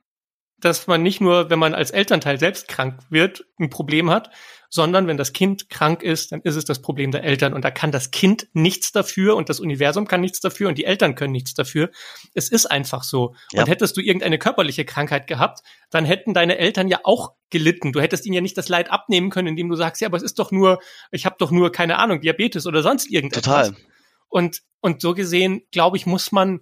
dass 0.59 0.87
man 0.87 1.03
nicht 1.03 1.21
nur, 1.21 1.51
wenn 1.51 1.59
man 1.59 1.75
als 1.75 1.91
Elternteil 1.91 2.39
selbst 2.39 2.69
krank 2.69 3.01
wird, 3.11 3.45
ein 3.59 3.69
Problem 3.69 4.11
hat, 4.11 4.31
sondern 4.71 5.07
wenn 5.07 5.17
das 5.17 5.33
Kind 5.33 5.69
krank 5.69 6.03
ist, 6.03 6.33
dann 6.33 6.41
ist 6.41 6.57
es 6.57 6.65
das 6.65 6.81
Problem 6.81 7.11
der 7.11 7.25
Eltern 7.25 7.53
und 7.53 7.65
da 7.65 7.71
kann 7.71 7.93
das 7.93 8.11
Kind 8.11 8.49
nichts 8.53 8.91
dafür 8.91 9.37
und 9.37 9.49
das 9.49 9.61
Universum 9.61 10.07
kann 10.07 10.23
nichts 10.23 10.41
dafür 10.41 10.69
und 10.69 10.79
die 10.79 10.85
Eltern 10.85 11.15
können 11.15 11.33
nichts 11.33 11.55
dafür. 11.55 11.91
Es 12.35 12.49
ist 12.49 12.67
einfach 12.67 13.03
so. 13.05 13.35
Ja. 13.53 13.63
Und 13.63 13.69
hättest 13.69 13.97
du 13.97 14.01
irgendeine 14.01 14.39
körperliche 14.39 14.85
Krankheit 14.85 15.27
gehabt, 15.27 15.61
dann 15.91 16.05
hätten 16.05 16.35
deine 16.35 16.59
Eltern 16.59 16.89
ja 16.89 17.01
auch 17.05 17.35
gelitten. 17.51 17.93
Du 17.93 18.01
hättest 18.01 18.27
ihnen 18.27 18.35
ja 18.35 18.41
nicht 18.41 18.57
das 18.57 18.69
Leid 18.69 18.91
abnehmen 18.91 19.31
können, 19.31 19.49
indem 19.49 19.69
du 19.69 19.77
sagst, 19.77 20.01
ja, 20.01 20.09
aber 20.09 20.17
es 20.17 20.23
ist 20.23 20.39
doch 20.39 20.51
nur, 20.51 20.81
ich 21.11 21.27
habe 21.27 21.37
doch 21.39 21.51
nur 21.51 21.71
keine 21.71 21.99
Ahnung, 21.99 22.21
Diabetes 22.21 22.67
oder 22.67 22.83
sonst 22.83 23.11
irgendetwas. 23.11 23.69
Total. 23.69 23.87
Und 24.29 24.63
und 24.81 25.01
so 25.01 25.15
gesehen, 25.15 25.63
glaube 25.71 25.97
ich, 25.97 26.07
muss 26.07 26.33
man 26.33 26.61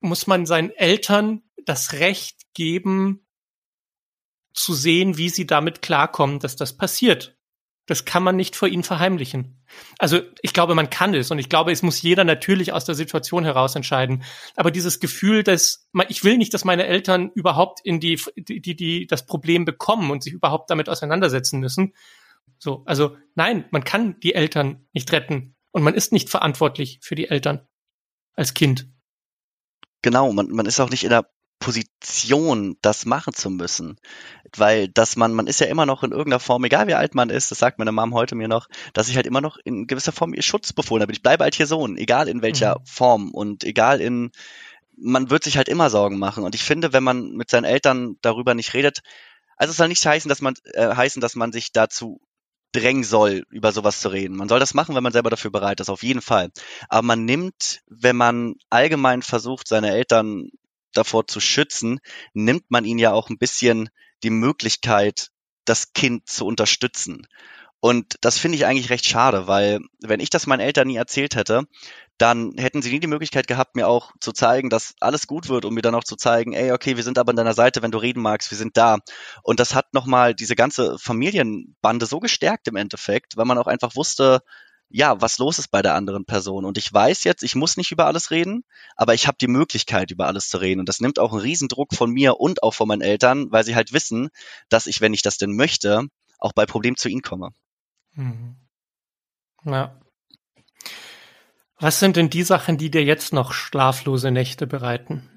muss 0.00 0.26
man 0.26 0.46
seinen 0.46 0.70
Eltern 0.70 1.42
das 1.64 1.94
Recht 1.94 2.54
geben, 2.54 3.26
zu 4.52 4.74
sehen, 4.74 5.16
wie 5.16 5.28
sie 5.28 5.46
damit 5.46 5.82
klarkommen, 5.82 6.38
dass 6.38 6.56
das 6.56 6.76
passiert. 6.76 7.36
Das 7.86 8.04
kann 8.04 8.22
man 8.22 8.36
nicht 8.36 8.54
vor 8.54 8.68
ihnen 8.68 8.84
verheimlichen. 8.84 9.64
Also 9.98 10.20
ich 10.42 10.52
glaube, 10.52 10.74
man 10.74 10.90
kann 10.90 11.14
es 11.14 11.30
und 11.30 11.38
ich 11.38 11.48
glaube, 11.48 11.72
es 11.72 11.82
muss 11.82 12.02
jeder 12.02 12.24
natürlich 12.24 12.72
aus 12.72 12.84
der 12.84 12.94
Situation 12.94 13.44
heraus 13.44 13.74
entscheiden. 13.74 14.22
Aber 14.54 14.70
dieses 14.70 15.00
Gefühl, 15.00 15.42
dass 15.42 15.88
ich 16.08 16.22
will 16.22 16.38
nicht, 16.38 16.54
dass 16.54 16.64
meine 16.64 16.86
Eltern 16.86 17.30
überhaupt 17.34 17.80
in 17.82 17.98
die, 17.98 18.20
die, 18.36 18.60
die, 18.60 18.76
die 18.76 19.06
das 19.06 19.26
Problem 19.26 19.64
bekommen 19.64 20.10
und 20.10 20.22
sich 20.22 20.32
überhaupt 20.32 20.70
damit 20.70 20.88
auseinandersetzen 20.88 21.58
müssen. 21.58 21.94
So, 22.58 22.82
also 22.86 23.16
nein, 23.34 23.64
man 23.70 23.82
kann 23.82 24.20
die 24.20 24.34
Eltern 24.34 24.86
nicht 24.92 25.10
retten 25.10 25.56
und 25.72 25.82
man 25.82 25.94
ist 25.94 26.12
nicht 26.12 26.28
verantwortlich 26.30 26.98
für 27.02 27.14
die 27.14 27.28
Eltern 27.28 27.66
als 28.34 28.54
Kind. 28.54 28.88
Genau, 30.02 30.32
man, 30.32 30.48
man 30.50 30.66
ist 30.66 30.80
auch 30.80 30.90
nicht 30.90 31.04
in 31.04 31.10
der 31.10 31.30
Position, 31.60 32.78
das 32.80 33.04
machen 33.04 33.34
zu 33.34 33.50
müssen. 33.50 34.00
Weil, 34.56 34.88
dass 34.88 35.16
man, 35.16 35.34
man 35.34 35.46
ist 35.46 35.60
ja 35.60 35.66
immer 35.66 35.86
noch 35.86 36.02
in 36.02 36.10
irgendeiner 36.10 36.40
Form, 36.40 36.64
egal 36.64 36.88
wie 36.88 36.94
alt 36.94 37.14
man 37.14 37.30
ist, 37.30 37.50
das 37.50 37.58
sagt 37.58 37.78
meine 37.78 37.92
Mom 37.92 38.14
heute 38.14 38.34
mir 38.34 38.48
noch, 38.48 38.66
dass 38.94 39.08
ich 39.08 39.16
halt 39.16 39.26
immer 39.26 39.42
noch 39.42 39.58
in 39.62 39.86
gewisser 39.86 40.10
Form 40.10 40.34
ihr 40.34 40.42
Schutzbefohlen 40.42 41.02
habe. 41.02 41.12
Ich 41.12 41.22
bleibe 41.22 41.44
halt 41.44 41.54
hier 41.54 41.66
Sohn, 41.66 41.98
egal 41.98 42.28
in 42.28 42.42
welcher 42.42 42.80
mhm. 42.80 42.86
Form 42.86 43.30
und 43.30 43.62
egal 43.62 44.00
in, 44.00 44.32
man 44.96 45.30
wird 45.30 45.44
sich 45.44 45.58
halt 45.58 45.68
immer 45.68 45.90
Sorgen 45.90 46.18
machen. 46.18 46.44
Und 46.44 46.54
ich 46.54 46.64
finde, 46.64 46.92
wenn 46.94 47.04
man 47.04 47.32
mit 47.32 47.50
seinen 47.50 47.64
Eltern 47.64 48.16
darüber 48.22 48.54
nicht 48.54 48.72
redet, 48.72 49.00
also 49.56 49.72
es 49.72 49.76
soll 49.76 49.88
nicht 49.88 50.04
heißen, 50.04 50.30
dass 50.30 50.40
man, 50.40 50.54
äh, 50.72 50.94
heißen, 50.96 51.20
dass 51.20 51.34
man 51.34 51.52
sich 51.52 51.72
dazu 51.72 52.22
drängen 52.72 53.04
soll, 53.04 53.44
über 53.50 53.72
sowas 53.72 54.00
zu 54.00 54.08
reden. 54.08 54.36
Man 54.36 54.48
soll 54.48 54.60
das 54.60 54.74
machen, 54.74 54.94
wenn 54.94 55.02
man 55.02 55.12
selber 55.12 55.30
dafür 55.30 55.50
bereit 55.50 55.80
ist, 55.80 55.88
auf 55.88 56.02
jeden 56.02 56.22
Fall. 56.22 56.50
Aber 56.88 57.02
man 57.02 57.24
nimmt, 57.24 57.82
wenn 57.86 58.16
man 58.16 58.54
allgemein 58.70 59.22
versucht, 59.22 59.68
seine 59.68 59.90
Eltern 59.90 60.50
davor 60.92 61.26
zu 61.26 61.40
schützen, 61.40 62.00
nimmt 62.34 62.70
man 62.70 62.84
ihnen 62.84 62.98
ja 62.98 63.12
auch 63.12 63.30
ein 63.30 63.38
bisschen 63.38 63.90
die 64.22 64.30
Möglichkeit, 64.30 65.30
das 65.64 65.92
Kind 65.92 66.28
zu 66.28 66.46
unterstützen. 66.46 67.26
Und 67.80 68.16
das 68.20 68.38
finde 68.38 68.56
ich 68.56 68.66
eigentlich 68.66 68.90
recht 68.90 69.06
schade, 69.06 69.46
weil 69.46 69.80
wenn 70.00 70.20
ich 70.20 70.28
das 70.28 70.46
meinen 70.46 70.60
Eltern 70.60 70.88
nie 70.88 70.96
erzählt 70.96 71.34
hätte, 71.34 71.64
dann 72.18 72.52
hätten 72.58 72.82
sie 72.82 72.90
nie 72.90 73.00
die 73.00 73.06
Möglichkeit 73.06 73.46
gehabt, 73.46 73.76
mir 73.76 73.88
auch 73.88 74.12
zu 74.20 74.32
zeigen, 74.32 74.68
dass 74.68 74.94
alles 75.00 75.26
gut 75.26 75.48
wird 75.48 75.64
und 75.64 75.72
mir 75.72 75.80
dann 75.80 75.94
auch 75.94 76.04
zu 76.04 76.16
zeigen, 76.16 76.52
ey, 76.52 76.72
okay, 76.72 76.96
wir 76.96 77.02
sind 77.02 77.16
aber 77.16 77.30
an 77.30 77.36
deiner 77.36 77.54
Seite, 77.54 77.80
wenn 77.80 77.90
du 77.90 77.96
reden 77.96 78.20
magst, 78.20 78.50
wir 78.50 78.58
sind 78.58 78.76
da. 78.76 78.98
Und 79.42 79.60
das 79.60 79.74
hat 79.74 79.94
nochmal 79.94 80.34
diese 80.34 80.54
ganze 80.54 80.98
Familienbande 80.98 82.04
so 82.04 82.20
gestärkt 82.20 82.68
im 82.68 82.76
Endeffekt, 82.76 83.38
weil 83.38 83.46
man 83.46 83.56
auch 83.56 83.66
einfach 83.66 83.96
wusste, 83.96 84.42
ja, 84.90 85.18
was 85.22 85.38
los 85.38 85.58
ist 85.58 85.70
bei 85.70 85.80
der 85.80 85.94
anderen 85.94 86.26
Person. 86.26 86.66
Und 86.66 86.76
ich 86.76 86.92
weiß 86.92 87.24
jetzt, 87.24 87.42
ich 87.42 87.54
muss 87.54 87.78
nicht 87.78 87.92
über 87.92 88.06
alles 88.06 88.30
reden, 88.30 88.64
aber 88.96 89.14
ich 89.14 89.26
habe 89.26 89.38
die 89.40 89.48
Möglichkeit, 89.48 90.10
über 90.10 90.26
alles 90.26 90.48
zu 90.50 90.58
reden. 90.58 90.80
Und 90.80 90.88
das 90.88 91.00
nimmt 91.00 91.18
auch 91.18 91.32
einen 91.32 91.40
Riesendruck 91.40 91.94
von 91.94 92.10
mir 92.10 92.38
und 92.38 92.62
auch 92.62 92.74
von 92.74 92.88
meinen 92.88 93.00
Eltern, 93.00 93.50
weil 93.50 93.64
sie 93.64 93.76
halt 93.76 93.94
wissen, 93.94 94.28
dass 94.68 94.86
ich, 94.86 95.00
wenn 95.00 95.14
ich 95.14 95.22
das 95.22 95.38
denn 95.38 95.56
möchte, 95.56 96.08
auch 96.38 96.52
bei 96.52 96.66
Problemen 96.66 96.96
zu 96.96 97.08
ihnen 97.08 97.22
komme. 97.22 97.50
Mhm. 98.12 98.56
Ja. 99.64 100.00
Was 101.78 101.98
sind 101.98 102.16
denn 102.16 102.30
die 102.30 102.42
Sachen, 102.42 102.76
die 102.76 102.90
dir 102.90 103.02
jetzt 103.02 103.32
noch 103.32 103.52
schlaflose 103.52 104.30
Nächte 104.30 104.66
bereiten? 104.66 105.28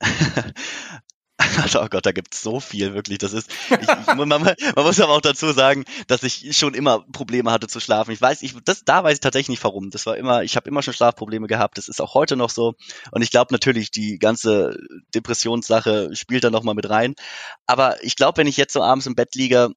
oh 1.74 1.88
Gott, 1.88 2.06
da 2.06 2.12
gibt's 2.12 2.42
so 2.42 2.60
viel, 2.60 2.94
wirklich. 2.94 3.18
Das 3.18 3.32
ist, 3.32 3.50
ich, 3.70 3.86
man, 4.14 4.28
man, 4.28 4.54
muss 4.76 5.00
aber 5.00 5.12
auch 5.12 5.20
dazu 5.20 5.52
sagen, 5.52 5.84
dass 6.06 6.22
ich 6.22 6.56
schon 6.56 6.74
immer 6.74 7.04
Probleme 7.12 7.50
hatte 7.50 7.66
zu 7.66 7.80
schlafen. 7.80 8.12
Ich 8.12 8.20
weiß, 8.20 8.42
ich, 8.42 8.54
das, 8.64 8.84
da 8.84 9.02
weiß 9.02 9.14
ich 9.14 9.20
tatsächlich 9.20 9.48
nicht 9.48 9.64
warum. 9.64 9.90
Das 9.90 10.06
war 10.06 10.16
immer, 10.16 10.42
ich 10.42 10.56
habe 10.56 10.68
immer 10.68 10.82
schon 10.82 10.94
Schlafprobleme 10.94 11.46
gehabt. 11.46 11.78
Das 11.78 11.88
ist 11.88 12.00
auch 12.00 12.14
heute 12.14 12.36
noch 12.36 12.50
so. 12.50 12.74
Und 13.10 13.22
ich 13.22 13.30
glaube 13.30 13.52
natürlich, 13.52 13.90
die 13.90 14.18
ganze 14.18 14.78
Depressionssache 15.14 16.14
spielt 16.14 16.44
da 16.44 16.50
nochmal 16.50 16.74
mit 16.74 16.88
rein. 16.88 17.14
Aber 17.66 18.02
ich 18.04 18.16
glaube, 18.16 18.38
wenn 18.38 18.46
ich 18.46 18.56
jetzt 18.56 18.72
so 18.72 18.82
abends 18.82 19.06
im 19.06 19.14
Bett 19.14 19.34
liege 19.34 19.70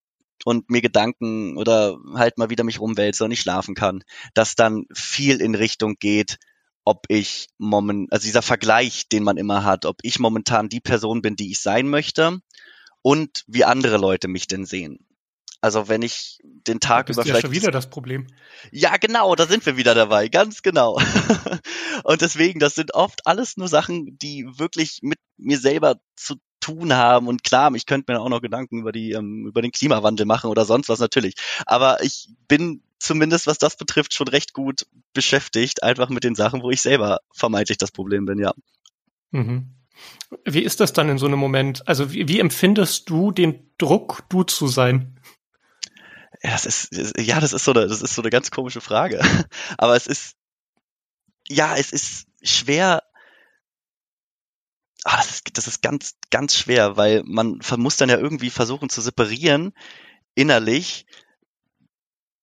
und 0.48 0.70
mir 0.70 0.80
Gedanken 0.80 1.58
oder 1.58 1.98
halt 2.14 2.38
mal 2.38 2.50
wieder 2.50 2.64
mich 2.64 2.80
rumwälze 2.80 3.26
und 3.26 3.32
nicht 3.32 3.42
schlafen 3.42 3.76
kann, 3.76 4.06
dass 4.34 4.56
dann 4.56 4.86
viel 4.94 5.42
in 5.42 5.56
Richtung 5.56 5.96
geht, 6.00 6.38
ob 6.86 7.04
ich 7.10 7.50
moment, 7.58 8.14
also 8.14 8.24
dieser 8.24 8.42
Vergleich, 8.42 9.10
den 9.10 9.24
man 9.24 9.36
immer 9.36 9.66
hat, 9.66 9.86
ob 9.86 9.98
ich 10.04 10.20
momentan 10.20 10.70
die 10.70 10.80
Person 10.80 11.22
bin, 11.22 11.36
die 11.36 11.52
ich 11.52 11.60
sein 11.60 11.90
möchte 11.90 12.40
und 13.02 13.44
wie 13.48 13.66
andere 13.66 13.98
Leute 13.98 14.30
mich 14.30 14.48
denn 14.48 14.66
sehen. 14.66 15.06
Also 15.60 15.90
wenn 15.90 16.02
ich 16.02 16.40
den 16.44 16.80
Tag 16.80 17.10
über 17.10 17.24
vielleicht 17.24 17.44
ja 17.44 17.48
schon 17.50 17.52
wieder 17.52 17.72
das 17.72 17.90
Problem. 17.90 18.28
Ja, 18.72 18.96
genau, 18.96 19.36
da 19.36 19.48
sind 19.48 19.66
wir 19.66 19.76
wieder 19.76 19.96
dabei, 19.96 20.30
ganz 20.30 20.62
genau. 20.62 20.98
und 22.06 22.22
deswegen, 22.22 22.62
das 22.62 22.74
sind 22.74 22.94
oft 22.94 23.28
alles 23.28 23.58
nur 23.58 23.68
Sachen, 23.68 24.18
die 24.18 24.46
wirklich 24.58 25.00
mit 25.02 25.20
mir 25.36 25.58
selber 25.58 26.00
zu 26.16 26.36
tun 26.68 26.94
haben. 26.94 27.28
Und 27.28 27.44
klar, 27.44 27.74
ich 27.76 27.86
könnte 27.86 28.12
mir 28.12 28.20
auch 28.20 28.30
noch 28.30 28.42
Gedanken 28.42 28.80
über 28.80 28.92
die 28.92 29.12
ähm, 29.12 29.48
über 29.48 29.62
den 29.62 29.72
Klimawandel 29.72 30.26
machen 30.26 30.50
oder 30.50 30.66
sonst 30.66 30.90
was 30.90 31.00
natürlich. 31.00 31.36
Aber 31.66 32.04
ich 32.04 32.30
bin 32.48 32.82
zumindest 33.00 33.48
was 33.48 33.58
das 33.58 33.76
betrifft, 33.76 34.14
schon 34.14 34.28
recht 34.28 34.54
gut 34.54 34.86
beschäftigt, 35.14 35.84
einfach 35.84 36.10
mit 36.10 36.24
den 36.24 36.36
Sachen, 36.36 36.62
wo 36.62 36.72
ich 36.72 36.82
selber 36.82 37.20
vermeintlich 37.32 37.78
das 37.78 37.92
Problem 37.92 38.26
bin, 38.26 38.40
ja. 38.40 38.54
Mhm. 39.32 39.74
Wie 40.46 40.62
ist 40.62 40.80
das 40.80 40.94
dann 40.94 41.10
in 41.10 41.18
so 41.18 41.26
einem 41.26 41.40
Moment? 41.40 41.88
Also 41.88 42.12
wie, 42.12 42.28
wie 42.28 42.40
empfindest 42.40 43.10
du 43.10 43.32
den 43.32 43.72
Druck, 43.78 44.24
du 44.30 44.44
zu 44.44 44.68
sein? 44.68 45.20
Ja, 46.44 46.52
das 46.52 46.66
ist, 46.66 47.18
ja, 47.18 47.40
das 47.40 47.54
ist 47.54 47.64
so 47.64 47.74
eine, 47.74 47.88
das 47.88 48.02
ist 48.02 48.14
so 48.14 48.22
eine 48.22 48.30
ganz 48.30 48.52
komische 48.52 48.82
Frage. 48.82 49.22
Aber 49.78 49.96
es 49.96 50.06
ist, 50.06 50.36
ja, 51.48 51.76
es 51.76 51.92
ist 51.92 52.28
schwer. 52.44 53.04
Ah, 55.04 55.18
das 55.18 55.32
ist, 55.32 55.58
das 55.58 55.68
ist 55.68 55.82
ganz, 55.82 56.16
ganz 56.32 56.56
schwer, 56.56 56.98
weil 56.98 57.24
man 57.24 57.62
muss 57.78 57.98
dann 57.98 58.10
ja 58.10 58.18
irgendwie 58.18 58.50
versuchen 58.50 58.90
zu 58.90 59.02
separieren 59.02 59.74
innerlich, 60.36 61.06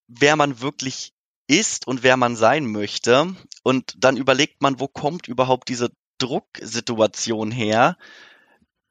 wer 0.08 0.36
man 0.36 0.60
wirklich 0.60 1.12
ist 1.46 1.86
und 1.86 2.02
wer 2.02 2.16
man 2.16 2.36
sein 2.36 2.66
möchte. 2.66 3.34
Und 3.62 3.94
dann 3.98 4.16
überlegt 4.16 4.62
man, 4.62 4.80
wo 4.80 4.88
kommt 4.88 5.28
überhaupt 5.28 5.68
diese 5.68 5.90
Drucksituation 6.18 7.50
her, 7.50 7.96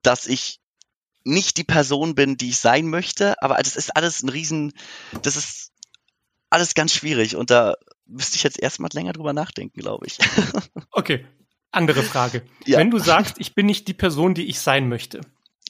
dass 0.01 0.27
ich 0.27 0.59
nicht 1.23 1.57
die 1.57 1.63
Person 1.63 2.15
bin, 2.15 2.37
die 2.37 2.49
ich 2.49 2.57
sein 2.57 2.87
möchte, 2.87 3.41
aber 3.41 3.55
das 3.55 3.75
ist 3.75 3.95
alles 3.95 4.23
ein 4.23 4.29
Riesen, 4.29 4.73
das 5.21 5.37
ist 5.37 5.71
alles 6.49 6.73
ganz 6.73 6.93
schwierig 6.93 7.35
und 7.35 7.49
da 7.49 7.75
müsste 8.05 8.35
ich 8.35 8.43
jetzt 8.43 8.59
erstmal 8.59 8.89
länger 8.93 9.13
drüber 9.13 9.33
nachdenken, 9.33 9.79
glaube 9.79 10.05
ich. 10.05 10.17
Okay, 10.91 11.25
andere 11.73 12.03
Frage. 12.03 12.43
Ja. 12.65 12.79
Wenn 12.79 12.91
du 12.91 12.99
sagst, 12.99 13.35
ich 13.39 13.55
bin 13.55 13.65
nicht 13.65 13.87
die 13.87 13.93
Person, 13.93 14.33
die 14.33 14.45
ich 14.45 14.59
sein 14.59 14.87
möchte, 14.87 15.21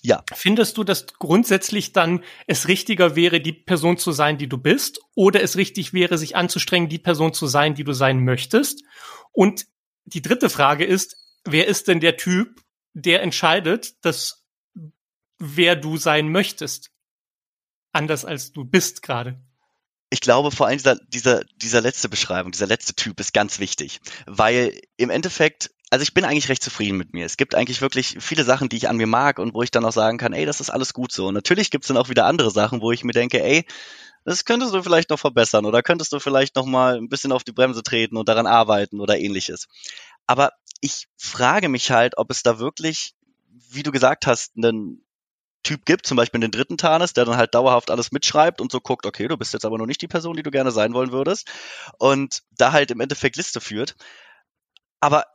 ja. 0.05 0.21
Findest 0.33 0.77
du, 0.77 0.83
dass 0.83 1.07
grundsätzlich 1.17 1.93
dann 1.93 2.25
es 2.45 2.67
richtiger 2.67 3.15
wäre, 3.15 3.39
die 3.39 3.53
Person 3.53 3.97
zu 3.97 4.11
sein, 4.11 4.37
die 4.37 4.49
du 4.49 4.57
bist, 4.57 4.99
oder 5.15 5.41
es 5.41 5.55
richtig 5.55 5.93
wäre, 5.93 6.17
sich 6.17 6.35
anzustrengen, 6.35 6.89
die 6.89 6.99
Person 6.99 7.33
zu 7.33 7.47
sein, 7.47 7.73
die 7.73 7.85
du 7.85 7.93
sein 7.93 8.21
möchtest? 8.25 8.83
Und 9.31 9.65
die 10.03 10.21
dritte 10.21 10.49
Frage 10.49 10.83
ist, 10.83 11.15
wer 11.45 11.67
ist 11.67 11.87
denn 11.87 12.01
der 12.01 12.17
Typ, 12.17 12.61
der 12.93 13.23
entscheidet, 13.23 14.03
dass 14.03 14.45
wer 15.39 15.77
du 15.77 15.95
sein 15.95 16.29
möchtest? 16.29 16.91
Anders 17.93 18.25
als 18.25 18.51
du 18.51 18.65
bist 18.65 19.03
gerade. 19.03 19.41
Ich 20.09 20.19
glaube, 20.19 20.51
vor 20.51 20.67
allem 20.67 20.77
dieser, 20.77 20.97
dieser, 21.07 21.43
dieser 21.55 21.79
letzte 21.79 22.09
Beschreibung, 22.09 22.51
dieser 22.51 22.67
letzte 22.67 22.93
Typ 22.93 23.19
ist 23.21 23.33
ganz 23.33 23.59
wichtig, 23.59 24.01
weil 24.25 24.79
im 24.97 25.09
Endeffekt 25.09 25.71
also 25.93 26.01
ich 26.01 26.15
bin 26.15 26.25
eigentlich 26.25 26.49
recht 26.49 26.63
zufrieden 26.63 26.97
mit 26.97 27.13
mir. 27.13 27.23
Es 27.23 27.37
gibt 27.37 27.53
eigentlich 27.53 27.81
wirklich 27.81 28.17
viele 28.19 28.43
Sachen, 28.43 28.67
die 28.67 28.77
ich 28.77 28.89
an 28.89 28.97
mir 28.97 29.05
mag 29.05 29.37
und 29.37 29.53
wo 29.53 29.61
ich 29.61 29.69
dann 29.69 29.85
auch 29.85 29.91
sagen 29.91 30.17
kann, 30.17 30.33
ey, 30.33 30.43
das 30.43 30.59
ist 30.59 30.71
alles 30.71 30.91
gut 30.91 31.11
so. 31.11 31.27
Und 31.27 31.35
natürlich 31.35 31.69
gibt 31.69 31.83
es 31.83 31.87
dann 31.89 31.97
auch 31.97 32.09
wieder 32.09 32.25
andere 32.25 32.49
Sachen, 32.49 32.81
wo 32.81 32.91
ich 32.91 33.03
mir 33.03 33.11
denke, 33.11 33.43
ey, 33.43 33.63
das 34.25 34.43
könntest 34.43 34.73
du 34.73 34.81
vielleicht 34.81 35.11
noch 35.11 35.19
verbessern 35.19 35.67
oder 35.67 35.83
könntest 35.83 36.11
du 36.11 36.19
vielleicht 36.19 36.55
noch 36.55 36.65
mal 36.65 36.97
ein 36.97 37.09
bisschen 37.09 37.31
auf 37.31 37.43
die 37.43 37.51
Bremse 37.51 37.83
treten 37.83 38.17
und 38.17 38.27
daran 38.27 38.47
arbeiten 38.47 39.01
oder 39.01 39.19
ähnliches. 39.19 39.67
Aber 40.25 40.53
ich 40.81 41.09
frage 41.15 41.69
mich 41.69 41.91
halt, 41.91 42.17
ob 42.17 42.31
es 42.31 42.41
da 42.41 42.57
wirklich, 42.57 43.13
wie 43.69 43.83
du 43.83 43.91
gesagt 43.91 44.25
hast, 44.25 44.53
einen 44.57 45.05
Typ 45.61 45.85
gibt, 45.85 46.07
zum 46.07 46.17
Beispiel 46.17 46.41
den 46.41 46.49
dritten 46.49 46.77
Tarnes, 46.77 47.13
der 47.13 47.25
dann 47.25 47.37
halt 47.37 47.53
dauerhaft 47.53 47.91
alles 47.91 48.11
mitschreibt 48.11 48.61
und 48.61 48.71
so 48.71 48.79
guckt, 48.79 49.05
okay, 49.05 49.27
du 49.27 49.37
bist 49.37 49.53
jetzt 49.53 49.63
aber 49.63 49.77
noch 49.77 49.85
nicht 49.85 50.01
die 50.01 50.07
Person, 50.07 50.35
die 50.35 50.43
du 50.43 50.49
gerne 50.49 50.71
sein 50.71 50.95
wollen 50.95 51.11
würdest 51.11 51.51
und 51.99 52.41
da 52.57 52.71
halt 52.71 52.89
im 52.89 52.99
Endeffekt 52.99 53.35
Liste 53.35 53.61
führt. 53.61 53.95
Aber 54.99 55.25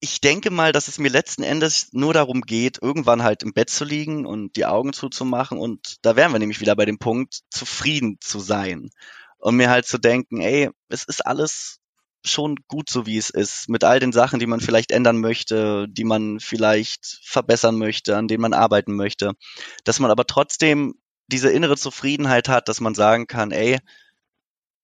ich 0.00 0.20
denke 0.20 0.50
mal, 0.50 0.72
dass 0.72 0.88
es 0.88 0.98
mir 0.98 1.10
letzten 1.10 1.42
Endes 1.42 1.92
nur 1.92 2.14
darum 2.14 2.40
geht, 2.40 2.78
irgendwann 2.80 3.22
halt 3.22 3.42
im 3.42 3.52
Bett 3.52 3.68
zu 3.68 3.84
liegen 3.84 4.24
und 4.24 4.56
die 4.56 4.64
Augen 4.64 4.92
zuzumachen 4.92 5.58
und 5.58 5.98
da 6.02 6.16
wären 6.16 6.32
wir 6.32 6.38
nämlich 6.38 6.60
wieder 6.60 6.74
bei 6.74 6.86
dem 6.86 6.98
Punkt, 6.98 7.40
zufrieden 7.50 8.16
zu 8.20 8.40
sein 8.40 8.90
und 9.38 9.56
mir 9.56 9.70
halt 9.70 9.86
zu 9.86 9.98
denken, 9.98 10.40
ey, 10.40 10.70
es 10.88 11.04
ist 11.04 11.26
alles 11.26 11.80
schon 12.24 12.56
gut 12.68 12.90
so, 12.90 13.06
wie 13.06 13.16
es 13.16 13.30
ist, 13.30 13.68
mit 13.68 13.84
all 13.84 14.00
den 14.00 14.12
Sachen, 14.12 14.40
die 14.40 14.46
man 14.46 14.60
vielleicht 14.60 14.90
ändern 14.90 15.20
möchte, 15.20 15.86
die 15.88 16.04
man 16.04 16.40
vielleicht 16.40 17.20
verbessern 17.24 17.76
möchte, 17.76 18.16
an 18.16 18.28
denen 18.28 18.42
man 18.42 18.52
arbeiten 18.52 18.94
möchte, 18.94 19.32
dass 19.84 20.00
man 20.00 20.10
aber 20.10 20.26
trotzdem 20.26 20.94
diese 21.28 21.50
innere 21.50 21.76
Zufriedenheit 21.76 22.48
hat, 22.48 22.68
dass 22.68 22.80
man 22.80 22.94
sagen 22.94 23.26
kann, 23.26 23.52
ey, 23.52 23.78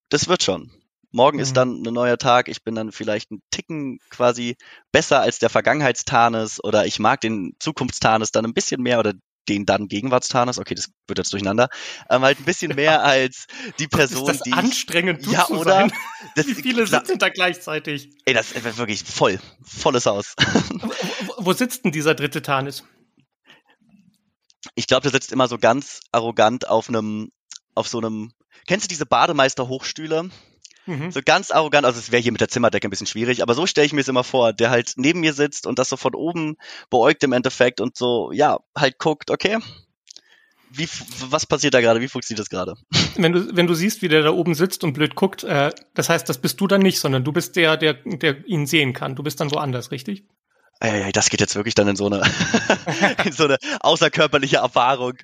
das 0.08 0.28
wird 0.28 0.42
schon. 0.42 0.70
Morgen 1.16 1.38
mhm. 1.38 1.42
ist 1.42 1.56
dann 1.56 1.82
ein 1.82 1.94
neuer 1.94 2.18
Tag. 2.18 2.48
Ich 2.48 2.62
bin 2.62 2.74
dann 2.74 2.92
vielleicht 2.92 3.30
ein 3.32 3.40
Ticken 3.50 3.98
quasi 4.10 4.56
besser 4.92 5.20
als 5.20 5.38
der 5.38 5.48
Vergangenheitstarnes 5.48 6.62
oder 6.62 6.86
ich 6.86 6.98
mag 6.98 7.22
den 7.22 7.56
Zukunftstarnes 7.58 8.32
dann 8.32 8.44
ein 8.44 8.52
bisschen 8.52 8.82
mehr 8.82 9.00
oder 9.00 9.14
den 9.48 9.64
dann 9.64 9.88
Gegenwartstarnes. 9.88 10.58
Okay, 10.58 10.74
das 10.74 10.90
wird 11.08 11.18
jetzt 11.18 11.32
durcheinander. 11.32 11.68
Ähm, 12.10 12.22
halt 12.22 12.38
ein 12.38 12.44
bisschen 12.44 12.74
mehr 12.74 13.02
als 13.02 13.46
die 13.78 13.88
Person, 13.88 14.28
ist 14.28 14.40
das 14.40 14.42
die 14.42 14.52
anstrengend 14.52 15.22
ich, 15.22 15.32
ja 15.32 15.48
oder? 15.48 15.88
Das, 16.34 16.46
Wie 16.46 16.54
viele 16.54 16.84
klar, 16.84 17.00
sitzen 17.00 17.18
da 17.18 17.30
gleichzeitig? 17.30 18.10
Ey, 18.26 18.34
das 18.34 18.52
ist 18.52 18.76
wirklich 18.76 19.02
voll, 19.02 19.38
volles 19.62 20.04
Haus. 20.04 20.34
wo, 21.26 21.34
wo 21.38 21.52
sitzt 21.54 21.84
denn 21.84 21.92
dieser 21.92 22.14
dritte 22.14 22.42
Tarnis? 22.42 22.84
Ich 24.74 24.86
glaube, 24.86 25.02
der 25.02 25.12
sitzt 25.12 25.32
immer 25.32 25.48
so 25.48 25.56
ganz 25.56 26.00
arrogant 26.12 26.68
auf 26.68 26.90
einem, 26.90 27.30
auf 27.74 27.88
so 27.88 27.98
einem. 27.98 28.32
Kennst 28.66 28.84
du 28.84 28.88
diese 28.88 29.06
Bademeister-Hochstühle? 29.06 30.30
Mhm. 30.86 31.10
So 31.10 31.20
ganz 31.24 31.50
arrogant, 31.50 31.84
also 31.84 31.98
es 31.98 32.12
wäre 32.12 32.22
hier 32.22 32.32
mit 32.32 32.40
der 32.40 32.48
Zimmerdecke 32.48 32.86
ein 32.86 32.90
bisschen 32.90 33.06
schwierig, 33.06 33.42
aber 33.42 33.54
so 33.54 33.66
stelle 33.66 33.86
ich 33.86 33.92
mir 33.92 34.00
es 34.00 34.08
immer 34.08 34.24
vor, 34.24 34.52
der 34.52 34.70
halt 34.70 34.94
neben 34.96 35.20
mir 35.20 35.32
sitzt 35.32 35.66
und 35.66 35.78
das 35.78 35.88
so 35.88 35.96
von 35.96 36.14
oben 36.14 36.56
beäugt 36.90 37.22
im 37.24 37.32
Endeffekt 37.32 37.80
und 37.80 37.96
so, 37.96 38.30
ja, 38.32 38.58
halt 38.76 38.98
guckt, 38.98 39.30
okay, 39.30 39.58
wie, 40.70 40.88
was 41.30 41.46
passiert 41.46 41.74
da 41.74 41.80
gerade? 41.80 42.00
Wie 42.00 42.08
funktioniert 42.08 42.40
das 42.40 42.50
gerade? 42.50 42.74
Wenn 43.16 43.32
du, 43.32 43.56
wenn 43.56 43.66
du 43.66 43.72
siehst, 43.72 44.02
wie 44.02 44.08
der 44.08 44.22
da 44.22 44.30
oben 44.30 44.54
sitzt 44.54 44.84
und 44.84 44.92
blöd 44.92 45.14
guckt, 45.14 45.42
äh, 45.42 45.70
das 45.94 46.10
heißt, 46.10 46.28
das 46.28 46.38
bist 46.38 46.60
du 46.60 46.66
dann 46.66 46.82
nicht, 46.82 47.00
sondern 47.00 47.24
du 47.24 47.32
bist 47.32 47.56
der, 47.56 47.78
der, 47.78 47.94
der 47.94 48.46
ihn 48.46 48.66
sehen 48.66 48.92
kann. 48.92 49.16
Du 49.16 49.22
bist 49.22 49.40
dann 49.40 49.50
woanders, 49.50 49.90
richtig? 49.90 50.26
Ey, 50.80 51.12
das 51.12 51.30
geht 51.30 51.40
jetzt 51.40 51.56
wirklich 51.56 51.74
dann 51.74 51.88
in 51.88 51.96
so 51.96 52.06
eine, 52.06 52.22
in 53.24 53.32
so 53.32 53.44
eine 53.44 53.58
außerkörperliche 53.80 54.56
Erfahrung. 54.56 55.14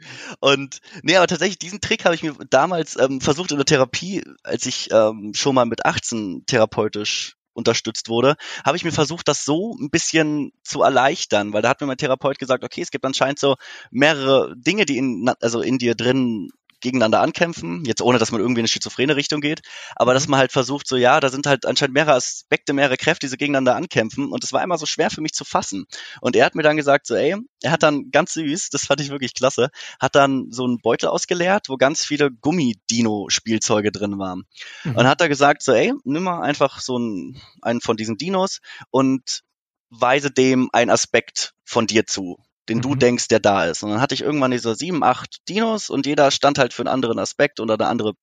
Und 0.40 0.80
nee, 1.03 1.16
aber 1.16 1.26
tatsächlich, 1.26 1.59
diesen 1.59 1.80
Trick 1.80 2.05
habe 2.05 2.14
ich 2.14 2.22
mir 2.22 2.34
damals 2.50 2.98
ähm, 2.98 3.20
versucht 3.20 3.53
in 3.53 3.59
der 3.59 3.66
Therapie, 3.66 4.22
als 4.42 4.66
ich 4.66 4.90
ähm, 4.92 5.32
schon 5.34 5.55
mal 5.55 5.66
mit 5.66 5.84
18 5.84 6.44
therapeutisch 6.46 7.36
unterstützt 7.55 8.09
wurde, 8.09 8.36
habe 8.64 8.76
ich 8.76 8.84
mir 8.84 8.92
versucht, 8.92 9.28
das 9.28 9.44
so 9.44 9.76
ein 9.78 9.90
bisschen 9.90 10.53
zu 10.62 10.82
erleichtern, 10.82 11.53
weil 11.53 11.62
da 11.62 11.68
hat 11.68 11.80
mir 11.80 11.86
mein 11.86 11.98
Therapeut 11.98 12.38
gesagt, 12.38 12.64
okay, 12.64 12.80
es 12.80 12.90
gibt 12.90 13.05
anscheinend 13.05 13.38
so 13.38 13.57
mehrere 13.90 14.55
Dinge, 14.57 14.86
die 14.86 14.96
in, 14.96 15.30
also 15.40 15.61
in 15.61 15.78
dir 15.78 15.94
drin 15.94 16.48
gegeneinander 16.83 17.20
ankämpfen, 17.20 17.85
jetzt 17.87 18.03
ohne, 18.03 18.18
dass 18.18 18.33
man 18.33 18.41
irgendwie 18.41 18.61
in 18.61 18.64
eine 18.64 18.68
schizophrene 18.68 19.16
Richtung 19.16 19.41
geht, 19.41 19.62
aber 19.97 20.12
dass 20.12 20.26
mhm. 20.26 20.33
man 20.33 20.41
halt 20.41 20.53
versucht, 20.53 20.87
so 20.87 20.97
ja, 20.97 21.20
da 21.20 21.30
sind 21.30 21.47
halt 21.47 21.64
anscheinend 21.64 21.95
mehrere 21.95 22.14
Aspekte, 22.14 22.72
mehrere 22.72 22.97
Kräfte, 22.97 23.26
die 23.26 23.30
so 23.30 23.37
gegeneinander 23.37 23.74
ankämpfen 23.74 24.30
und 24.30 24.45
es 24.45 24.53
war 24.53 24.62
immer 24.62 24.76
so 24.76 24.87
schwer 24.87 25.11
für 25.11 25.20
mich 25.20 25.33
zu 25.33 25.45
fassen. 25.45 25.87
Und 26.20 26.37
er 26.37 26.45
hat 26.45 26.55
mir 26.55 26.62
dann 26.62 26.76
gesagt, 26.76 27.07
so 27.07 27.14
ey, 27.14 27.37
er 27.62 27.70
hat 27.70 27.83
dann 27.83 28.11
ganz 28.11 28.35
süß, 28.35 28.70
das 28.70 28.87
fand 28.87 29.01
ich 29.01 29.11
wirklich 29.11 29.35
klasse, 29.35 29.70
hat 29.99 30.14
dann 30.14 30.51
so 30.51 30.64
einen 30.64 30.80
Beutel 30.80 31.09
ausgeleert, 31.09 31.68
wo 31.68 31.76
ganz 31.76 32.05
viele 32.05 32.30
Gummidino-Spielzeuge 32.30 33.93
drin 33.93 34.18
waren. 34.18 34.45
Mhm. 34.85 34.97
Und 34.97 35.07
hat 35.07 35.20
da 35.20 35.28
gesagt, 35.28 35.62
so 35.62 35.72
ey, 35.72 35.95
nimm 36.05 36.24
mal 36.24 36.43
einfach 36.43 36.80
so 36.80 36.97
einen, 36.97 37.41
einen 37.62 37.80
von 37.80 37.97
diesen 37.97 38.16
Dinos 38.16 38.61
und 38.91 39.43
weise 39.91 40.30
dem 40.30 40.68
einen 40.72 40.91
Aspekt 40.91 41.55
von 41.64 41.87
dir 41.87 42.07
zu 42.07 42.39
den 42.69 42.79
mhm. 42.79 42.83
du 42.83 42.95
denkst, 42.95 43.29
der 43.29 43.41
da 43.41 43.65
ist. 43.67 43.83
Und 43.83 43.91
dann 43.91 44.01
hatte 44.01 44.15
ich 44.15 44.23
irgendwann 44.23 44.51
diese 44.51 44.75
sieben, 44.75 45.03
acht 45.03 45.49
Dinos 45.49 45.91
und 45.91 46.07
jeder 46.07 46.31
stand 46.31 46.59
halt 46.59 46.73
für 46.73 46.83
einen 46.83 46.95
anderen 46.95 47.19
Aspekt 47.19 47.61
oder 47.61 47.75
eine 47.75 47.87
andere, 47.87 48.15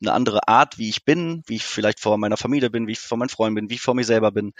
eine 0.00 0.12
andere 0.12 0.48
Art, 0.48 0.78
wie 0.78 0.88
ich 0.88 1.04
bin, 1.04 1.42
wie 1.46 1.56
ich 1.56 1.64
vielleicht 1.64 2.00
vor 2.00 2.18
meiner 2.18 2.36
Familie 2.36 2.70
bin, 2.70 2.86
wie 2.86 2.92
ich 2.92 3.00
vor 3.00 3.18
meinen 3.18 3.28
Freunden 3.28 3.54
bin, 3.54 3.70
wie 3.70 3.74
ich 3.74 3.80
vor 3.80 3.94
mir 3.94 4.04
selber 4.04 4.32
bin. 4.32 4.52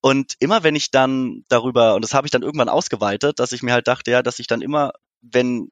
Und 0.00 0.34
immer 0.40 0.62
wenn 0.62 0.76
ich 0.76 0.90
dann 0.90 1.44
darüber, 1.48 1.94
und 1.94 2.02
das 2.02 2.14
habe 2.14 2.26
ich 2.26 2.30
dann 2.30 2.42
irgendwann 2.42 2.68
ausgeweitet, 2.68 3.38
dass 3.38 3.52
ich 3.52 3.62
mir 3.62 3.72
halt 3.72 3.88
dachte, 3.88 4.10
ja, 4.10 4.22
dass 4.22 4.38
ich 4.38 4.46
dann 4.46 4.62
immer, 4.62 4.92
wenn 5.22 5.70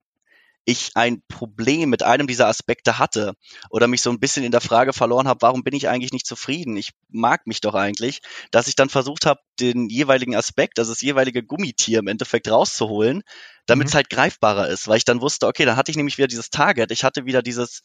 ich 0.65 0.91
ein 0.95 1.23
Problem 1.29 1.91
mit 1.91 2.03
einem 2.03 2.27
dieser 2.27 2.47
Aspekte 2.47 2.99
hatte 2.99 3.35
oder 3.71 3.89
mich 3.89 4.01
so 4.03 4.11
ein 4.11 4.21
bisschen 4.21 4.45
in 4.45 4.53
der 4.53 4.61
Frage 4.61 4.93
verloren 4.93 5.27
habe, 5.27 5.43
warum 5.43 5.65
bin 5.65 5.75
ich 5.75 5.89
eigentlich 5.89 6.13
nicht 6.13 6.27
zufrieden? 6.27 6.77
Ich 6.77 6.91
mag 7.09 7.47
mich 7.47 7.61
doch 7.61 7.75
eigentlich, 7.75 8.21
dass 8.51 8.69
ich 8.69 8.77
dann 8.77 8.89
versucht 8.89 9.27
habe, 9.27 9.41
den 9.59 9.89
jeweiligen 9.89 10.37
Aspekt, 10.37 10.79
also 10.79 10.93
das 10.93 11.01
jeweilige 11.01 11.43
Gummitier 11.43 11.99
im 11.99 12.07
Endeffekt 12.07 12.51
rauszuholen, 12.51 13.23
damit 13.67 13.89
es 13.89 13.95
mhm. 13.95 13.97
halt 13.97 14.11
greifbarer 14.11 14.69
ist, 14.69 14.87
weil 14.87 14.99
ich 14.99 15.05
dann 15.05 15.21
wusste, 15.21 15.47
okay, 15.47 15.65
dann 15.65 15.77
hatte 15.77 15.91
ich 15.91 15.97
nämlich 15.97 16.19
wieder 16.19 16.29
dieses 16.29 16.51
Target, 16.51 16.93
ich 16.93 17.05
hatte 17.05 17.27
wieder 17.27 17.43
dieses, 17.43 17.83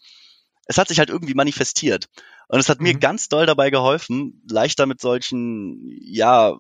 es 0.68 0.78
hat 0.78 0.88
sich 0.88 1.00
halt 1.00 1.10
irgendwie 1.10 1.34
manifestiert. 1.34 2.08
Und 2.48 2.60
es 2.60 2.70
hat 2.70 2.80
mhm. 2.80 2.84
mir 2.84 3.00
ganz 3.00 3.28
doll 3.28 3.46
dabei 3.46 3.70
geholfen, 3.72 4.44
leichter 4.50 4.86
mit 4.86 5.02
solchen, 5.02 5.80
ja, 6.02 6.58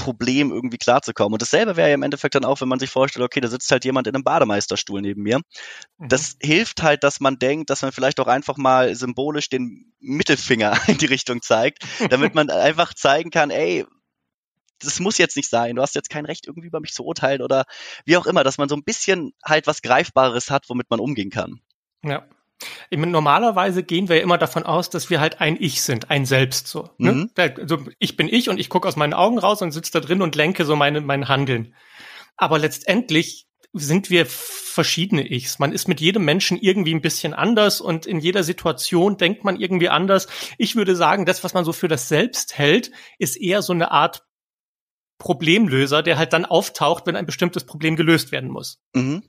Problem 0.00 0.50
irgendwie 0.50 0.78
klarzukommen. 0.78 1.34
Und 1.34 1.42
dasselbe 1.42 1.76
wäre 1.76 1.88
ja 1.88 1.94
im 1.94 2.02
Endeffekt 2.02 2.34
dann 2.34 2.44
auch, 2.44 2.60
wenn 2.60 2.68
man 2.68 2.78
sich 2.78 2.90
vorstellt, 2.90 3.24
okay, 3.24 3.40
da 3.40 3.48
sitzt 3.48 3.70
halt 3.70 3.84
jemand 3.84 4.06
in 4.06 4.14
einem 4.14 4.24
Bademeisterstuhl 4.24 5.00
neben 5.00 5.22
mir. 5.22 5.38
Mhm. 5.98 6.08
Das 6.08 6.36
hilft 6.40 6.82
halt, 6.82 7.04
dass 7.04 7.20
man 7.20 7.38
denkt, 7.38 7.70
dass 7.70 7.82
man 7.82 7.92
vielleicht 7.92 8.18
auch 8.20 8.26
einfach 8.26 8.56
mal 8.56 8.94
symbolisch 8.94 9.48
den 9.48 9.92
Mittelfinger 10.00 10.76
in 10.88 10.98
die 10.98 11.06
Richtung 11.06 11.42
zeigt, 11.42 11.84
damit 12.08 12.34
man 12.34 12.50
einfach 12.50 12.94
zeigen 12.94 13.30
kann, 13.30 13.50
ey, 13.50 13.84
das 14.82 14.98
muss 14.98 15.18
jetzt 15.18 15.36
nicht 15.36 15.50
sein, 15.50 15.76
du 15.76 15.82
hast 15.82 15.94
jetzt 15.94 16.08
kein 16.08 16.24
Recht, 16.24 16.46
irgendwie 16.46 16.68
über 16.68 16.80
mich 16.80 16.94
zu 16.94 17.04
urteilen 17.04 17.42
oder 17.42 17.64
wie 18.06 18.16
auch 18.16 18.26
immer, 18.26 18.44
dass 18.44 18.56
man 18.56 18.70
so 18.70 18.74
ein 18.74 18.82
bisschen 18.82 19.34
halt 19.44 19.66
was 19.66 19.82
Greifbares 19.82 20.50
hat, 20.50 20.70
womit 20.70 20.88
man 20.88 21.00
umgehen 21.00 21.28
kann. 21.28 21.60
Ja. 22.02 22.26
Ich 22.90 22.98
meine, 22.98 23.12
normalerweise 23.12 23.82
gehen 23.82 24.08
wir 24.08 24.16
ja 24.16 24.22
immer 24.22 24.38
davon 24.38 24.64
aus, 24.64 24.90
dass 24.90 25.10
wir 25.10 25.20
halt 25.20 25.40
ein 25.40 25.56
Ich 25.58 25.82
sind, 25.82 26.10
ein 26.10 26.26
Selbst 26.26 26.66
so. 26.66 26.90
Ne? 26.98 27.12
Mhm. 27.12 27.30
Also 27.36 27.78
ich 27.98 28.16
bin 28.16 28.28
ich 28.28 28.48
und 28.48 28.58
ich 28.58 28.68
gucke 28.68 28.86
aus 28.86 28.96
meinen 28.96 29.14
Augen 29.14 29.38
raus 29.38 29.62
und 29.62 29.72
sitze 29.72 29.92
da 29.92 30.00
drin 30.00 30.22
und 30.22 30.36
lenke 30.36 30.64
so 30.64 30.76
meine, 30.76 31.00
mein 31.00 31.28
Handeln. 31.28 31.74
Aber 32.36 32.58
letztendlich 32.58 33.46
sind 33.72 34.10
wir 34.10 34.26
verschiedene 34.26 35.30
Ichs. 35.30 35.58
Man 35.58 35.72
ist 35.72 35.86
mit 35.86 36.00
jedem 36.00 36.24
Menschen 36.24 36.58
irgendwie 36.60 36.94
ein 36.94 37.02
bisschen 37.02 37.34
anders 37.34 37.80
und 37.80 38.04
in 38.06 38.18
jeder 38.18 38.42
Situation 38.42 39.16
denkt 39.16 39.44
man 39.44 39.56
irgendwie 39.56 39.88
anders. 39.88 40.26
Ich 40.58 40.74
würde 40.74 40.96
sagen, 40.96 41.24
das, 41.24 41.44
was 41.44 41.54
man 41.54 41.64
so 41.64 41.72
für 41.72 41.88
das 41.88 42.08
Selbst 42.08 42.58
hält, 42.58 42.90
ist 43.18 43.36
eher 43.36 43.62
so 43.62 43.72
eine 43.72 43.90
Art 43.92 44.24
Problemlöser, 45.18 46.02
der 46.02 46.18
halt 46.18 46.32
dann 46.32 46.46
auftaucht, 46.46 47.06
wenn 47.06 47.14
ein 47.14 47.26
bestimmtes 47.26 47.64
Problem 47.64 47.94
gelöst 47.94 48.32
werden 48.32 48.50
muss. 48.50 48.80
Mhm 48.94 49.22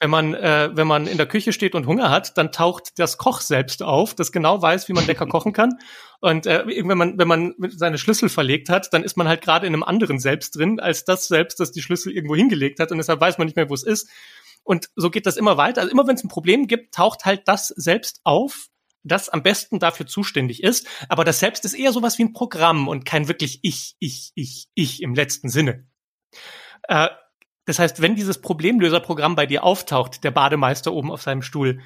wenn 0.00 0.10
man, 0.10 0.34
äh, 0.34 0.70
wenn 0.72 0.86
man 0.86 1.06
in 1.06 1.16
der 1.16 1.26
Küche 1.26 1.52
steht 1.52 1.74
und 1.74 1.86
Hunger 1.86 2.10
hat, 2.10 2.38
dann 2.38 2.52
taucht 2.52 2.98
das 2.98 3.18
Koch 3.18 3.40
selbst 3.40 3.82
auf, 3.82 4.14
das 4.14 4.30
genau 4.30 4.62
weiß, 4.62 4.88
wie 4.88 4.92
man 4.92 5.06
lecker 5.06 5.26
kochen 5.28 5.52
kann. 5.52 5.78
Und 6.20 6.46
äh, 6.46 6.64
wenn 6.66 6.98
man, 6.98 7.18
wenn 7.18 7.28
man 7.28 7.54
seine 7.68 7.98
Schlüssel 7.98 8.28
verlegt 8.28 8.68
hat, 8.68 8.92
dann 8.92 9.02
ist 9.02 9.16
man 9.16 9.28
halt 9.28 9.42
gerade 9.42 9.66
in 9.66 9.74
einem 9.74 9.82
anderen 9.82 10.18
Selbst 10.18 10.56
drin, 10.56 10.80
als 10.80 11.04
das 11.04 11.26
Selbst, 11.28 11.60
das 11.60 11.72
die 11.72 11.82
Schlüssel 11.82 12.12
irgendwo 12.12 12.36
hingelegt 12.36 12.80
hat. 12.80 12.92
Und 12.92 12.98
deshalb 12.98 13.20
weiß 13.20 13.38
man 13.38 13.46
nicht 13.46 13.56
mehr, 13.56 13.68
wo 13.70 13.74
es 13.74 13.82
ist. 13.82 14.08
Und 14.62 14.90
so 14.96 15.10
geht 15.10 15.26
das 15.26 15.36
immer 15.36 15.56
weiter. 15.56 15.80
Also 15.80 15.92
immer 15.92 16.06
wenn 16.06 16.16
es 16.16 16.24
ein 16.24 16.28
Problem 16.28 16.66
gibt, 16.66 16.94
taucht 16.94 17.24
halt 17.24 17.46
das 17.46 17.68
selbst 17.68 18.20
auf, 18.24 18.68
das 19.02 19.28
am 19.28 19.42
besten 19.42 19.78
dafür 19.78 20.06
zuständig 20.06 20.62
ist. 20.62 20.86
Aber 21.08 21.24
das 21.24 21.40
Selbst 21.40 21.64
ist 21.64 21.74
eher 21.74 21.92
sowas 21.92 22.18
wie 22.18 22.24
ein 22.24 22.32
Programm 22.32 22.86
und 22.86 23.04
kein 23.04 23.28
wirklich 23.28 23.60
Ich, 23.62 23.96
Ich, 23.98 24.32
Ich, 24.34 24.68
Ich 24.74 25.02
im 25.02 25.14
letzten 25.14 25.48
Sinne. 25.48 25.86
Äh, 26.86 27.08
das 27.68 27.78
heißt, 27.78 28.00
wenn 28.00 28.14
dieses 28.14 28.40
Problemlöserprogramm 28.40 29.36
bei 29.36 29.44
dir 29.44 29.62
auftaucht, 29.62 30.24
der 30.24 30.30
Bademeister 30.30 30.90
oben 30.90 31.10
auf 31.10 31.20
seinem 31.20 31.42
Stuhl, 31.42 31.82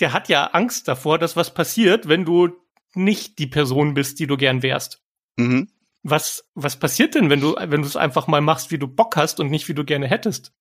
der 0.00 0.14
hat 0.14 0.30
ja 0.30 0.46
Angst 0.46 0.88
davor, 0.88 1.18
dass 1.18 1.36
was 1.36 1.52
passiert, 1.52 2.08
wenn 2.08 2.24
du 2.24 2.48
nicht 2.94 3.38
die 3.38 3.46
Person 3.46 3.92
bist, 3.92 4.18
die 4.20 4.26
du 4.26 4.38
gern 4.38 4.62
wärst. 4.62 5.02
Mhm. 5.36 5.68
Was, 6.02 6.48
was 6.54 6.78
passiert 6.78 7.14
denn, 7.14 7.28
wenn 7.28 7.42
du, 7.42 7.56
wenn 7.58 7.82
du 7.82 7.86
es 7.86 7.96
einfach 7.96 8.26
mal 8.26 8.40
machst, 8.40 8.70
wie 8.70 8.78
du 8.78 8.88
Bock 8.88 9.16
hast 9.16 9.38
und 9.38 9.50
nicht 9.50 9.68
wie 9.68 9.74
du 9.74 9.84
gerne 9.84 10.08
hättest? 10.08 10.54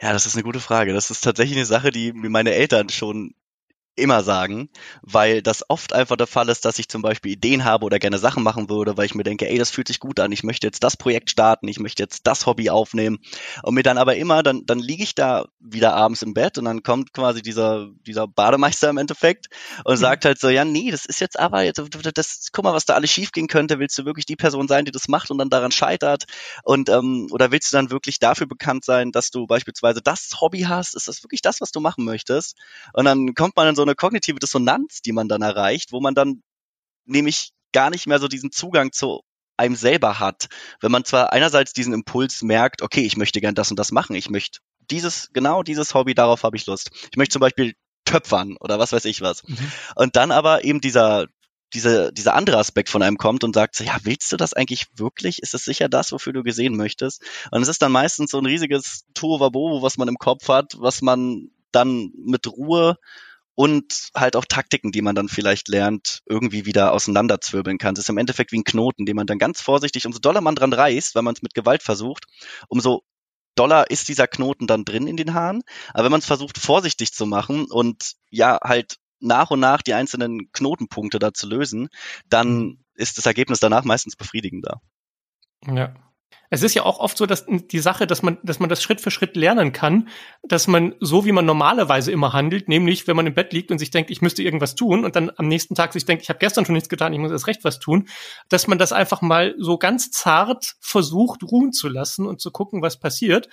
Ja, 0.00 0.12
das 0.12 0.24
ist 0.24 0.36
eine 0.36 0.44
gute 0.44 0.60
Frage. 0.60 0.92
Das 0.92 1.10
ist 1.10 1.22
tatsächlich 1.22 1.56
eine 1.56 1.66
Sache, 1.66 1.90
die 1.90 2.12
mir 2.12 2.30
meine 2.30 2.54
Eltern 2.54 2.88
schon 2.88 3.34
immer 3.98 4.22
sagen, 4.22 4.68
weil 5.02 5.42
das 5.42 5.64
oft 5.68 5.92
einfach 5.92 6.16
der 6.16 6.26
Fall 6.26 6.48
ist, 6.48 6.64
dass 6.64 6.78
ich 6.78 6.88
zum 6.88 7.02
Beispiel 7.02 7.32
Ideen 7.32 7.64
habe 7.64 7.84
oder 7.84 7.98
gerne 7.98 8.18
Sachen 8.18 8.42
machen 8.42 8.68
würde, 8.68 8.96
weil 8.96 9.06
ich 9.06 9.14
mir 9.14 9.24
denke, 9.24 9.48
ey, 9.48 9.58
das 9.58 9.70
fühlt 9.70 9.88
sich 9.88 10.00
gut 10.00 10.20
an, 10.20 10.32
ich 10.32 10.42
möchte 10.42 10.66
jetzt 10.66 10.82
das 10.82 10.96
Projekt 10.96 11.30
starten, 11.30 11.68
ich 11.68 11.80
möchte 11.80 12.02
jetzt 12.02 12.26
das 12.26 12.46
Hobby 12.46 12.70
aufnehmen. 12.70 13.18
Und 13.62 13.74
mir 13.74 13.82
dann 13.82 13.98
aber 13.98 14.16
immer, 14.16 14.42
dann, 14.42 14.64
dann 14.66 14.78
liege 14.78 15.02
ich 15.02 15.14
da 15.14 15.46
wieder 15.60 15.94
abends 15.94 16.22
im 16.22 16.34
Bett 16.34 16.58
und 16.58 16.64
dann 16.64 16.82
kommt 16.82 17.12
quasi 17.12 17.42
dieser, 17.42 17.88
dieser 18.06 18.26
Bademeister 18.26 18.90
im 18.90 18.98
Endeffekt 18.98 19.48
und 19.84 19.94
mhm. 19.94 20.00
sagt 20.00 20.24
halt 20.24 20.38
so, 20.38 20.48
ja, 20.48 20.64
nee, 20.64 20.90
das 20.90 21.04
ist 21.04 21.20
jetzt 21.20 21.38
aber, 21.38 21.62
jetzt, 21.62 21.80
das, 22.14 22.48
guck 22.52 22.64
mal, 22.64 22.74
was 22.74 22.84
da 22.84 22.94
alles 22.94 23.10
schief 23.10 23.32
gehen 23.32 23.48
könnte, 23.48 23.78
willst 23.78 23.98
du 23.98 24.04
wirklich 24.04 24.26
die 24.26 24.36
Person 24.36 24.68
sein, 24.68 24.84
die 24.84 24.92
das 24.92 25.08
macht 25.08 25.30
und 25.30 25.38
dann 25.38 25.50
daran 25.50 25.72
scheitert? 25.72 26.24
Und, 26.62 26.88
ähm, 26.88 27.28
oder 27.30 27.50
willst 27.50 27.72
du 27.72 27.76
dann 27.76 27.90
wirklich 27.90 28.18
dafür 28.18 28.46
bekannt 28.46 28.84
sein, 28.84 29.12
dass 29.12 29.30
du 29.30 29.46
beispielsweise 29.46 30.00
das 30.02 30.30
Hobby 30.40 30.62
hast, 30.62 30.94
ist 30.94 31.08
das 31.08 31.22
wirklich 31.22 31.42
das, 31.42 31.60
was 31.60 31.72
du 31.72 31.80
machen 31.80 32.04
möchtest? 32.04 32.56
Und 32.92 33.04
dann 33.04 33.34
kommt 33.34 33.56
man 33.56 33.68
in 33.68 33.76
so 33.76 33.82
eine 33.88 33.96
kognitive 33.96 34.38
Dissonanz, 34.38 35.00
die 35.02 35.12
man 35.12 35.28
dann 35.28 35.42
erreicht, 35.42 35.92
wo 35.92 36.00
man 36.00 36.14
dann 36.14 36.42
nämlich 37.04 37.50
gar 37.72 37.90
nicht 37.90 38.06
mehr 38.06 38.18
so 38.18 38.28
diesen 38.28 38.50
Zugang 38.50 38.92
zu 38.92 39.22
einem 39.56 39.74
selber 39.74 40.20
hat. 40.20 40.48
Wenn 40.80 40.92
man 40.92 41.04
zwar 41.04 41.32
einerseits 41.32 41.72
diesen 41.72 41.92
Impuls 41.92 42.42
merkt, 42.42 42.82
okay, 42.82 43.00
ich 43.00 43.16
möchte 43.16 43.40
gern 43.40 43.54
das 43.54 43.70
und 43.70 43.78
das 43.78 43.92
machen, 43.92 44.14
ich 44.14 44.30
möchte 44.30 44.60
dieses, 44.90 45.30
genau 45.32 45.62
dieses 45.62 45.94
Hobby, 45.94 46.14
darauf 46.14 46.44
habe 46.44 46.56
ich 46.56 46.66
Lust. 46.66 46.90
Ich 47.10 47.16
möchte 47.16 47.34
zum 47.34 47.40
Beispiel 47.40 47.74
töpfern 48.04 48.56
oder 48.60 48.78
was 48.78 48.92
weiß 48.92 49.04
ich 49.04 49.20
was. 49.20 49.46
Mhm. 49.46 49.72
Und 49.96 50.16
dann 50.16 50.30
aber 50.30 50.64
eben 50.64 50.80
dieser, 50.80 51.26
dieser, 51.74 52.10
dieser 52.12 52.34
andere 52.34 52.56
Aspekt 52.56 52.88
von 52.88 53.02
einem 53.02 53.18
kommt 53.18 53.44
und 53.44 53.54
sagt 53.54 53.74
so, 53.74 53.84
ja, 53.84 53.98
willst 54.02 54.32
du 54.32 54.36
das 54.36 54.54
eigentlich 54.54 54.86
wirklich? 54.94 55.42
Ist 55.42 55.54
es 55.54 55.64
sicher 55.64 55.88
das, 55.88 56.12
wofür 56.12 56.32
du 56.32 56.42
gesehen 56.42 56.76
möchtest? 56.76 57.22
Und 57.50 57.60
es 57.60 57.68
ist 57.68 57.82
dann 57.82 57.92
meistens 57.92 58.30
so 58.30 58.38
ein 58.38 58.46
riesiges 58.46 59.04
Tohuwabohu, 59.14 59.82
was 59.82 59.98
man 59.98 60.08
im 60.08 60.16
Kopf 60.16 60.48
hat, 60.48 60.74
was 60.78 61.02
man 61.02 61.50
dann 61.70 62.10
mit 62.16 62.46
Ruhe 62.46 62.96
und 63.58 64.10
halt 64.14 64.36
auch 64.36 64.44
Taktiken, 64.44 64.92
die 64.92 65.02
man 65.02 65.16
dann 65.16 65.28
vielleicht 65.28 65.66
lernt, 65.66 66.20
irgendwie 66.26 66.64
wieder 66.64 66.92
auseinanderzwirbeln 66.92 67.78
kann. 67.78 67.96
Das 67.96 68.04
ist 68.04 68.08
im 68.08 68.16
Endeffekt 68.16 68.52
wie 68.52 68.58
ein 68.58 68.62
Knoten, 68.62 69.04
den 69.04 69.16
man 69.16 69.26
dann 69.26 69.40
ganz 69.40 69.60
vorsichtig, 69.60 70.06
umso 70.06 70.20
doller 70.20 70.40
man 70.40 70.54
dran 70.54 70.72
reißt, 70.72 71.16
weil 71.16 71.24
man 71.24 71.34
es 71.34 71.42
mit 71.42 71.54
Gewalt 71.54 71.82
versucht, 71.82 72.26
umso 72.68 73.02
doller 73.56 73.90
ist 73.90 74.06
dieser 74.06 74.28
Knoten 74.28 74.68
dann 74.68 74.84
drin 74.84 75.08
in 75.08 75.16
den 75.16 75.34
Haaren. 75.34 75.62
Aber 75.92 76.04
wenn 76.04 76.12
man 76.12 76.20
es 76.20 76.26
versucht, 76.26 76.56
vorsichtig 76.56 77.12
zu 77.12 77.26
machen 77.26 77.64
und 77.68 78.12
ja, 78.30 78.60
halt 78.62 78.98
nach 79.18 79.50
und 79.50 79.58
nach 79.58 79.82
die 79.82 79.94
einzelnen 79.94 80.52
Knotenpunkte 80.52 81.18
da 81.18 81.34
zu 81.34 81.48
lösen, 81.48 81.88
dann 82.28 82.58
mhm. 82.60 82.84
ist 82.94 83.18
das 83.18 83.26
Ergebnis 83.26 83.58
danach 83.58 83.82
meistens 83.82 84.14
befriedigender. 84.14 84.80
Ja. 85.66 85.96
Es 86.50 86.62
ist 86.62 86.74
ja 86.74 86.82
auch 86.82 86.98
oft 86.98 87.18
so, 87.18 87.26
dass 87.26 87.44
die 87.46 87.78
Sache, 87.78 88.06
dass 88.06 88.22
man, 88.22 88.38
dass 88.42 88.58
man 88.58 88.70
das 88.70 88.82
Schritt 88.82 89.00
für 89.00 89.10
Schritt 89.10 89.36
lernen 89.36 89.72
kann, 89.72 90.08
dass 90.42 90.66
man 90.66 90.94
so 90.98 91.24
wie 91.26 91.32
man 91.32 91.44
normalerweise 91.44 92.10
immer 92.10 92.32
handelt, 92.32 92.68
nämlich 92.68 93.06
wenn 93.06 93.16
man 93.16 93.26
im 93.26 93.34
Bett 93.34 93.52
liegt 93.52 93.70
und 93.70 93.78
sich 93.78 93.90
denkt, 93.90 94.10
ich 94.10 94.22
müsste 94.22 94.42
irgendwas 94.42 94.74
tun 94.74 95.04
und 95.04 95.14
dann 95.14 95.30
am 95.36 95.46
nächsten 95.46 95.74
Tag 95.74 95.92
sich 95.92 96.06
denkt, 96.06 96.22
ich 96.22 96.30
habe 96.30 96.38
gestern 96.38 96.64
schon 96.64 96.72
nichts 96.72 96.88
getan, 96.88 97.12
ich 97.12 97.18
muss 97.18 97.32
erst 97.32 97.46
recht 97.46 97.64
was 97.64 97.78
tun, 97.78 98.08
dass 98.48 98.66
man 98.66 98.78
das 98.78 98.92
einfach 98.92 99.20
mal 99.20 99.54
so 99.58 99.76
ganz 99.76 100.10
zart 100.10 100.76
versucht 100.80 101.42
ruhen 101.42 101.72
zu 101.72 101.88
lassen 101.88 102.26
und 102.26 102.40
zu 102.40 102.50
gucken, 102.50 102.80
was 102.80 102.98
passiert. 102.98 103.48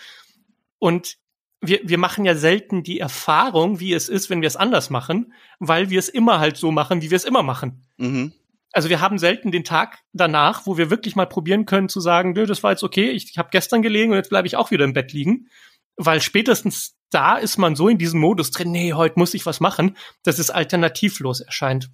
Und 0.80 1.18
wir, 1.62 1.82
wir 1.84 1.98
machen 1.98 2.26
ja 2.26 2.36
selten 2.36 2.84
die 2.84 3.00
Erfahrung, 3.00 3.80
wie 3.80 3.94
es 3.94 4.08
ist, 4.08 4.30
wenn 4.30 4.42
wir 4.42 4.48
es 4.48 4.56
anders 4.56 4.90
machen, 4.90 5.34
weil 5.60 5.90
wir 5.90 6.00
es 6.00 6.10
immer 6.10 6.40
halt 6.40 6.58
so 6.58 6.72
machen, 6.72 7.02
wie 7.02 7.10
wir 7.10 7.18
es 7.18 7.26
immer 7.26 7.44
machen. 7.44 7.86
Mhm. 7.98 8.34
Also 8.76 8.90
wir 8.90 9.00
haben 9.00 9.18
selten 9.18 9.52
den 9.52 9.64
Tag 9.64 10.00
danach, 10.12 10.66
wo 10.66 10.78
wir 10.78 10.90
wirklich 10.90 11.16
mal 11.16 11.26
probieren 11.26 11.66
können 11.66 11.88
zu 11.88 12.02
sagen, 12.02 12.34
nö, 12.34 12.46
das 12.46 12.62
war 12.62 12.72
jetzt 12.72 12.84
okay, 12.84 13.10
ich, 13.10 13.30
ich 13.32 13.38
habe 13.38 13.48
gestern 13.50 13.82
gelegen 13.82 14.12
und 14.12 14.18
jetzt 14.18 14.30
bleibe 14.30 14.48
ich 14.48 14.58
auch 14.58 14.70
wieder 14.70 14.84
im 14.84 14.92
Bett 14.92 15.14
liegen. 15.14 15.48
Weil 15.96 16.20
spätestens 16.20 16.98
da 17.10 17.38
ist 17.38 17.58
man 17.58 17.78
so 17.78 17.88
in 17.88 17.98
diesem 17.98 18.20
Modus 18.20 18.52
drin, 18.52 18.72
nee, 18.72 18.92
heute 18.92 19.18
muss 19.18 19.34
ich 19.34 19.46
was 19.46 19.62
machen, 19.62 19.96
dass 20.24 20.40
es 20.40 20.50
alternativlos 20.50 21.40
erscheint. 21.40 21.90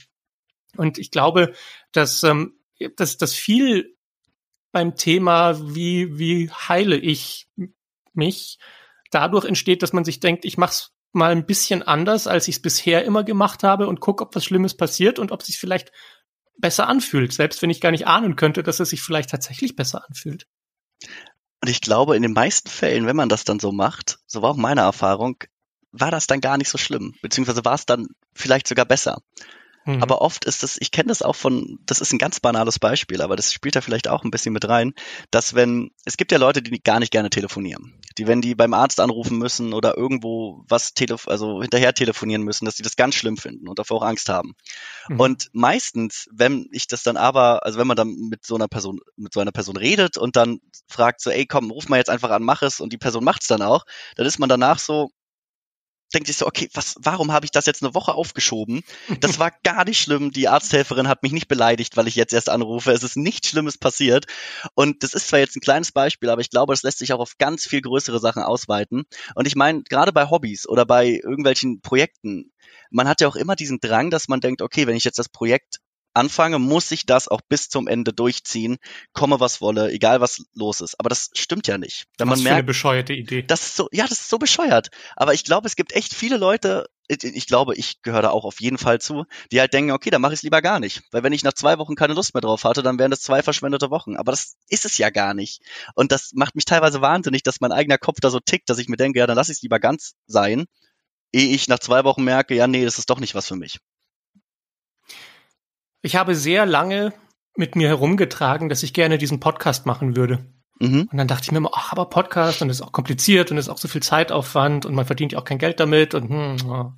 Und 0.76 0.98
ich 0.98 1.12
glaube, 1.12 1.54
dass, 1.92 2.24
ähm, 2.24 2.56
dass, 2.96 3.18
dass 3.18 3.36
viel 3.36 3.96
beim 4.72 4.96
Thema, 4.96 5.76
wie, 5.76 6.18
wie 6.18 6.50
heile 6.50 6.98
ich 6.98 7.48
mich, 8.14 8.58
dadurch 9.12 9.46
entsteht, 9.46 9.84
dass 9.84 9.94
man 9.94 10.04
sich 10.04 10.20
denkt, 10.20 10.46
ich 10.46 10.58
mach's 10.58 10.94
mal 11.12 11.32
ein 11.32 11.46
bisschen 11.46 11.84
anders, 11.84 12.26
als 12.26 12.48
ich 12.48 12.56
es 12.56 12.62
bisher 12.64 13.06
immer 13.06 13.24
gemacht 13.24 13.62
habe 13.62 13.88
und 13.88 14.00
guck, 14.00 14.22
ob 14.22 14.36
was 14.36 14.46
Schlimmes 14.46 14.76
passiert 14.76 15.20
und 15.20 15.32
ob 15.32 15.44
sich 15.44 15.60
vielleicht 15.60 15.92
besser 16.62 16.88
anfühlt, 16.88 17.34
selbst 17.34 17.62
wenn 17.62 17.70
ich 17.70 17.82
gar 17.82 17.92
nicht 17.92 18.08
ahnen 18.08 18.36
könnte, 18.36 18.64
dass 18.64 18.80
es 18.80 18.90
sich 18.90 19.02
vielleicht 19.02 19.30
tatsächlich 19.30 19.76
besser 19.76 20.06
anfühlt. 20.08 20.48
Und 21.62 21.70
ich 21.70 21.82
glaube, 21.82 22.16
in 22.16 22.22
den 22.22 22.34
meisten 22.34 22.70
Fällen, 22.70 23.06
wenn 23.06 23.16
man 23.16 23.30
das 23.30 23.44
dann 23.44 23.60
so 23.60 23.72
macht, 23.72 24.20
so 24.26 24.42
war 24.42 24.52
auch 24.52 24.58
meine 24.58 24.82
Erfahrung, 24.82 25.44
war 25.92 26.10
das 26.10 26.28
dann 26.28 26.42
gar 26.42 26.58
nicht 26.58 26.70
so 26.70 26.78
schlimm, 26.78 27.16
beziehungsweise 27.22 27.66
war 27.66 27.76
es 27.76 27.86
dann 27.86 28.08
vielleicht 28.34 28.68
sogar 28.68 28.86
besser. 28.86 29.22
Mhm. 29.86 30.02
Aber 30.02 30.22
oft 30.22 30.46
ist 30.46 30.64
das, 30.64 30.78
ich 30.80 30.92
kenne 30.92 31.08
das 31.08 31.22
auch 31.22 31.36
von, 31.36 31.80
das 31.86 32.02
ist 32.02 32.14
ein 32.14 32.20
ganz 32.20 32.40
banales 32.40 32.78
Beispiel, 32.78 33.22
aber 33.22 33.36
das 33.36 33.52
spielt 33.52 33.76
da 33.76 33.82
vielleicht 33.82 34.08
auch 34.08 34.24
ein 34.24 34.32
bisschen 34.32 34.54
mit 34.54 34.68
rein, 34.68 34.94
dass 35.32 35.56
wenn, 35.56 35.92
es 36.06 36.18
gibt 36.18 36.32
ja 36.32 36.38
Leute, 36.38 36.62
die 36.62 36.82
gar 36.82 37.00
nicht 37.00 37.12
gerne 37.12 37.30
telefonieren. 37.30 38.00
Die, 38.18 38.28
wenn 38.28 38.42
die 38.42 38.56
beim 38.56 38.74
Arzt 38.74 39.00
anrufen 39.00 39.38
müssen 39.38 39.74
oder 39.74 39.98
irgendwo 39.98 40.64
was 40.68 40.94
telef 40.94 41.28
also 41.28 41.62
hinterher 41.62 41.94
telefonieren 41.94 42.44
müssen, 42.44 42.66
dass 42.66 42.76
die 42.76 42.84
das 42.84 42.96
ganz 42.96 43.16
schlimm 43.16 43.38
finden 43.38 43.68
und 43.68 43.80
davor 43.80 43.98
auch 44.02 44.06
Angst 44.06 44.30
haben. 44.30 44.54
Mhm. 45.10 45.20
Und 45.20 45.50
meistens, 45.54 46.28
wenn 46.32 46.68
ich 46.72 46.88
das 46.88 47.04
dann 47.04 47.18
aber, 47.18 47.66
also 47.66 47.80
wenn 47.80 47.88
man 47.88 47.98
dann 47.98 48.14
mit 48.30 48.46
so 48.46 48.56
einer 48.56 48.68
Person, 48.68 49.00
mit 49.16 49.34
so 49.34 49.40
einer 49.40 49.52
Person 49.52 49.78
redet 49.78 50.18
und 50.18 50.36
dann 50.36 50.60
fragt 50.88 51.22
so, 51.22 51.30
ey 51.30 51.46
komm, 51.46 51.72
ruf 51.72 51.90
mal 51.90 51.98
jetzt 51.98 52.10
einfach 52.10 52.30
an, 52.30 52.44
mach 52.44 52.62
es 52.62 52.80
und 52.80 52.94
die 52.94 52.98
Person 52.98 53.24
macht 53.24 53.42
es 53.42 53.48
dann 53.48 53.62
auch, 53.62 53.86
dann 54.16 54.26
ist 54.26 54.40
man 54.40 54.50
danach 54.50 54.78
so, 54.78 55.10
denkt 56.12 56.28
sich 56.28 56.38
so, 56.38 56.48
okay, 56.48 56.70
was, 56.74 56.96
warum 57.00 57.32
habe 57.32 57.46
ich 57.46 57.52
das 57.52 57.66
jetzt 57.66 57.84
eine 57.84 57.94
Woche 57.94 58.14
aufgeschoben? 58.14 58.84
Das 59.20 59.40
war 59.40 59.52
gar 59.64 59.86
nicht 59.86 60.02
schlimm. 60.02 60.32
Die 60.32 60.48
Arzthelferin 60.48 61.08
hat 61.08 61.24
mich 61.24 61.32
nicht 61.32 61.48
beleidigt, 61.48 61.98
weil 61.98 62.08
ich 62.08 62.16
jetzt 62.16 62.34
erst 62.34 62.50
anrufe. 62.50 62.92
Es 62.92 63.04
ist 63.04 63.18
nichts 63.18 63.50
Schlimmes 63.50 63.78
passiert. 63.78 64.26
Und 64.76 65.04
das 65.04 65.14
ist 65.14 65.28
zwar 65.28 65.40
jetzt 65.40 65.56
ein 65.56 65.62
kleines 65.62 65.92
Beispiel, 65.92 66.30
aber 66.30 66.42
ich 66.42 66.50
glaube, 66.50 66.74
es 66.74 66.84
lässt 66.84 67.00
sich 67.00 67.14
auch 67.14 67.20
auf 67.20 67.38
ganz 67.38 67.66
viel 67.66 67.82
größere 67.82 68.20
Sachen 68.20 68.44
ausweiten. 68.44 69.04
Und 69.36 69.48
ich 69.48 69.56
meine, 69.56 69.84
gerade 69.84 70.12
bei 70.12 70.30
Hobbys 70.30 70.68
oder 70.68 70.86
bei 70.86 71.08
irgendwelchen 71.08 71.82
Projekten, 71.82 72.52
man 72.90 73.08
hat 73.08 73.22
ja 73.22 73.28
auch 73.28 73.36
immer 73.36 73.56
diesen 73.56 73.80
Drang, 73.80 74.10
dass 74.10 74.28
man 74.28 74.42
denkt, 74.42 74.62
okay, 74.62 74.88
wenn 74.88 74.96
ich 74.96 75.04
jetzt 75.04 75.20
das 75.20 75.30
Projekt 75.30 75.80
anfange, 76.14 76.60
muss 76.60 76.92
ich 76.92 77.06
das 77.06 77.28
auch 77.28 77.42
bis 77.42 77.70
zum 77.70 77.88
Ende 77.88 78.14
durchziehen, 78.14 78.78
komme 79.14 79.40
was 79.40 79.62
wolle, 79.62 79.92
egal 79.92 80.22
was 80.22 80.44
los 80.54 80.82
ist. 80.82 81.00
Aber 81.00 81.10
das 81.10 81.30
stimmt 81.34 81.68
ja 81.68 81.78
nicht. 81.78 82.08
Wenn 82.18 82.30
was 82.30 82.40
man 82.40 82.44
merkt, 82.44 82.56
eine 82.56 82.64
bescheuerte 82.64 83.14
Idee. 83.14 83.44
Das 83.44 83.66
ist 83.66 83.76
so, 83.76 83.88
ja, 83.92 84.04
das 84.04 84.22
ist 84.22 84.30
so 84.30 84.38
bescheuert. 84.38 84.90
Aber 85.16 85.34
ich 85.34 85.44
glaube, 85.44 85.68
es 85.68 85.76
gibt 85.76 85.94
echt 85.94 86.14
viele 86.14 86.38
Leute, 86.38 86.88
ich 87.08 87.48
glaube, 87.48 87.76
ich 87.76 88.02
gehöre 88.04 88.22
da 88.22 88.30
auch 88.30 88.46
auf 88.46 88.62
jeden 88.62 88.78
Fall 88.78 89.02
zu, 89.02 89.26
die 89.52 89.60
halt 89.60 89.74
denken, 89.74 89.92
okay, 89.92 90.10
dann 90.10 90.22
mache 90.22 90.34
ich 90.34 90.40
es 90.40 90.44
lieber 90.44 90.62
gar 90.62 90.80
nicht. 90.80 91.02
Weil 91.12 91.24
wenn 91.24 91.34
ich 91.34 91.44
nach 91.44 91.54
zwei 91.54 91.78
Wochen 91.78 91.96
keine 91.96 92.14
Lust 92.14 92.34
mehr 92.34 92.42
drauf 92.42 92.64
hatte, 92.64 92.84
dann 92.84 93.00
wären 93.00 93.12
das 93.12 93.22
zwei 93.22 93.44
verschwendete 93.44 93.90
Wochen. 93.90 94.16
Aber 94.16 94.32
das 94.32 94.56
ist 94.70 94.86
es 94.86 94.98
ja 94.98 95.10
gar 95.10 95.34
nicht. 95.34 95.62
Und 95.96 96.12
das 96.14 96.32
macht 96.34 96.56
mich 96.56 96.66
teilweise 96.66 97.02
wahnsinnig, 97.02 97.44
dass 97.44 97.60
mein 97.60 97.74
eigener 97.74 97.98
Kopf 97.98 98.20
da 98.22 98.30
so 98.30 98.40
tickt, 98.40 98.70
dass 98.70 98.78
ich 98.78 98.88
mir 98.88 98.96
denke, 98.96 99.20
ja, 99.20 99.28
dann 99.28 99.36
lass 99.36 99.50
ich 99.50 99.58
es 99.58 99.62
lieber 99.62 99.80
ganz 99.80 100.14
sein, 100.26 100.68
ehe 101.34 101.54
ich 101.54 101.68
nach 101.68 101.80
zwei 101.80 102.04
Wochen 102.04 102.24
merke, 102.24 102.56
ja, 102.56 102.68
nee, 102.68 102.86
das 102.86 102.98
ist 102.98 103.10
doch 103.10 103.20
nicht 103.20 103.36
was 103.36 103.48
für 103.48 103.56
mich. 103.56 103.80
Ich 106.02 106.16
habe 106.16 106.36
sehr 106.36 106.66
lange 106.66 107.14
mit 107.56 107.76
mir 107.76 107.88
herumgetragen, 107.88 108.70
dass 108.70 108.84
ich 108.84 108.94
gerne 108.94 109.18
diesen 109.18 109.40
Podcast 109.40 109.86
machen 109.86 110.16
würde. 110.16 110.46
Mhm. 110.80 111.08
Und 111.12 111.18
dann 111.18 111.28
dachte 111.28 111.44
ich 111.44 111.52
mir 111.52 111.60
immer, 111.60 111.72
ach, 111.74 111.92
aber 111.92 112.10
Podcast 112.10 112.62
und 112.62 112.70
das 112.70 112.78
ist 112.78 112.84
auch 112.84 112.92
kompliziert 112.92 113.52
und 113.52 113.58
das 113.58 113.66
ist 113.66 113.70
auch 113.70 113.78
so 113.78 113.88
viel 113.88 114.02
Zeitaufwand 114.02 114.86
und 114.86 114.96
man 114.96 115.06
verdient 115.06 115.34
ja 115.34 115.40
auch 115.40 115.46
kein 115.46 115.60
Geld 115.60 115.80
damit 115.80 116.16
und 116.16 116.30
hm, 116.30 116.98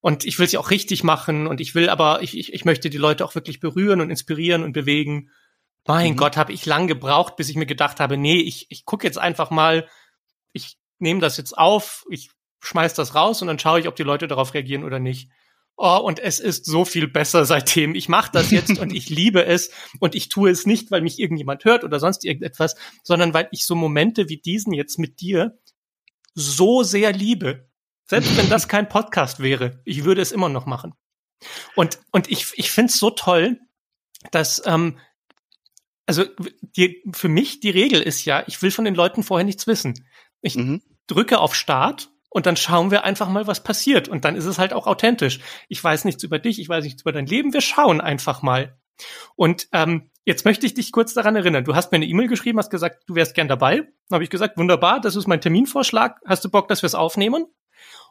und 0.00 0.24
ich 0.24 0.38
will 0.38 0.46
es 0.46 0.52
ja 0.52 0.60
auch 0.60 0.70
richtig 0.70 1.04
machen 1.04 1.46
und 1.46 1.60
ich 1.60 1.74
will 1.74 1.90
aber, 1.90 2.22
ich, 2.22 2.36
ich, 2.36 2.54
ich 2.54 2.64
möchte 2.64 2.88
die 2.88 2.98
Leute 2.98 3.24
auch 3.24 3.34
wirklich 3.34 3.60
berühren 3.60 4.00
und 4.00 4.10
inspirieren 4.10 4.64
und 4.64 4.72
bewegen. 4.72 5.30
Mein 5.86 6.12
mhm. 6.12 6.16
Gott, 6.16 6.36
habe 6.36 6.52
ich 6.52 6.64
lang 6.64 6.86
gebraucht, 6.86 7.36
bis 7.36 7.50
ich 7.50 7.56
mir 7.56 7.66
gedacht 7.66 8.00
habe, 8.00 8.16
nee, 8.16 8.40
ich, 8.40 8.66
ich 8.70 8.86
gucke 8.86 9.06
jetzt 9.06 9.18
einfach 9.18 9.50
mal, 9.50 9.86
ich 10.52 10.78
nehme 10.98 11.20
das 11.20 11.36
jetzt 11.36 11.56
auf, 11.56 12.04
ich 12.10 12.30
schmeiß 12.60 12.94
das 12.94 13.14
raus 13.14 13.42
und 13.42 13.48
dann 13.48 13.58
schaue 13.58 13.80
ich, 13.80 13.88
ob 13.88 13.96
die 13.96 14.02
Leute 14.02 14.26
darauf 14.26 14.54
reagieren 14.54 14.84
oder 14.84 14.98
nicht. 14.98 15.30
Oh, 15.82 15.96
und 15.96 16.18
es 16.18 16.40
ist 16.40 16.66
so 16.66 16.84
viel 16.84 17.08
besser 17.08 17.46
seitdem. 17.46 17.94
Ich 17.94 18.06
mache 18.06 18.30
das 18.30 18.50
jetzt 18.50 18.78
und 18.78 18.92
ich 18.92 19.08
liebe 19.08 19.46
es 19.46 19.70
und 19.98 20.14
ich 20.14 20.28
tue 20.28 20.50
es 20.50 20.66
nicht, 20.66 20.90
weil 20.90 21.00
mich 21.00 21.18
irgendjemand 21.18 21.64
hört 21.64 21.84
oder 21.84 21.98
sonst 21.98 22.22
irgendetwas, 22.22 22.76
sondern 23.02 23.32
weil 23.32 23.48
ich 23.50 23.64
so 23.64 23.74
Momente 23.74 24.28
wie 24.28 24.36
diesen 24.36 24.74
jetzt 24.74 24.98
mit 24.98 25.22
dir 25.22 25.58
so 26.34 26.82
sehr 26.82 27.12
liebe. 27.12 27.70
Selbst 28.04 28.36
wenn 28.36 28.50
das 28.50 28.68
kein 28.68 28.90
Podcast 28.90 29.40
wäre, 29.40 29.80
ich 29.86 30.04
würde 30.04 30.20
es 30.20 30.32
immer 30.32 30.50
noch 30.50 30.66
machen. 30.66 30.92
Und, 31.76 31.98
und 32.12 32.30
ich, 32.30 32.48
ich 32.56 32.70
finde 32.70 32.90
es 32.90 32.98
so 32.98 33.08
toll, 33.08 33.58
dass, 34.32 34.60
ähm, 34.66 34.98
also 36.04 36.26
die, 36.76 37.02
für 37.14 37.28
mich 37.28 37.60
die 37.60 37.70
Regel 37.70 38.02
ist 38.02 38.26
ja, 38.26 38.44
ich 38.46 38.60
will 38.60 38.70
von 38.70 38.84
den 38.84 38.94
Leuten 38.94 39.22
vorher 39.22 39.46
nichts 39.46 39.66
wissen. 39.66 40.06
Ich 40.42 40.56
mhm. 40.56 40.82
drücke 41.06 41.38
auf 41.38 41.54
Start 41.54 42.10
und 42.30 42.46
dann 42.46 42.56
schauen 42.56 42.90
wir 42.90 43.04
einfach 43.04 43.28
mal, 43.28 43.46
was 43.46 43.62
passiert. 43.62 44.08
Und 44.08 44.24
dann 44.24 44.36
ist 44.36 44.46
es 44.46 44.58
halt 44.58 44.72
auch 44.72 44.86
authentisch. 44.86 45.40
Ich 45.68 45.82
weiß 45.82 46.04
nichts 46.04 46.22
über 46.22 46.38
dich, 46.38 46.60
ich 46.60 46.68
weiß 46.68 46.84
nichts 46.84 47.02
über 47.02 47.12
dein 47.12 47.26
Leben. 47.26 47.52
Wir 47.52 47.60
schauen 47.60 48.00
einfach 48.00 48.40
mal. 48.40 48.78
Und 49.34 49.68
ähm, 49.72 50.10
jetzt 50.24 50.44
möchte 50.44 50.64
ich 50.64 50.74
dich 50.74 50.92
kurz 50.92 51.12
daran 51.12 51.34
erinnern. 51.34 51.64
Du 51.64 51.74
hast 51.74 51.90
mir 51.90 51.96
eine 51.96 52.06
E-Mail 52.06 52.28
geschrieben, 52.28 52.58
hast 52.58 52.70
gesagt, 52.70 53.02
du 53.08 53.16
wärst 53.16 53.34
gern 53.34 53.48
dabei. 53.48 53.78
Dann 53.78 54.14
habe 54.14 54.24
ich 54.24 54.30
gesagt, 54.30 54.56
wunderbar, 54.56 55.00
das 55.00 55.16
ist 55.16 55.26
mein 55.26 55.40
Terminvorschlag. 55.40 56.20
Hast 56.24 56.44
du 56.44 56.50
Bock, 56.50 56.68
dass 56.68 56.82
wir 56.82 56.86
es 56.86 56.94
aufnehmen? 56.94 57.46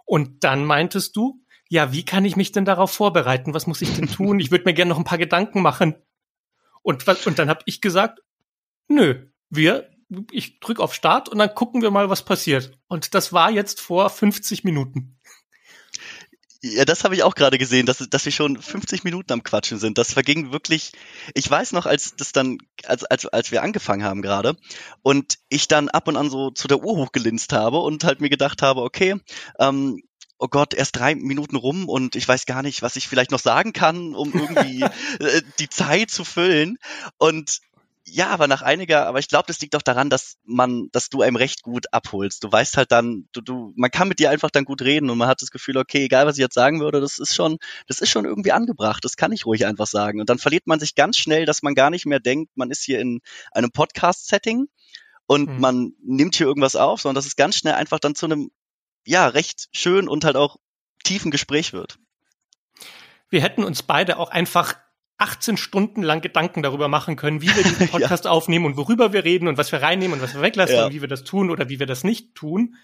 Und 0.06 0.44
dann 0.44 0.66
meintest 0.66 1.16
du, 1.16 1.42
ja, 1.70 1.94
wie 1.94 2.04
kann 2.04 2.26
ich 2.26 2.36
mich 2.36 2.52
denn 2.52 2.66
darauf 2.66 2.92
vorbereiten? 2.92 3.54
Was 3.54 3.68
muss 3.68 3.82
ich 3.82 3.94
denn 3.96 4.08
tun? 4.08 4.40
Ich 4.40 4.52
würde 4.52 4.66
mir 4.66 4.74
gerne 4.74 4.90
noch 4.90 4.98
ein 4.98 5.06
paar 5.06 5.18
Gedanken 5.18 5.62
machen. 5.62 5.96
Und, 6.82 7.08
und 7.08 7.40
dann 7.40 7.50
habe 7.50 7.62
ich 7.66 7.80
gesagt, 7.80 8.20
nö, 8.88 9.28
wir 9.50 9.90
ich 10.32 10.60
drücke 10.60 10.82
auf 10.82 10.93
Start 10.93 11.30
und 11.30 11.38
dann 11.38 11.53
gucken 11.53 11.82
wir 11.82 11.91
mal, 11.91 12.10
was 12.10 12.24
passiert. 12.24 12.78
Und 12.88 13.14
das 13.14 13.32
war 13.34 13.51
jetzt 13.51 13.82
vor 13.82 14.10
50 14.10 14.64
Minuten. 14.64 15.20
Ja, 16.62 16.84
das 16.84 17.05
habe 17.05 17.16
ich 17.16 17.24
auch 17.24 17.36
gerade 17.36 17.57
gesehen, 17.57 17.86
dass, 17.86 17.99
dass 18.10 18.26
wir 18.26 18.34
schon 18.34 18.62
50 18.62 19.05
Minuten 19.05 19.32
am 19.32 19.43
Quatschen 19.43 19.78
sind. 19.78 19.97
Das 19.97 20.12
verging 20.12 20.51
wirklich, 20.51 20.91
ich 21.34 21.49
weiß 21.49 21.72
noch, 21.72 21.86
als 21.86 22.18
das 22.18 22.34
dann, 22.34 22.57
als, 22.84 23.05
als, 23.05 23.26
als 23.28 23.51
wir 23.51 23.64
angefangen 23.64 24.03
haben 24.03 24.22
gerade 24.22 24.57
und 25.01 25.39
ich 25.47 25.70
dann 25.70 25.88
ab 25.88 26.10
und 26.10 26.18
an 26.18 26.30
so 26.30 26.51
zu 26.51 26.68
der 26.68 26.84
Uhr 26.84 26.97
hochgelinst 26.97 27.53
habe 27.53 27.78
und 27.78 28.03
halt 28.03 28.20
mir 28.20 28.30
gedacht 28.30 28.62
habe, 28.62 28.82
okay, 28.82 29.16
ähm, 29.57 30.01
oh 30.38 30.47
Gott, 30.49 30.74
erst 30.74 30.97
drei 30.97 31.16
Minuten 31.16 31.55
rum 31.55 31.88
und 31.88 32.18
ich 32.18 32.28
weiß 32.28 32.45
gar 32.45 32.62
nicht, 32.62 32.82
was 32.82 32.97
ich 32.97 33.07
vielleicht 33.07 33.32
noch 33.32 33.39
sagen 33.39 33.72
kann, 33.72 34.14
um 34.14 34.34
irgendwie 34.34 34.82
äh, 35.20 35.41
die 35.60 35.70
Zeit 35.70 36.12
zu 36.12 36.26
füllen. 36.26 36.78
Und 37.18 37.60
Ja, 38.12 38.30
aber 38.30 38.47
nach 38.47 38.62
einiger, 38.62 39.07
aber 39.07 39.20
ich 39.20 39.28
glaube, 39.28 39.45
das 39.47 39.60
liegt 39.60 39.74
doch 39.74 39.82
daran, 39.82 40.10
dass 40.10 40.38
man, 40.43 40.89
dass 40.91 41.10
du 41.10 41.22
einem 41.22 41.36
recht 41.36 41.64
gut 41.64 41.93
abholst. 41.93 42.43
Du 42.43 42.51
weißt 42.51 42.78
halt 42.78 42.91
dann, 42.91 43.28
du, 43.32 43.41
du, 43.41 43.74
man 43.76 43.91
kann 43.91 44.07
mit 44.07 44.20
dir 44.20 44.30
einfach 44.30 44.49
dann 44.49 44.66
gut 44.66 44.82
reden 44.82 45.10
und 45.10 45.18
man 45.18 45.28
hat 45.28 45.41
das 45.41 45.51
Gefühl, 45.51 45.78
okay, 45.78 46.05
egal 46.05 46.26
was 46.26 46.38
ich 46.38 46.41
jetzt 46.41 46.55
sagen 46.55 46.80
würde, 46.80 47.01
das 47.01 47.20
ist 47.20 47.36
schon, 47.36 47.57
das 47.88 47.99
ist 47.99 48.10
schon 48.10 48.26
irgendwie 48.26 48.51
angebracht. 48.51 49.03
Das 49.05 49.16
kann 49.16 49.32
ich 49.32 49.45
ruhig 49.45 49.66
einfach 49.66 49.88
sagen. 49.88 50.20
Und 50.20 50.30
dann 50.30 50.39
verliert 50.39 50.68
man 50.68 50.80
sich 50.80 50.95
ganz 50.95 51.18
schnell, 51.18 51.45
dass 51.45 51.62
man 51.62 51.76
gar 51.76 51.89
nicht 51.89 52.05
mehr 52.05 52.20
denkt, 52.20 52.51
man 52.55 52.72
ist 52.72 52.84
hier 52.84 52.99
in 52.99 53.22
einem 53.51 53.72
Podcast-Setting 53.72 54.68
und 55.26 55.49
mhm. 55.49 55.60
man 55.60 55.93
nimmt 56.03 56.36
hier 56.36 56.47
irgendwas 56.47 56.76
auf, 56.76 57.01
sondern 57.01 57.16
dass 57.16 57.28
es 57.28 57.36
ganz 57.36 57.55
schnell 57.55 57.74
einfach 57.74 57.99
dann 57.99 58.16
zu 58.16 58.26
einem, 58.26 58.51
ja, 59.05 59.28
recht 59.28 59.70
schön 59.72 60.07
und 60.07 60.26
halt 60.26 60.36
auch 60.36 60.57
tiefen 61.03 61.32
Gespräch 61.32 61.74
wird. 61.74 61.97
Wir 63.30 63.41
hätten 63.41 63.64
uns 63.64 63.84
beide 63.84 64.18
auch 64.18 64.30
einfach 64.32 64.76
18 65.20 65.58
Stunden 65.58 66.02
lang 66.02 66.22
Gedanken 66.22 66.64
darüber 66.64 66.88
machen 66.88 67.16
können, 67.16 67.42
wie 67.42 67.56
wir 67.56 67.64
diesen 67.64 67.88
Podcast 67.92 68.26
ja. 68.26 68.32
aufnehmen 68.32 68.66
und 68.66 68.78
worüber 68.78 69.14
wir 69.14 69.24
reden 69.24 69.48
und 69.48 69.58
was 69.58 69.72
wir 69.72 69.82
reinnehmen 69.82 70.14
und 70.14 70.24
was 70.24 70.34
wir 70.34 70.42
weglassen 70.42 70.76
ja. 70.76 70.86
und 70.86 70.94
wie 70.94 71.02
wir 71.02 71.08
das 71.08 71.24
tun 71.24 71.52
oder 71.52 71.70
wie 71.70 71.80
wir 71.80 71.86
das 71.86 72.04
nicht 72.04 72.36
tun. 72.36 72.76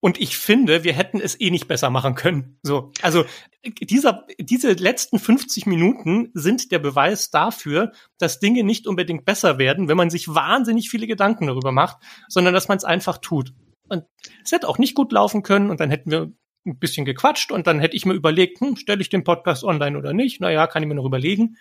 Und 0.00 0.20
ich 0.20 0.36
finde, 0.36 0.82
wir 0.82 0.94
hätten 0.94 1.20
es 1.20 1.40
eh 1.40 1.50
nicht 1.50 1.68
besser 1.68 1.88
machen 1.88 2.16
können. 2.16 2.58
So, 2.64 2.90
also 3.02 3.24
dieser, 3.64 4.26
diese 4.40 4.72
letzten 4.72 5.20
50 5.20 5.66
Minuten 5.66 6.30
sind 6.34 6.72
der 6.72 6.80
Beweis 6.80 7.30
dafür, 7.30 7.92
dass 8.18 8.40
Dinge 8.40 8.64
nicht 8.64 8.88
unbedingt 8.88 9.24
besser 9.24 9.58
werden, 9.58 9.86
wenn 9.86 9.96
man 9.96 10.10
sich 10.10 10.26
wahnsinnig 10.26 10.90
viele 10.90 11.06
Gedanken 11.06 11.46
darüber 11.46 11.70
macht, 11.70 11.98
sondern 12.28 12.52
dass 12.52 12.66
man 12.66 12.78
es 12.78 12.84
einfach 12.84 13.18
tut. 13.18 13.52
Und 13.88 14.04
es 14.44 14.50
hätte 14.50 14.68
auch 14.68 14.78
nicht 14.78 14.96
gut 14.96 15.12
laufen 15.12 15.44
können 15.44 15.70
und 15.70 15.78
dann 15.78 15.90
hätten 15.90 16.10
wir 16.10 16.32
ein 16.64 16.78
bisschen 16.78 17.04
gequatscht 17.04 17.50
und 17.50 17.66
dann 17.66 17.80
hätte 17.80 17.96
ich 17.96 18.06
mir 18.06 18.14
überlegt, 18.14 18.60
hm, 18.60 18.76
stelle 18.76 19.00
ich 19.00 19.08
den 19.08 19.24
Podcast 19.24 19.64
online 19.64 19.98
oder 19.98 20.12
nicht? 20.12 20.40
Naja, 20.40 20.66
kann 20.66 20.82
ich 20.82 20.88
mir 20.88 20.94
noch 20.94 21.04
überlegen. 21.04 21.56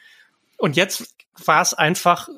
Und 0.57 0.75
jetzt 0.75 1.15
war 1.43 1.61
es 1.61 1.73
einfach 1.73 2.29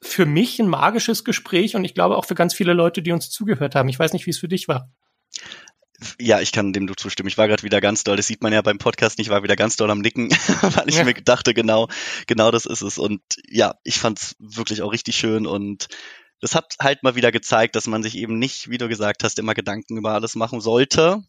für 0.00 0.26
mich 0.26 0.58
ein 0.58 0.68
magisches 0.68 1.24
Gespräch 1.24 1.76
und 1.76 1.84
ich 1.84 1.94
glaube 1.94 2.16
auch 2.16 2.24
für 2.24 2.34
ganz 2.34 2.54
viele 2.54 2.72
Leute, 2.72 3.02
die 3.02 3.12
uns 3.12 3.30
zugehört 3.30 3.74
haben. 3.74 3.88
Ich 3.88 3.98
weiß 3.98 4.12
nicht, 4.12 4.26
wie 4.26 4.30
es 4.30 4.38
für 4.38 4.48
dich 4.48 4.68
war. 4.68 4.90
Ja, 6.20 6.40
ich 6.40 6.52
kann 6.52 6.72
dem 6.72 6.86
du 6.86 6.94
zustimmen. 6.94 7.28
Ich 7.28 7.38
war 7.38 7.48
gerade 7.48 7.64
wieder 7.64 7.80
ganz 7.80 8.04
doll, 8.04 8.16
das 8.16 8.28
sieht 8.28 8.40
man 8.42 8.52
ja 8.52 8.62
beim 8.62 8.78
Podcast 8.78 9.18
nicht, 9.18 9.26
ich 9.26 9.32
war 9.32 9.42
wieder 9.42 9.56
ganz 9.56 9.76
doll 9.76 9.90
am 9.90 9.98
Nicken, 9.98 10.30
weil 10.62 10.88
ich 10.88 10.96
ja. 10.96 11.04
mir 11.04 11.14
dachte, 11.14 11.54
genau, 11.54 11.88
genau 12.26 12.52
das 12.52 12.66
ist 12.66 12.82
es. 12.82 12.98
Und 12.98 13.20
ja, 13.48 13.74
ich 13.82 13.98
fand 13.98 14.20
es 14.20 14.36
wirklich 14.38 14.82
auch 14.82 14.92
richtig 14.92 15.16
schön 15.16 15.46
und 15.46 15.88
das 16.40 16.54
hat 16.54 16.76
halt 16.80 17.02
mal 17.02 17.16
wieder 17.16 17.32
gezeigt, 17.32 17.74
dass 17.74 17.88
man 17.88 18.04
sich 18.04 18.16
eben 18.16 18.38
nicht, 18.38 18.70
wie 18.70 18.78
du 18.78 18.88
gesagt 18.88 19.24
hast, 19.24 19.40
immer 19.40 19.54
Gedanken 19.54 19.96
über 19.96 20.12
alles 20.12 20.36
machen 20.36 20.60
sollte, 20.60 21.24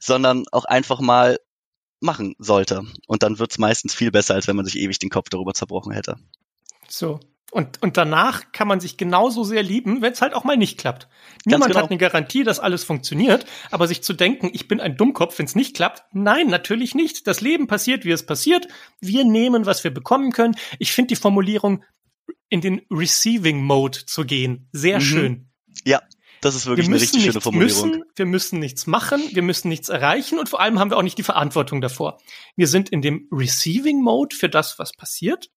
sondern 0.00 0.44
auch 0.52 0.64
einfach 0.64 1.00
mal 1.00 1.38
machen 2.00 2.34
sollte. 2.38 2.84
Und 3.06 3.22
dann 3.22 3.38
wird's 3.38 3.58
meistens 3.58 3.94
viel 3.94 4.10
besser, 4.10 4.34
als 4.34 4.46
wenn 4.46 4.56
man 4.56 4.64
sich 4.64 4.78
ewig 4.78 4.98
den 4.98 5.10
Kopf 5.10 5.28
darüber 5.28 5.54
zerbrochen 5.54 5.92
hätte. 5.92 6.16
So. 6.88 7.20
Und, 7.52 7.80
und 7.80 7.96
danach 7.96 8.52
kann 8.52 8.68
man 8.68 8.80
sich 8.80 8.96
genauso 8.96 9.44
sehr 9.44 9.62
lieben, 9.62 10.02
wenn 10.02 10.12
es 10.12 10.20
halt 10.20 10.34
auch 10.34 10.44
mal 10.44 10.56
nicht 10.56 10.78
klappt. 10.78 11.08
Niemand 11.44 11.72
genau. 11.72 11.82
hat 11.82 11.90
eine 11.90 11.98
Garantie, 11.98 12.42
dass 12.42 12.58
alles 12.58 12.82
funktioniert, 12.82 13.46
aber 13.70 13.86
sich 13.86 14.02
zu 14.02 14.12
denken, 14.14 14.50
ich 14.52 14.68
bin 14.68 14.80
ein 14.80 14.96
Dummkopf, 14.96 15.38
wenn 15.38 15.46
es 15.46 15.54
nicht 15.54 15.76
klappt, 15.76 16.02
nein, 16.12 16.48
natürlich 16.48 16.94
nicht. 16.94 17.26
Das 17.26 17.40
Leben 17.40 17.66
passiert, 17.68 18.04
wie 18.04 18.10
es 18.10 18.26
passiert. 18.26 18.66
Wir 19.00 19.24
nehmen, 19.24 19.64
was 19.64 19.84
wir 19.84 19.94
bekommen 19.94 20.32
können. 20.32 20.56
Ich 20.80 20.92
finde 20.92 21.08
die 21.08 21.16
Formulierung, 21.16 21.84
in 22.48 22.60
den 22.60 22.82
Receiving 22.90 23.62
Mode 23.62 24.04
zu 24.06 24.24
gehen, 24.24 24.68
sehr 24.72 24.98
mhm. 24.98 25.02
schön. 25.02 25.50
Ja, 25.84 26.02
das 26.40 26.54
ist 26.54 26.66
wirklich 26.66 26.86
eine 26.86 27.00
richtig 27.00 27.24
schöne 27.24 27.40
Formulierung. 27.40 27.90
Müssen, 27.90 28.04
wir 28.14 28.26
müssen 28.26 28.58
nichts 28.58 28.86
machen, 28.86 29.22
wir 29.32 29.42
müssen 29.42 29.68
nichts 29.68 29.88
erreichen 29.88 30.38
und 30.38 30.48
vor 30.48 30.60
allem 30.60 30.78
haben 30.78 30.90
wir 30.90 30.96
auch 30.96 31.02
nicht 31.02 31.18
die 31.18 31.22
Verantwortung 31.22 31.80
davor. 31.80 32.18
Wir 32.56 32.68
sind 32.68 32.88
in 32.90 33.02
dem 33.02 33.28
Receiving 33.32 34.02
Mode 34.02 34.34
für 34.36 34.48
das, 34.48 34.78
was 34.78 34.92
passiert. 34.92 35.50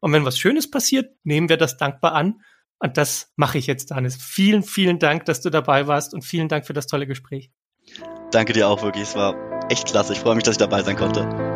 Und 0.00 0.12
wenn 0.12 0.24
was 0.24 0.38
Schönes 0.38 0.70
passiert, 0.70 1.14
nehmen 1.24 1.48
wir 1.48 1.56
das 1.56 1.76
dankbar 1.76 2.12
an. 2.12 2.40
Und 2.78 2.96
das 2.96 3.32
mache 3.36 3.58
ich 3.58 3.66
jetzt, 3.66 3.90
Danis. 3.90 4.16
Vielen, 4.16 4.62
vielen 4.62 4.98
Dank, 4.98 5.24
dass 5.24 5.40
du 5.40 5.50
dabei 5.50 5.86
warst 5.86 6.12
und 6.12 6.22
vielen 6.22 6.48
Dank 6.48 6.66
für 6.66 6.74
das 6.74 6.86
tolle 6.86 7.06
Gespräch. 7.06 7.50
Danke 8.30 8.52
dir 8.52 8.68
auch 8.68 8.82
wirklich. 8.82 9.04
Es 9.04 9.14
war 9.14 9.34
echt 9.70 9.86
klasse. 9.86 10.12
Ich 10.12 10.20
freue 10.20 10.34
mich, 10.34 10.44
dass 10.44 10.54
ich 10.54 10.58
dabei 10.58 10.82
sein 10.82 10.96
konnte. 10.96 11.55